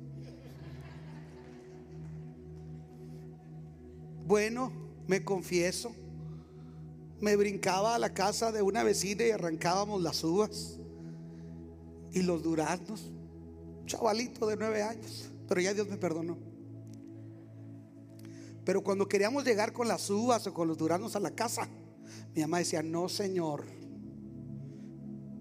Bueno, 4.25 4.71
me 5.07 5.25
confieso, 5.25 5.93
me 7.21 7.35
brincaba 7.35 7.95
a 7.95 7.99
la 7.99 8.13
casa 8.13 8.51
de 8.51 8.61
una 8.61 8.83
vecina 8.83 9.25
y 9.25 9.31
arrancábamos 9.31 10.01
las 10.01 10.23
uvas 10.23 10.79
y 12.11 12.21
los 12.23 12.43
duraznos. 12.43 13.11
Chavalito 13.85 14.47
de 14.47 14.57
nueve 14.57 14.81
años, 14.81 15.29
pero 15.47 15.61
ya 15.61 15.73
Dios 15.73 15.87
me 15.87 15.97
perdonó. 15.97 16.37
Pero 18.65 18.83
cuando 18.83 19.07
queríamos 19.07 19.43
llegar 19.43 19.73
con 19.73 19.87
las 19.87 20.09
uvas 20.09 20.45
o 20.47 20.53
con 20.53 20.67
los 20.67 20.77
duraznos 20.77 21.15
a 21.15 21.19
la 21.19 21.31
casa, 21.31 21.67
mi 22.35 22.41
mamá 22.41 22.59
decía, 22.59 22.81
no 22.83 23.09
señor, 23.09 23.65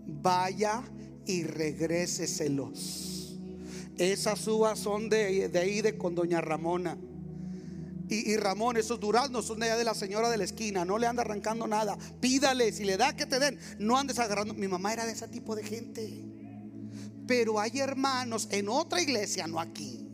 vaya 0.06 0.82
y 1.26 1.44
regréseselos. 1.44 3.38
Esas 3.96 4.46
uvas 4.46 4.78
son 4.78 5.08
de, 5.08 5.48
de 5.48 5.58
ahí 5.58 5.82
de 5.82 5.96
con 5.96 6.14
doña 6.14 6.40
Ramona. 6.40 6.96
Y, 8.12 8.36
Ramón, 8.36 8.76
esos 8.76 8.98
duraznos 8.98 9.46
son 9.46 9.60
de 9.60 9.66
allá 9.66 9.76
de 9.76 9.84
la 9.84 9.94
señora 9.94 10.28
de 10.28 10.36
la 10.36 10.42
esquina. 10.42 10.84
No 10.84 10.98
le 10.98 11.06
anda 11.06 11.22
arrancando 11.22 11.68
nada. 11.68 11.96
Pídale, 12.20 12.72
si 12.72 12.82
le 12.82 12.96
da 12.96 13.14
que 13.14 13.24
te 13.24 13.38
den. 13.38 13.56
No 13.78 13.96
andes 13.96 14.18
agarrando. 14.18 14.52
Mi 14.52 14.66
mamá 14.66 14.92
era 14.92 15.06
de 15.06 15.12
ese 15.12 15.28
tipo 15.28 15.54
de 15.54 15.62
gente. 15.62 16.24
Pero 17.28 17.60
hay 17.60 17.78
hermanos 17.78 18.48
en 18.50 18.68
otra 18.68 19.00
iglesia, 19.00 19.46
no 19.46 19.60
aquí. 19.60 20.08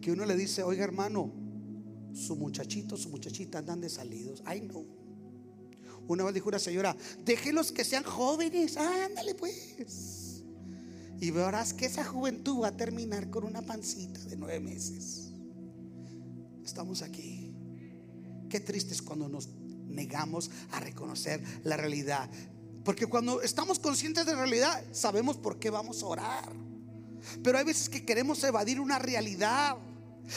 Que 0.00 0.12
uno 0.12 0.24
le 0.24 0.36
dice, 0.36 0.62
oiga 0.62 0.84
hermano, 0.84 1.32
su 2.14 2.36
muchachito, 2.36 2.96
su 2.96 3.08
muchachita 3.08 3.58
andan 3.58 3.80
de 3.80 3.88
salidos. 3.88 4.40
Ay 4.44 4.60
no. 4.60 4.84
Una 6.06 6.22
vez 6.22 6.34
dijo 6.34 6.48
una 6.48 6.60
señora, 6.60 6.96
déjelos 7.24 7.72
que 7.72 7.82
sean 7.82 8.04
jóvenes. 8.04 8.76
Ándale 8.76 9.34
pues. 9.34 10.44
Y 11.20 11.32
verás 11.32 11.74
que 11.74 11.86
esa 11.86 12.04
juventud 12.04 12.62
va 12.62 12.68
a 12.68 12.76
terminar 12.76 13.30
con 13.30 13.42
una 13.42 13.62
pancita 13.62 14.20
de 14.26 14.36
nueve 14.36 14.60
meses 14.60 15.31
estamos 16.64 17.02
aquí. 17.02 17.54
Qué 18.48 18.60
triste 18.60 18.94
es 18.94 19.02
cuando 19.02 19.28
nos 19.28 19.48
negamos 19.88 20.50
a 20.72 20.80
reconocer 20.80 21.42
la 21.64 21.76
realidad. 21.76 22.28
Porque 22.84 23.06
cuando 23.06 23.42
estamos 23.42 23.78
conscientes 23.78 24.26
de 24.26 24.32
la 24.32 24.40
realidad, 24.40 24.82
sabemos 24.92 25.36
por 25.36 25.58
qué 25.58 25.70
vamos 25.70 26.02
a 26.02 26.06
orar. 26.06 26.52
Pero 27.42 27.58
hay 27.58 27.64
veces 27.64 27.88
que 27.88 28.04
queremos 28.04 28.42
evadir 28.42 28.80
una 28.80 28.98
realidad. 28.98 29.76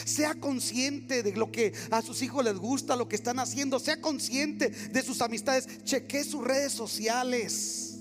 Sea 0.04 0.34
consciente 0.34 1.22
de 1.22 1.32
lo 1.36 1.50
que 1.50 1.72
a 1.90 2.02
sus 2.02 2.22
hijos 2.22 2.44
les 2.44 2.56
gusta, 2.56 2.96
lo 2.96 3.08
que 3.08 3.16
están 3.16 3.38
haciendo. 3.38 3.78
Sea 3.78 4.00
consciente 4.00 4.70
de 4.70 5.02
sus 5.02 5.20
amistades. 5.20 5.82
Cheque 5.84 6.24
sus 6.24 6.44
redes 6.44 6.72
sociales. 6.72 7.98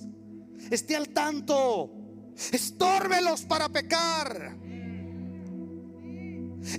Esté 0.69 0.95
al 0.95 1.09
tanto. 1.09 1.91
Estórbelos 2.51 3.43
para 3.43 3.69
pecar. 3.69 4.57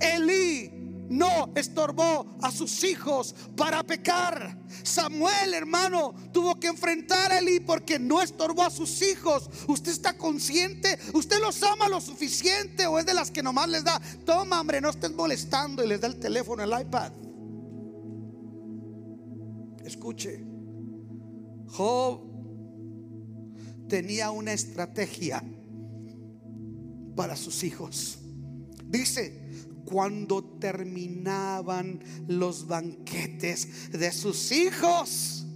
Elí 0.01 0.76
no 1.09 1.53
estorbó 1.55 2.27
a 2.43 2.51
sus 2.51 2.85
hijos 2.85 3.35
para 3.57 3.83
pecar. 3.83 4.59
Samuel, 4.83 5.55
hermano, 5.55 6.15
tuvo 6.33 6.59
que 6.59 6.67
enfrentar 6.67 7.33
a 7.33 7.39
Eli 7.39 7.61
porque 7.61 7.99
no 7.99 8.21
estorbó 8.21 8.63
a 8.63 8.71
sus 8.71 9.03
hijos. 9.03 9.49
¿Usted 9.69 9.93
está 9.93 10.17
consciente? 10.17 10.99
¿Usted 11.15 11.41
los 11.41 11.63
ama 11.63 11.89
lo 11.89 12.01
suficiente 12.01 12.87
o 12.87 12.99
es 12.99 13.07
de 13.07 13.15
las 13.15 13.31
que 13.31 13.43
nomás 13.43 13.69
les 13.69 13.85
da? 13.85 14.01
Toma, 14.25 14.61
hombre, 14.61 14.81
no 14.81 14.91
estés 14.91 15.13
molestando 15.13 15.85
y 15.85 15.89
les 15.89 16.01
da 16.01 16.09
el 16.09 16.19
teléfono, 16.19 16.63
el 16.63 16.81
iPad. 16.81 17.13
Escuche, 19.85 20.45
Job 21.69 22.27
tenía 23.89 24.31
una 24.31 24.53
estrategia 24.53 25.43
para 27.15 27.37
sus 27.37 27.65
hijos. 27.65 28.19
Dice, 28.85 29.47
cuando 29.87 30.45
terminaban 30.45 32.01
los 32.29 32.67
banquetes 32.67 33.91
de 33.93 34.13
sus 34.13 34.53
hijos, 34.53 35.47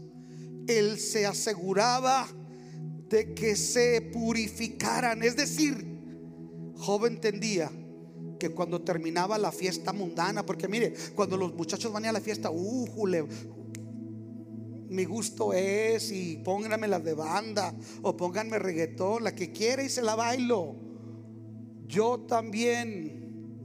él 0.67 0.99
se 0.99 1.27
aseguraba 1.27 2.27
de 3.09 3.35
que 3.35 3.57
se 3.57 4.01
purificaran. 4.01 5.23
Es 5.23 5.37
decir, 5.37 5.85
joven 6.77 7.15
entendía 7.15 7.71
que 8.39 8.51
cuando 8.51 8.81
terminaba 8.81 9.37
la 9.37 9.53
fiesta 9.53 9.93
mundana, 9.93 10.47
porque 10.47 10.69
mire, 10.69 10.95
cuando 11.15 11.37
los 11.37 11.55
muchachos 11.55 11.93
van 11.93 12.07
a 12.07 12.13
la 12.13 12.21
fiesta, 12.21 12.51
uh, 12.51 12.87
mi 14.89 15.05
gusto 15.05 15.53
es 15.53 16.11
y 16.11 16.39
pónganme 16.39 16.89
las 16.89 17.05
de 17.05 17.15
banda 17.15 17.75
o 18.03 18.17
pónganme 18.17 18.59
reggaetón, 18.59 19.25
la 19.25 19.35
que 19.35 19.53
quiera 19.53 19.83
y 19.83 19.89
se 19.89 20.03
la 20.03 20.15
bailo. 20.15 20.75
Yo 21.87 22.21
también 22.21 23.20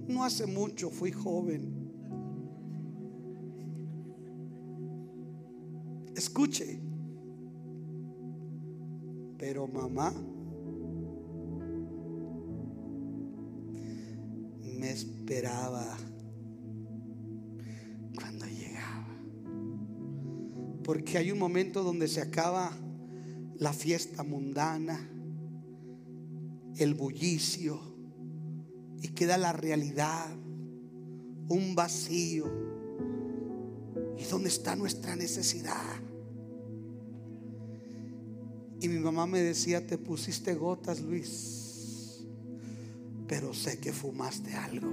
no 0.07 0.23
hace 0.23 0.45
mucho 0.45 0.89
fui 0.89 1.11
joven. 1.11 1.85
Escuche. 6.15 6.79
Pero 9.37 9.67
mamá 9.67 10.13
me 14.79 14.91
esperaba 14.91 15.97
cuando 18.15 18.45
llegaba. 18.45 19.07
Porque 20.83 21.17
hay 21.17 21.31
un 21.31 21.39
momento 21.39 21.83
donde 21.83 22.07
se 22.07 22.21
acaba 22.21 22.71
la 23.57 23.73
fiesta 23.73 24.23
mundana, 24.23 25.09
el 26.77 26.93
bullicio 26.93 27.94
y 29.05 29.09
queda 29.09 29.37
la 29.37 29.53
realidad, 29.53 30.25
un 31.47 31.75
vacío. 31.75 32.45
¿Y 34.17 34.23
dónde 34.23 34.49
está 34.49 34.75
nuestra 34.75 35.15
necesidad? 35.15 36.01
Y 38.81 38.87
mi 38.87 38.97
mamá 38.97 39.27
me 39.27 39.41
decía, 39.41 39.85
te 39.85 39.99
pusiste 39.99 40.55
gotas, 40.55 41.01
Luis, 41.01 42.25
pero 43.27 43.53
sé 43.53 43.77
que 43.77 43.93
fumaste 43.93 44.55
algo. 44.55 44.89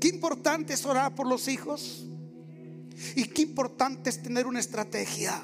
Qué 0.00 0.08
importante 0.08 0.72
es 0.72 0.84
orar 0.84 1.14
por 1.14 1.28
los 1.28 1.46
hijos. 1.46 2.04
Y 3.14 3.26
qué 3.26 3.42
importante 3.42 4.10
es 4.10 4.20
tener 4.20 4.48
una 4.48 4.58
estrategia. 4.58 5.40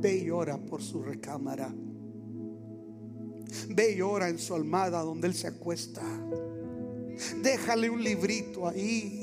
Ve 0.00 0.16
y 0.16 0.30
ora 0.30 0.58
por 0.58 0.82
su 0.82 1.00
recámara. 1.04 1.72
Ve 3.68 3.92
y 3.92 4.00
ora 4.00 4.28
en 4.28 4.38
su 4.38 4.54
almada 4.54 5.00
donde 5.00 5.28
él 5.28 5.34
se 5.34 5.48
acuesta. 5.48 6.02
Déjale 7.42 7.90
un 7.90 8.02
librito 8.02 8.68
ahí. 8.68 9.22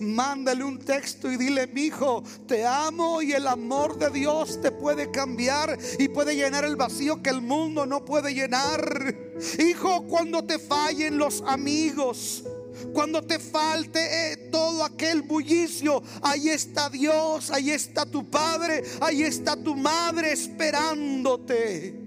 Mándale 0.00 0.62
un 0.62 0.78
texto 0.78 1.32
y 1.32 1.38
dile, 1.38 1.66
mi 1.66 1.84
hijo, 1.84 2.22
te 2.46 2.66
amo 2.66 3.22
y 3.22 3.32
el 3.32 3.46
amor 3.46 3.98
de 3.98 4.10
Dios 4.10 4.60
te 4.60 4.70
puede 4.70 5.10
cambiar 5.10 5.78
y 5.98 6.08
puede 6.08 6.36
llenar 6.36 6.64
el 6.64 6.76
vacío 6.76 7.22
que 7.22 7.30
el 7.30 7.40
mundo 7.40 7.86
no 7.86 8.04
puede 8.04 8.34
llenar. 8.34 9.16
Hijo, 9.58 10.06
cuando 10.06 10.44
te 10.44 10.58
fallen 10.58 11.16
los 11.16 11.42
amigos, 11.46 12.44
cuando 12.92 13.22
te 13.22 13.38
falte 13.38 14.32
eh, 14.32 14.36
todo 14.50 14.84
aquel 14.84 15.22
bullicio, 15.22 16.02
ahí 16.22 16.50
está 16.50 16.90
Dios, 16.90 17.50
ahí 17.50 17.70
está 17.70 18.04
tu 18.04 18.28
Padre, 18.28 18.82
ahí 19.00 19.22
está 19.22 19.56
tu 19.56 19.74
madre 19.74 20.32
esperándote. 20.32 21.99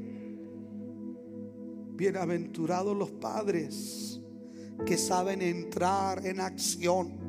Bienaventurados 1.96 2.98
los 2.98 3.12
padres 3.12 4.20
que 4.84 4.98
saben 4.98 5.44
entrar 5.44 6.26
en 6.26 6.40
acción 6.42 7.24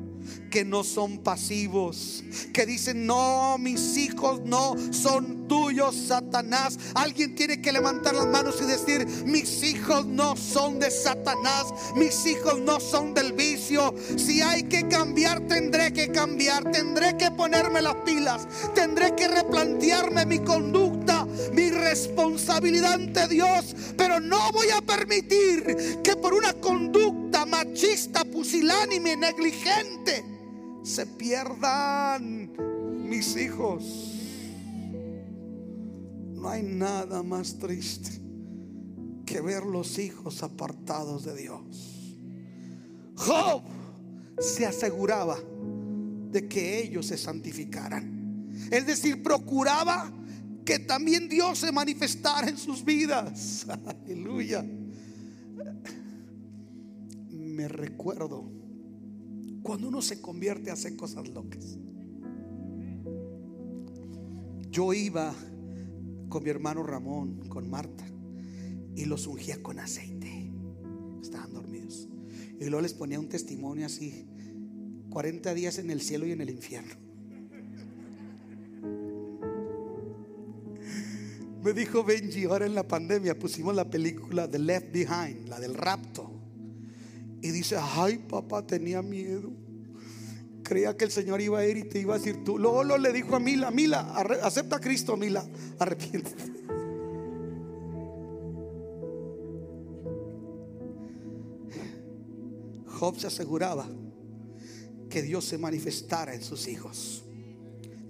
que 0.49 0.65
no 0.65 0.83
son 0.83 1.19
pasivos, 1.19 2.23
que 2.51 2.65
dicen, 2.65 3.05
no, 3.05 3.57
mis 3.59 3.95
hijos 3.95 4.41
no 4.43 4.73
son 4.91 5.47
tuyos, 5.47 5.95
Satanás. 5.95 6.79
Alguien 6.95 7.35
tiene 7.35 7.61
que 7.61 7.71
levantar 7.71 8.15
las 8.15 8.25
manos 8.25 8.59
y 8.59 8.65
decir, 8.65 9.05
mis 9.25 9.61
hijos 9.63 10.07
no 10.07 10.35
son 10.35 10.79
de 10.79 10.89
Satanás, 10.89 11.67
mis 11.95 12.25
hijos 12.25 12.59
no 12.59 12.79
son 12.79 13.13
del 13.13 13.33
vicio. 13.33 13.93
Si 14.17 14.41
hay 14.41 14.63
que 14.63 14.87
cambiar, 14.87 15.41
tendré 15.41 15.93
que 15.93 16.11
cambiar, 16.11 16.71
tendré 16.71 17.15
que 17.17 17.29
ponerme 17.29 17.83
las 17.83 17.95
pilas, 17.97 18.47
tendré 18.73 19.15
que 19.15 19.27
replantearme 19.27 20.25
mi 20.25 20.39
conducta 20.39 21.14
mi 21.53 21.69
responsabilidad 21.69 22.93
ante 22.93 23.27
Dios, 23.27 23.75
pero 23.97 24.19
no 24.19 24.51
voy 24.51 24.67
a 24.69 24.81
permitir 24.81 25.99
que 26.03 26.15
por 26.15 26.33
una 26.33 26.53
conducta 26.53 27.45
machista, 27.45 28.23
pusilánime, 28.25 29.15
negligente, 29.15 30.23
se 30.83 31.05
pierdan 31.05 32.51
mis 33.07 33.35
hijos. 33.37 34.11
No 36.33 36.49
hay 36.49 36.63
nada 36.63 37.23
más 37.23 37.57
triste 37.57 38.21
que 39.25 39.41
ver 39.41 39.63
los 39.63 39.97
hijos 39.97 40.43
apartados 40.43 41.25
de 41.25 41.35
Dios. 41.35 42.17
Job 43.15 43.63
se 44.39 44.65
aseguraba 44.65 45.37
de 46.31 46.47
que 46.47 46.83
ellos 46.83 47.07
se 47.07 47.17
santificaran. 47.17 48.51
Es 48.71 48.85
decir, 48.85 49.23
procuraba 49.23 50.11
que 50.65 50.79
también 50.79 51.29
Dios 51.29 51.59
se 51.59 51.71
manifestara 51.71 52.49
en 52.49 52.57
sus 52.57 52.83
vidas. 52.83 53.67
Aleluya. 53.85 54.65
Me 57.29 57.67
recuerdo 57.67 58.51
cuando 59.61 59.87
uno 59.87 60.01
se 60.01 60.19
convierte 60.19 60.71
hace 60.71 60.97
cosas 60.97 61.29
locas. 61.29 61.77
Yo 64.69 64.93
iba 64.93 65.33
con 66.27 66.43
mi 66.43 66.49
hermano 66.49 66.83
Ramón, 66.83 67.47
con 67.47 67.69
Marta, 67.69 68.05
y 68.95 69.05
los 69.05 69.27
ungía 69.27 69.61
con 69.61 69.79
aceite. 69.79 70.51
Estaban 71.21 71.53
dormidos. 71.53 72.09
Y 72.59 72.65
luego 72.65 72.81
les 72.81 72.93
ponía 72.93 73.19
un 73.19 73.29
testimonio 73.29 73.85
así 73.85 74.27
40 75.09 75.53
días 75.53 75.77
en 75.77 75.91
el 75.91 76.01
cielo 76.01 76.25
y 76.25 76.31
en 76.31 76.41
el 76.41 76.49
infierno. 76.49 77.04
Me 81.65 81.73
dijo 81.73 82.03
Benji, 82.03 82.43
ahora 82.43 82.67
en 82.67 82.75
la 82.75 82.87
pandemia 82.87 83.39
pusimos 83.39 83.73
la 83.73 83.89
película 83.89 84.47
The 84.47 84.59
Left 84.59 84.91
Behind, 84.91 85.49
la 85.49 85.59
del 85.59 85.73
rapto. 85.73 86.29
Y 87.41 87.49
dice, 87.49 87.75
ay 87.79 88.19
papá, 88.19 88.67
tenía 88.67 89.01
miedo. 89.01 89.49
Creía 90.61 90.95
que 90.95 91.05
el 91.05 91.11
Señor 91.11 91.41
iba 91.41 91.57
a 91.57 91.65
ir 91.65 91.77
y 91.77 91.83
te 91.85 91.99
iba 91.99 92.13
a 92.13 92.19
decir 92.19 92.43
tú. 92.43 92.59
Luego 92.59 92.83
le 92.83 93.11
dijo 93.11 93.35
a 93.35 93.39
Mila, 93.39 93.71
Mila, 93.71 94.13
acepta 94.43 94.75
a 94.75 94.79
Cristo, 94.79 95.17
Mila, 95.17 95.43
arrepiéntete. 95.79 96.53
Job 102.85 103.17
se 103.17 103.25
aseguraba 103.25 103.89
que 105.09 105.23
Dios 105.23 105.45
se 105.45 105.57
manifestara 105.57 106.35
en 106.35 106.43
sus 106.43 106.67
hijos. 106.67 107.24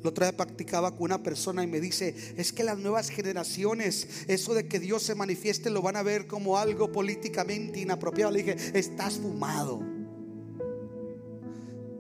La 0.06 0.12
otra 0.12 0.28
vez 0.28 0.36
practicaba 0.36 0.92
con 0.92 1.06
una 1.06 1.24
persona 1.24 1.64
y 1.64 1.68
me 1.68 1.82
dice, 1.82 2.14
es 2.38 2.54
que 2.54 2.64
las 2.64 2.78
nuevas 2.78 3.10
generaciones, 3.10 4.08
eso 4.28 4.54
de 4.54 4.68
que 4.68 4.80
Dios 4.80 5.02
se 5.02 5.16
manifieste 5.16 5.72
lo 5.72 5.82
van 5.82 5.96
a 5.96 6.04
ver 6.04 6.28
como 6.28 6.60
algo 6.60 6.92
políticamente 6.92 7.80
inapropiado. 7.80 8.32
Le 8.32 8.44
dije, 8.44 8.78
estás 8.78 9.16
fumado. 9.16 9.82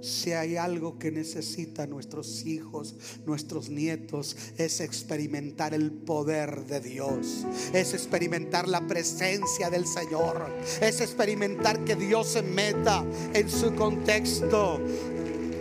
Si 0.01 0.33
hay 0.33 0.55
algo 0.55 0.99
que 0.99 1.11
necesitan 1.11 1.89
nuestros 1.89 2.45
hijos, 2.45 2.95
nuestros 3.25 3.71
nietos, 3.71 4.37
es 4.55 4.81
experimentar 4.81 5.73
el 5.73 5.91
poder 5.91 6.67
de 6.67 6.81
Dios, 6.81 7.47
es 7.73 7.95
experimentar 7.95 8.67
la 8.67 8.85
presencia 8.85 9.71
del 9.71 9.87
Señor, 9.87 10.55
es 10.79 11.01
experimentar 11.01 11.83
que 11.85 11.95
Dios 11.95 12.27
se 12.27 12.43
meta 12.43 13.03
en 13.33 13.49
su 13.49 13.73
contexto. 13.73 14.79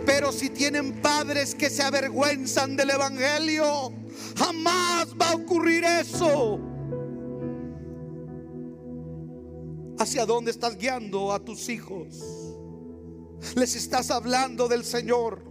Pero 0.05 0.31
si 0.31 0.49
tienen 0.49 1.01
padres 1.01 1.55
que 1.55 1.69
se 1.69 1.83
avergüenzan 1.83 2.75
del 2.75 2.91
Evangelio, 2.91 3.93
jamás 4.37 5.07
va 5.19 5.31
a 5.31 5.35
ocurrir 5.35 5.83
eso. 5.83 6.59
¿Hacia 9.97 10.25
dónde 10.25 10.51
estás 10.51 10.77
guiando 10.77 11.31
a 11.31 11.39
tus 11.39 11.69
hijos? 11.69 12.45
les 13.55 13.75
estás 13.75 14.11
hablando 14.11 14.67
del 14.67 14.83
Señor. 14.83 15.43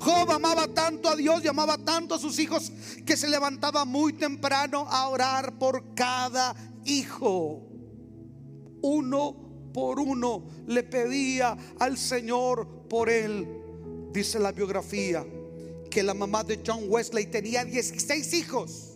Job 0.00 0.30
amaba 0.30 0.68
tanto 0.68 1.08
a 1.08 1.16
Dios 1.16 1.42
y 1.44 1.48
amaba 1.48 1.78
tanto 1.78 2.14
a 2.14 2.18
sus 2.18 2.38
hijos 2.38 2.70
que 3.06 3.16
se 3.16 3.28
levantaba 3.28 3.86
muy 3.86 4.12
temprano 4.12 4.86
a 4.88 5.08
orar 5.08 5.58
por 5.58 5.94
cada 5.94 6.54
hijo. 6.84 7.66
Uno 8.82 9.70
por 9.72 9.98
uno 9.98 10.46
le 10.66 10.82
pedía 10.82 11.56
al 11.78 11.96
Señor 11.96 12.86
por 12.88 13.08
él. 13.08 13.57
Dice 14.18 14.40
la 14.40 14.50
biografía 14.50 15.24
que 15.88 16.02
la 16.02 16.12
mamá 16.12 16.42
de 16.42 16.58
John 16.66 16.86
Wesley 16.88 17.26
tenía 17.26 17.64
16 17.64 18.34
hijos 18.34 18.87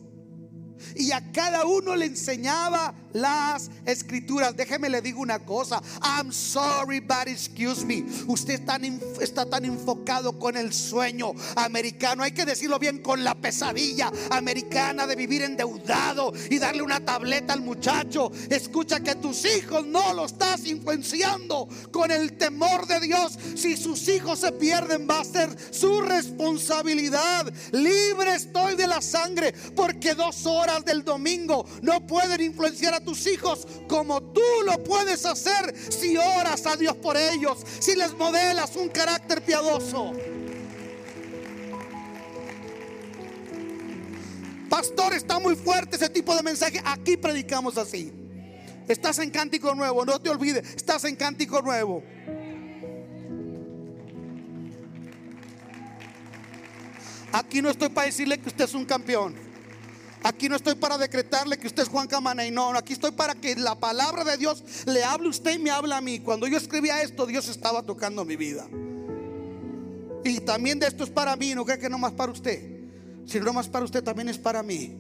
y 0.97 1.13
a 1.13 1.33
cada 1.33 1.65
uno 1.65 1.97
le 1.97 2.07
enseñaba 2.07 2.95
las 3.13 3.71
escrituras. 3.87 4.57
Déjeme 4.57 4.89
le 4.89 5.03
digo 5.03 5.21
una 5.21 5.39
cosa. 5.41 5.83
I'm 6.03 6.33
sorry, 6.33 7.01
but 7.01 7.27
excuse 7.27 7.85
me. 7.85 8.05
Usted 8.27 8.55
está 8.55 8.79
tan, 8.79 9.01
está 9.21 9.47
tan 9.47 9.65
enfocado 9.65 10.39
con 10.39 10.57
el 10.57 10.73
sueño 10.73 11.33
americano. 11.57 12.23
Hay 12.23 12.33
que 12.33 12.45
decirlo 12.45 12.79
bien 12.79 12.99
con 12.99 13.25
la 13.25 13.35
pesadilla 13.35 14.11
americana 14.31 15.07
de 15.07 15.17
vivir 15.17 15.43
endeudado 15.43 16.33
y 16.51 16.59
darle 16.59 16.83
una 16.83 17.01
tableta 17.01 17.53
al 17.53 17.63
muchacho. 17.63 18.31
Escucha 18.51 19.01
que 19.01 19.15
tus 19.17 19.45
hijos 19.45 19.87
no 19.87 20.13
lo 20.15 20.27
estás 20.27 20.67
influenciando 20.67 21.69
con 21.91 22.11
el 22.11 22.37
temor 22.37 22.87
de 22.87 23.01
Dios. 23.01 23.39
Si 23.57 23.77
sus 23.77 24.09
hijos 24.09 24.41
se 24.41 24.53
pierden, 24.53 25.07
va 25.09 25.21
a 25.21 25.25
ser 25.25 25.51
su 25.71 26.01
responsabilidad. 26.01 27.53
Libre 27.73 28.35
estoy 28.35 28.77
de 28.77 28.87
la 28.87 29.01
sangre 29.01 29.53
porque 29.75 30.15
dos 30.15 30.47
horas 30.47 30.72
del 30.81 31.05
domingo 31.05 31.67
no 31.83 32.07
pueden 32.07 32.41
influenciar 32.41 32.95
a 32.95 33.01
tus 33.01 33.27
hijos 33.27 33.67
como 33.89 34.23
tú 34.23 34.41
lo 34.65 34.83
puedes 34.83 35.27
hacer 35.27 35.75
si 35.93 36.17
oras 36.17 36.65
a 36.67 36.77
Dios 36.77 36.97
por 36.97 37.17
ellos, 37.17 37.59
si 37.81 37.95
les 37.95 38.13
modelas 38.15 38.75
un 38.77 38.89
carácter 38.89 39.43
piadoso. 39.43 40.13
Pastor, 44.69 45.13
está 45.13 45.39
muy 45.39 45.55
fuerte 45.55 45.97
ese 45.97 46.09
tipo 46.09 46.35
de 46.35 46.43
mensaje. 46.43 46.81
Aquí 46.83 47.19
predicamos 47.19 47.77
así. 47.77 48.11
Estás 48.89 49.19
en 49.19 49.31
cántico 49.31 49.75
nuevo, 49.75 50.05
no 50.05 50.19
te 50.19 50.31
olvides, 50.31 50.67
estás 50.75 51.05
en 51.05 51.15
cántico 51.15 51.61
nuevo. 51.61 52.03
Aquí 57.33 57.63
no 57.63 57.71
estoy 57.71 57.89
para 57.89 58.07
decirle 58.07 58.39
que 58.39 58.49
usted 58.49 58.65
es 58.65 58.75
un 58.75 58.85
campeón. 58.85 59.52
Aquí 60.25 60.49
no 60.49 60.57
estoy 60.57 60.75
para 60.77 60.99
decretarle 60.99 61.59
que 61.59 61.67
usted 61.67 61.83
es 61.83 61.89
Juan 61.89 62.07
Camana 62.07 62.47
y 62.47 62.51
no, 62.51 62.71
aquí 62.77 62.93
estoy 62.93 63.11
para 63.13 63.35
que 63.35 63.57
la 63.57 63.79
palabra 63.79 64.25
de 64.25 64.37
Dios 64.37 64.63
le 64.87 65.03
hable 65.03 65.27
a 65.27 65.31
usted 65.31 65.55
y 65.55 65.59
me 65.59 65.71
habla 65.71 65.97
a 65.97 66.01
mí. 66.01 66.21
Cuando 66.21 66.47
yo 66.47 66.57
escribía 66.57 67.03
esto, 67.03 67.27
Dios 67.27 67.49
estaba 67.49 67.83
tocando 67.83 68.25
mi 68.25 68.37
vida. 68.37 68.67
Y 70.25 70.41
también 70.41 70.79
de 70.79 70.87
esto 70.87 71.05
es 71.05 71.11
para 71.11 71.35
mí, 71.37 71.55
no 71.55 71.65
creo 71.65 71.79
que 71.79 71.91
no 71.91 71.99
más 71.99 72.13
para 72.13 72.31
usted. 72.31 72.71
Si 73.27 73.41
no 73.41 73.53
más 73.53 73.69
para 73.69 73.85
usted, 73.85 74.03
también 74.05 74.29
es 74.29 74.39
para 74.39 74.63
mí. 74.63 74.95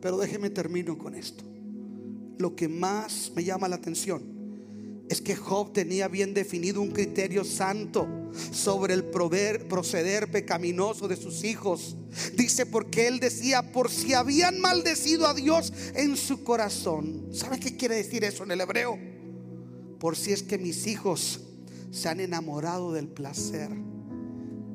Pero 0.00 0.18
déjeme 0.18 0.50
termino 0.50 0.96
con 0.98 1.14
esto. 1.14 1.44
Lo 2.38 2.54
que 2.54 2.68
más 2.68 3.32
me 3.34 3.44
llama 3.44 3.68
la 3.68 3.76
atención 3.76 4.37
es 5.08 5.20
que 5.20 5.36
Job 5.36 5.72
tenía 5.72 6.08
bien 6.08 6.34
definido 6.34 6.80
un 6.80 6.90
criterio 6.90 7.44
santo 7.44 8.06
sobre 8.52 8.94
el 8.94 9.04
proceder 9.04 10.30
pecaminoso 10.30 11.08
de 11.08 11.16
sus 11.16 11.44
hijos. 11.44 11.96
Dice 12.34 12.66
porque 12.66 13.08
él 13.08 13.20
decía, 13.20 13.72
por 13.72 13.90
si 13.90 14.14
habían 14.14 14.60
maldecido 14.60 15.26
a 15.26 15.34
Dios 15.34 15.72
en 15.94 16.16
su 16.16 16.44
corazón. 16.44 17.28
¿Sabe 17.32 17.58
qué 17.58 17.76
quiere 17.76 17.96
decir 17.96 18.24
eso 18.24 18.44
en 18.44 18.50
el 18.50 18.60
hebreo? 18.60 18.98
Por 19.98 20.16
si 20.16 20.32
es 20.32 20.42
que 20.42 20.58
mis 20.58 20.86
hijos 20.86 21.40
se 21.90 22.08
han 22.08 22.20
enamorado 22.20 22.92
del 22.92 23.08
placer 23.08 23.70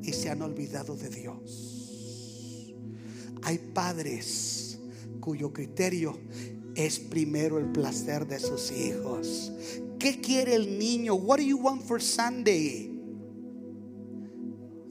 y 0.02 0.14
se 0.14 0.30
han 0.30 0.42
olvidado 0.42 0.96
de 0.96 1.10
Dios. 1.10 2.74
Hay 3.44 3.58
padres 3.58 4.80
cuyo 5.20 5.54
criterio 5.54 6.18
es 6.76 7.00
primero 7.00 7.60
el 7.60 7.72
placer 7.72 8.28
de 8.28 8.40
sus 8.40 8.72
hijos. 8.72 9.52
¿Qué 10.04 10.20
quiere 10.20 10.56
el 10.56 10.78
niño? 10.78 11.16
What 11.16 11.38
do 11.38 11.44
you 11.44 11.58
want 11.58 11.82
for 11.82 12.02
Sunday? 12.02 12.92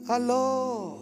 Aló. 0.07 0.97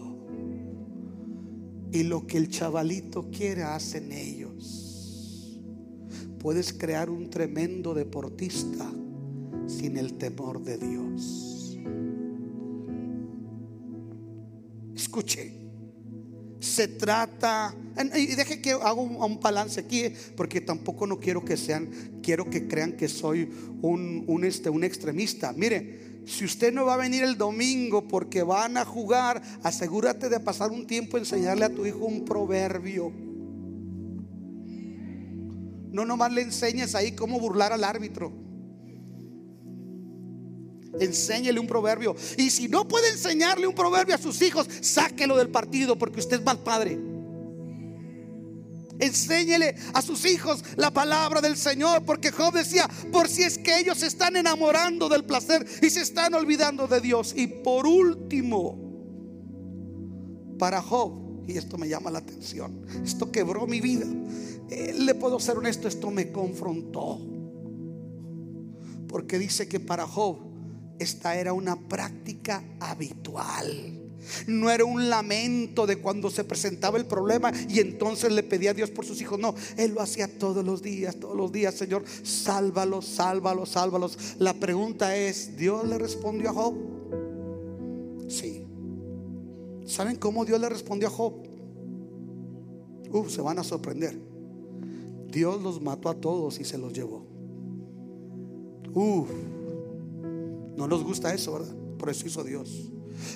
Y 1.90 2.02
lo 2.02 2.26
que 2.26 2.36
el 2.36 2.50
chavalito 2.50 3.30
quiere 3.30 3.62
hacen 3.62 4.12
ellos. 4.12 5.58
Puedes 6.38 6.74
crear 6.74 7.08
un 7.08 7.30
tremendo 7.30 7.94
deportista 7.94 8.86
sin 9.66 9.96
el 9.96 10.18
temor 10.18 10.62
de 10.62 10.76
Dios. 10.76 11.78
Escuche 14.94 15.61
se 16.62 16.86
trata, 16.86 17.74
y 18.14 18.36
deje 18.36 18.62
que 18.62 18.70
hago 18.70 19.02
un, 19.02 19.40
balance 19.40 19.80
aquí, 19.80 20.04
porque 20.36 20.60
tampoco 20.60 21.08
no 21.08 21.18
quiero 21.18 21.44
que 21.44 21.56
sean, 21.56 21.90
quiero 22.22 22.48
que 22.48 22.68
crean 22.68 22.92
que 22.92 23.08
soy 23.08 23.50
un, 23.82 24.44
este, 24.44 24.70
un 24.70 24.84
extremista. 24.84 25.52
Mire, 25.54 26.20
si 26.24 26.44
usted 26.44 26.72
no 26.72 26.84
va 26.84 26.94
a 26.94 26.98
venir 26.98 27.24
el 27.24 27.36
domingo 27.36 28.06
porque 28.06 28.44
van 28.44 28.76
a 28.76 28.84
jugar, 28.84 29.42
asegúrate 29.64 30.28
de 30.28 30.38
pasar 30.38 30.70
un 30.70 30.86
tiempo 30.86 31.18
enseñarle 31.18 31.64
a 31.64 31.74
tu 31.74 31.84
hijo 31.84 32.04
un 32.04 32.24
proverbio. 32.24 33.12
No 35.90 36.04
nomás 36.04 36.32
le 36.32 36.42
enseñes 36.42 36.94
ahí 36.94 37.10
cómo 37.12 37.40
burlar 37.40 37.72
al 37.72 37.82
árbitro. 37.82 38.41
Enséñele 41.00 41.58
un 41.58 41.66
proverbio. 41.66 42.14
Y 42.36 42.50
si 42.50 42.68
no 42.68 42.86
puede 42.86 43.10
enseñarle 43.10 43.66
un 43.66 43.74
proverbio 43.74 44.14
a 44.14 44.18
sus 44.18 44.40
hijos, 44.42 44.68
sáquelo 44.80 45.36
del 45.36 45.48
partido 45.48 45.96
porque 45.96 46.20
usted 46.20 46.38
es 46.38 46.44
mal 46.44 46.58
padre. 46.58 46.98
Enséñele 48.98 49.74
a 49.94 50.02
sus 50.02 50.24
hijos 50.26 50.62
la 50.76 50.92
palabra 50.92 51.40
del 51.40 51.56
Señor, 51.56 52.04
porque 52.04 52.30
Job 52.30 52.54
decía, 52.54 52.88
por 53.10 53.28
si 53.28 53.42
es 53.42 53.58
que 53.58 53.80
ellos 53.80 53.98
se 53.98 54.06
están 54.06 54.36
enamorando 54.36 55.08
del 55.08 55.24
placer 55.24 55.66
y 55.80 55.90
se 55.90 56.02
están 56.02 56.34
olvidando 56.34 56.86
de 56.86 57.00
Dios. 57.00 57.32
Y 57.36 57.48
por 57.48 57.86
último, 57.86 58.78
para 60.58 60.80
Job, 60.80 61.48
y 61.48 61.56
esto 61.56 61.78
me 61.78 61.88
llama 61.88 62.10
la 62.10 62.20
atención, 62.20 62.86
esto 63.04 63.32
quebró 63.32 63.66
mi 63.66 63.80
vida. 63.80 64.06
Eh, 64.70 64.94
le 64.96 65.14
puedo 65.14 65.40
ser 65.40 65.56
honesto, 65.56 65.88
esto 65.88 66.10
me 66.10 66.30
confrontó. 66.30 67.20
Porque 69.08 69.38
dice 69.38 69.66
que 69.66 69.80
para 69.80 70.06
Job 70.06 70.51
esta 71.02 71.36
era 71.36 71.52
una 71.52 71.76
práctica 71.76 72.62
habitual. 72.80 74.02
No 74.46 74.70
era 74.70 74.84
un 74.84 75.10
lamento 75.10 75.86
de 75.86 75.96
cuando 75.96 76.30
se 76.30 76.44
presentaba 76.44 76.96
el 76.96 77.06
problema 77.06 77.52
y 77.68 77.80
entonces 77.80 78.32
le 78.32 78.42
pedía 78.42 78.70
a 78.70 78.74
Dios 78.74 78.90
por 78.90 79.04
sus 79.04 79.20
hijos. 79.20 79.38
No, 79.38 79.54
él 79.76 79.94
lo 79.94 80.00
hacía 80.00 80.38
todos 80.38 80.64
los 80.64 80.82
días, 80.82 81.16
todos 81.16 81.36
los 81.36 81.50
días, 81.50 81.74
Señor, 81.74 82.04
sálvalos, 82.22 83.06
sálvalos, 83.06 83.70
sálvalos. 83.70 84.36
La 84.38 84.54
pregunta 84.54 85.16
es, 85.16 85.56
¿Dios 85.56 85.86
le 85.86 85.98
respondió 85.98 86.50
a 86.50 86.52
Job? 86.52 86.74
Sí. 88.28 88.64
¿Saben 89.84 90.16
cómo 90.16 90.44
Dios 90.44 90.60
le 90.60 90.68
respondió 90.68 91.08
a 91.08 91.10
Job? 91.10 91.34
Uf, 93.10 93.30
se 93.30 93.42
van 93.42 93.58
a 93.58 93.64
sorprender. 93.64 94.18
Dios 95.30 95.60
los 95.60 95.80
mató 95.80 96.08
a 96.08 96.14
todos 96.14 96.60
y 96.60 96.64
se 96.64 96.78
los 96.78 96.92
llevó. 96.92 97.26
Uf, 98.94 99.30
no 100.76 100.86
nos 100.86 101.02
gusta 101.04 101.34
eso, 101.34 101.52
¿verdad? 101.52 101.74
Por 101.98 102.10
eso 102.10 102.26
hizo 102.26 102.44
Dios. 102.44 102.90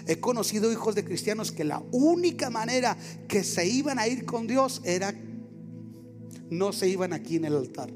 He 0.07 0.20
conocido 0.20 0.72
hijos 0.72 0.95
de 0.95 1.05
cristianos 1.05 1.53
que 1.53 1.64
la 1.64 1.82
única 1.93 2.51
manera 2.51 2.97
que 3.28 3.45
se 3.45 3.66
iban 3.66 3.99
a 3.99 4.09
ir 4.09 4.24
con 4.24 4.47
Dios 4.47 4.80
era 4.84 5.14
no 6.51 6.72
se 6.72 6.89
iban 6.89 7.12
aquí 7.12 7.37
en 7.37 7.45
el 7.45 7.57
altar. 7.57 7.93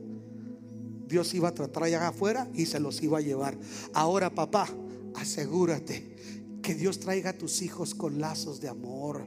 Dios 1.07 1.35
iba 1.35 1.49
a 1.49 1.55
tratar 1.55 1.93
afuera 1.95 2.49
y 2.55 2.67
se 2.67 2.79
los 2.79 3.03
iba 3.03 3.19
a 3.19 3.21
llevar. 3.21 3.59
Ahora, 3.93 4.31
papá, 4.33 4.69
asegúrate 5.17 6.15
que 6.63 6.75
Dios 6.75 7.01
traiga 7.01 7.31
a 7.31 7.39
tus 7.39 7.63
hijos 7.63 7.95
con 7.95 8.21
lazos 8.21 8.61
de 8.61 8.69
amor 8.69 9.27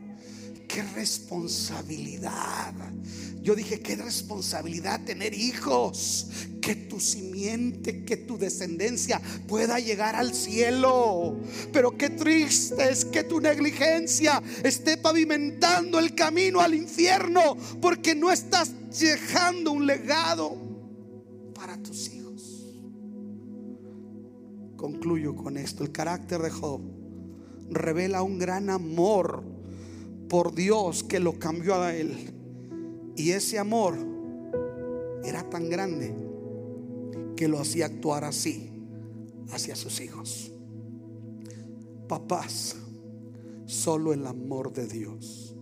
qué 0.73 0.81
responsabilidad. 0.81 2.73
Yo 3.43 3.55
dije, 3.55 3.79
qué 3.81 3.95
responsabilidad 3.95 5.03
tener 5.03 5.33
hijos. 5.33 6.29
Que 6.61 6.75
tu 6.75 6.99
simiente, 6.99 8.05
que 8.05 8.17
tu 8.17 8.37
descendencia 8.37 9.21
pueda 9.47 9.79
llegar 9.79 10.15
al 10.15 10.33
cielo. 10.33 11.37
Pero 11.71 11.95
qué 11.97 12.09
triste 12.09 12.89
es 12.89 13.05
que 13.05 13.23
tu 13.23 13.39
negligencia 13.39 14.41
esté 14.63 14.97
pavimentando 14.97 15.99
el 15.99 16.15
camino 16.15 16.61
al 16.61 16.73
infierno 16.73 17.57
porque 17.81 18.15
no 18.15 18.31
estás 18.31 18.71
dejando 18.97 19.73
un 19.73 19.85
legado 19.85 20.55
para 21.53 21.77
tus 21.83 22.11
hijos. 22.13 22.65
Concluyo 24.77 25.35
con 25.35 25.57
esto. 25.57 25.83
El 25.83 25.91
carácter 25.91 26.41
de 26.41 26.49
Job 26.49 26.81
revela 27.69 28.23
un 28.23 28.39
gran 28.39 28.69
amor 28.69 29.52
por 30.33 30.55
Dios 30.55 31.03
que 31.03 31.19
lo 31.19 31.37
cambió 31.37 31.75
a 31.75 31.93
él. 31.93 32.33
Y 33.15 33.29
ese 33.29 33.59
amor 33.59 33.95
era 35.23 35.47
tan 35.47 35.69
grande 35.69 36.11
que 37.35 37.47
lo 37.47 37.59
hacía 37.59 37.85
actuar 37.85 38.23
así 38.23 38.71
hacia 39.51 39.75
sus 39.75 40.01
hijos. 40.01 40.51
Papás, 42.07 42.75
solo 43.67 44.11
el 44.11 44.25
amor 44.25 44.73
de 44.73 44.87
Dios 44.87 45.55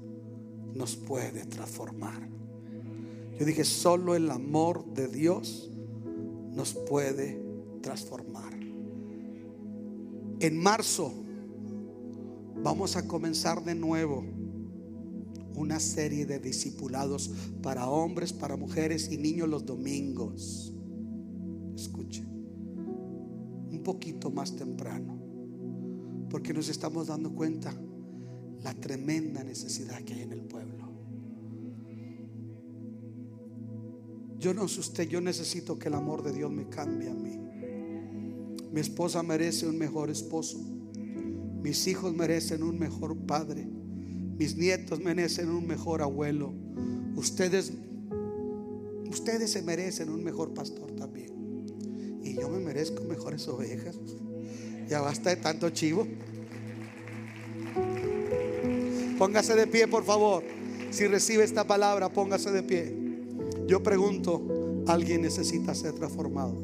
nos 0.74 0.95
puede 0.95 1.45
transformar. 1.47 2.30
Yo 3.38 3.45
dije, 3.45 3.65
solo 3.65 4.15
el 4.15 4.32
amor 4.32 4.86
de 4.93 5.09
Dios 5.09 5.69
nos 6.55 6.76
puede 6.76 7.43
transformar. 7.82 8.53
En 10.39 10.57
marzo 10.57 11.11
vamos 12.63 12.95
a 12.95 13.05
comenzar 13.05 13.65
de 13.65 13.76
nuevo 13.76 14.39
una 15.56 15.80
serie 15.80 16.26
de 16.26 16.39
discipulados 16.39 17.32
para 17.62 17.88
hombres, 17.88 18.34
para 18.34 18.58
mujeres 18.58 19.12
y 19.12 19.18
niños 19.18 19.49
los 19.49 19.66
domingos. 19.66 20.74
Escuche, 21.76 22.24
un 22.24 23.82
poquito 23.84 24.30
más 24.30 24.56
temprano, 24.56 25.18
porque 26.30 26.54
nos 26.54 26.70
estamos 26.70 27.08
dando 27.08 27.34
cuenta 27.34 27.74
la 28.64 28.74
tremenda 28.74 29.43
necesidad 29.43 30.02
que 30.04 30.14
hay 30.14 30.22
en 30.22 30.32
el 30.32 30.41
pueblo. 30.41 30.91
Yo 34.41 34.56
no 34.56 34.68
sé 34.68 35.08
yo 35.08 35.22
necesito 35.22 35.78
que 35.78 35.88
el 35.88 35.93
amor 35.93 36.24
de 36.24 36.34
Dios 36.34 36.52
me 36.52 36.68
cambie 36.68 37.10
a 37.10 37.14
mí. 37.14 37.38
Mi 38.72 38.80
esposa 38.80 39.22
merece 39.22 39.68
un 39.68 39.78
mejor 39.78 40.10
esposo. 40.10 40.60
Mis 41.62 41.86
hijos 41.88 42.16
merecen 42.16 42.64
un 42.64 42.80
mejor 42.80 43.16
padre. 43.18 43.68
Mis 44.42 44.58
nietos 44.58 45.00
merecen 45.00 45.50
un 45.52 45.68
mejor 45.68 46.02
abuelo. 46.02 46.52
Ustedes, 47.16 47.74
ustedes 49.08 49.52
se 49.52 49.62
merecen 49.62 50.10
un 50.10 50.24
mejor 50.24 50.56
pastor 50.56 50.94
también. 50.94 51.30
Y 52.24 52.34
yo 52.34 52.50
me 52.50 52.60
merezco 52.60 53.04
mejores 53.04 53.48
ovejas. 53.48 53.96
Ya 54.89 55.00
basta 55.00 55.30
de 55.30 55.36
tanto 55.36 55.70
chivo. 55.70 56.08
Póngase 59.20 59.54
de 59.54 59.68
pie, 59.68 59.88
por 59.88 60.06
favor. 60.06 60.44
Si 60.89 61.06
recibe 61.06 61.44
esta 61.44 61.68
palabra, 61.68 62.12
póngase 62.12 62.50
de 62.50 62.64
pie. 62.64 62.96
Yo 63.68 63.84
pregunto, 63.84 64.84
¿alguien 64.88 65.22
necesita 65.22 65.76
ser 65.76 65.94
transformado? 65.94 66.58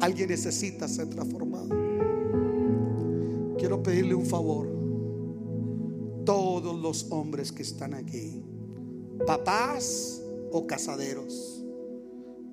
¿Alguien 0.00 0.28
necesita 0.28 0.88
ser 0.88 1.08
transformado? 1.08 1.68
Quiero 3.56 3.80
pedirle 3.80 4.16
un 4.16 4.26
favor 4.26 4.71
los 6.82 7.06
hombres 7.10 7.52
que 7.52 7.62
están 7.62 7.94
aquí, 7.94 8.42
papás 9.26 10.20
o 10.50 10.66
casaderos, 10.66 11.64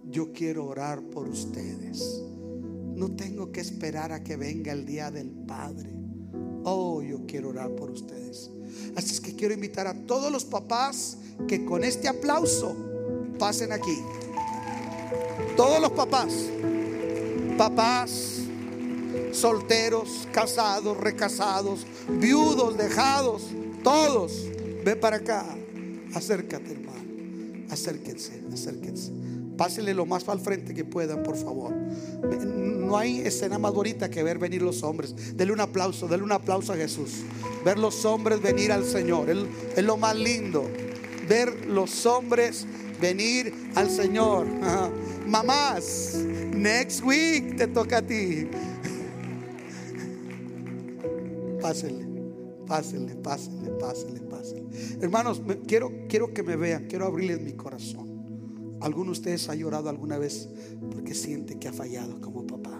yo 0.10 0.32
quiero 0.32 0.66
orar 0.66 1.02
por 1.02 1.28
ustedes. 1.28 2.24
No 2.96 3.16
tengo 3.16 3.52
que 3.52 3.62
esperar 3.62 4.12
a 4.12 4.24
que 4.24 4.36
venga 4.36 4.72
el 4.72 4.86
día 4.86 5.12
del 5.12 5.30
Padre. 5.32 5.90
Oh, 6.64 7.02
yo 7.02 7.26
quiero 7.26 7.50
orar 7.50 7.72
por 7.76 7.90
ustedes. 7.92 8.52
Así 8.96 9.14
es 9.14 9.22
que 9.22 9.36
quiero 9.36 9.54
invitar 9.54 9.88
a 9.88 9.94
todos 10.06 10.32
los 10.32 10.46
papás 10.46 11.18
que 11.48 11.66
con 11.66 11.84
este 11.84 12.08
aplauso 12.08 12.76
pasen 13.38 13.72
aquí. 13.72 13.98
Todos 15.56 15.82
los 15.82 15.92
papás, 15.92 16.34
papás, 17.58 18.40
solteros, 19.32 20.28
casados, 20.32 20.98
recasados, 20.98 21.86
viudos, 22.20 22.78
dejados, 22.78 23.44
todos, 23.84 24.46
ven 24.84 25.00
para 25.00 25.18
acá. 25.18 25.46
Acércate, 26.14 26.72
hermano. 26.72 27.00
Acérquense, 27.70 28.42
acérquense. 28.52 29.12
Pásenle 29.58 29.94
lo 29.94 30.06
más 30.06 30.28
al 30.30 30.40
frente 30.40 30.74
que 30.74 30.86
puedan, 30.86 31.22
por 31.22 31.36
favor. 31.36 31.76
No 31.76 32.98
hay 32.98 33.20
escena 33.20 33.60
más 33.60 33.74
bonita 33.74 34.10
que 34.10 34.24
ver 34.24 34.40
venir 34.40 34.62
los 34.62 34.84
hombres. 34.84 35.14
Denle 35.36 35.54
un 35.54 35.60
aplauso, 35.60 36.08
denle 36.08 36.24
un 36.24 36.32
aplauso 36.32 36.74
a 36.74 36.78
Jesús. 36.78 37.24
Ver 37.66 37.78
los 37.78 38.06
hombres 38.06 38.42
venir 38.42 38.72
al 38.72 38.86
Señor. 38.86 39.30
Es 39.30 39.84
lo 39.84 39.98
más 39.98 40.16
lindo. 40.16 40.64
Ver 41.28 41.68
los 41.68 42.06
hombres 42.06 42.66
venir 43.02 43.54
al 43.76 43.90
Señor. 43.90 44.48
Mamás, 45.28 46.16
next 46.56 47.04
week 47.04 47.58
te 47.58 47.68
toca 47.68 47.98
a 47.98 48.02
ti. 48.02 48.48
Pásenle, 51.62 52.06
pásenle, 52.70 53.16
pásenle, 53.16 53.72
pásenle, 53.72 54.22
pásenle. 54.22 54.70
Hermanos, 55.02 55.42
quiero, 55.68 55.92
quiero 56.08 56.34
que 56.34 56.44
me 56.44 56.56
vean, 56.56 56.88
quiero 56.88 57.06
abrirles 57.06 57.42
mi 57.42 57.54
corazón. 57.54 58.08
¿Alguno 58.80 59.08
de 59.08 59.12
ustedes 59.12 59.50
ha 59.50 59.56
llorado 59.56 59.90
alguna 59.90 60.18
vez 60.18 60.48
porque 60.90 61.14
siente 61.14 61.60
que 61.60 61.68
ha 61.68 61.74
fallado 61.74 62.22
como 62.22 62.48
papá? 62.48 62.80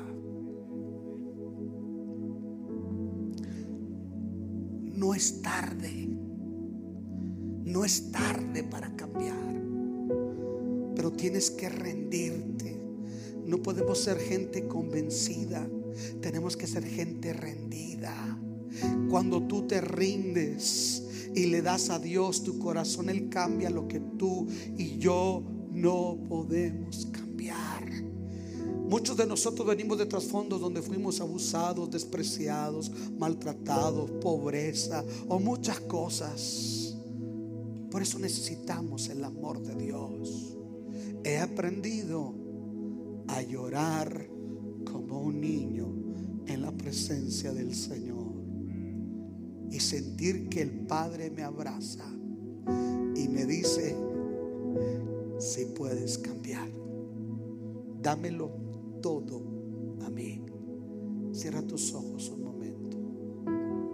No 4.96 5.14
es 5.14 5.42
tarde. 5.42 6.08
No 7.66 7.84
es 7.84 8.12
tarde 8.12 8.64
para 8.64 8.96
cambiar. 8.96 9.62
Pero 10.96 11.12
tienes 11.12 11.52
que 11.52 11.68
rendirte. 11.68 12.80
No 13.46 13.62
podemos 13.62 14.00
ser 14.00 14.18
gente 14.20 14.68
convencida 14.68 15.68
Tenemos 16.22 16.56
que 16.56 16.68
ser 16.68 16.86
gente 16.86 17.34
rendida. 17.34 18.40
Cuando 19.10 19.44
tú 19.44 19.68
te 19.68 19.82
rindes 19.82 21.04
y 21.36 21.48
le 21.48 21.62
das 21.62 21.90
a 21.90 22.00
Dios 22.00 22.44
tu 22.44 22.60
corazón, 22.60 23.10
Él 23.10 23.30
cambia 23.30 23.70
lo 23.70 23.88
que 23.88 24.00
tú 24.00 24.48
y 24.78 24.98
yo 24.98 25.44
no 25.72 26.18
podemos 26.28 27.08
cambiar. 27.12 27.90
Muchos 28.90 29.16
de 29.18 29.28
nosotros 29.28 29.68
venimos 29.68 30.00
de 30.00 30.08
trasfondos 30.08 30.60
donde 30.60 30.82
fuimos 30.82 31.22
abusados, 31.22 31.92
despreciados, 31.92 32.92
maltratados, 33.20 34.10
pobreza 34.20 35.06
o 35.28 35.40
muchas 35.40 35.80
cosas. 35.82 36.96
Por 37.92 38.02
eso 38.02 38.18
necesitamos 38.18 39.10
el 39.10 39.24
amor 39.24 39.62
de 39.62 39.76
Dios. 39.76 40.58
He 41.24 41.38
aprendido 41.38 42.34
a 43.28 43.42
llorar 43.44 44.28
como 44.92 45.22
un 45.22 45.40
niño 45.40 45.94
en 46.48 46.64
la 46.64 46.72
presencia 46.72 47.54
del 47.54 47.76
Señor 47.76 48.09
y 49.72 49.80
sentir 49.80 50.50
que 50.50 50.62
el 50.62 50.72
Padre 50.72 51.30
me 51.30 51.44
abraza 51.44 52.06
y 53.16 53.28
me 53.28 53.46
dice, 53.46 53.96
si 55.40 55.66
puedes 55.66 56.18
cambiar, 56.18 56.70
dámelo 58.02 58.52
todo 59.02 59.42
a 60.06 60.10
mí. 60.10 60.44
Cierra 61.32 61.62
tus 61.62 61.94
ojos 61.94 62.34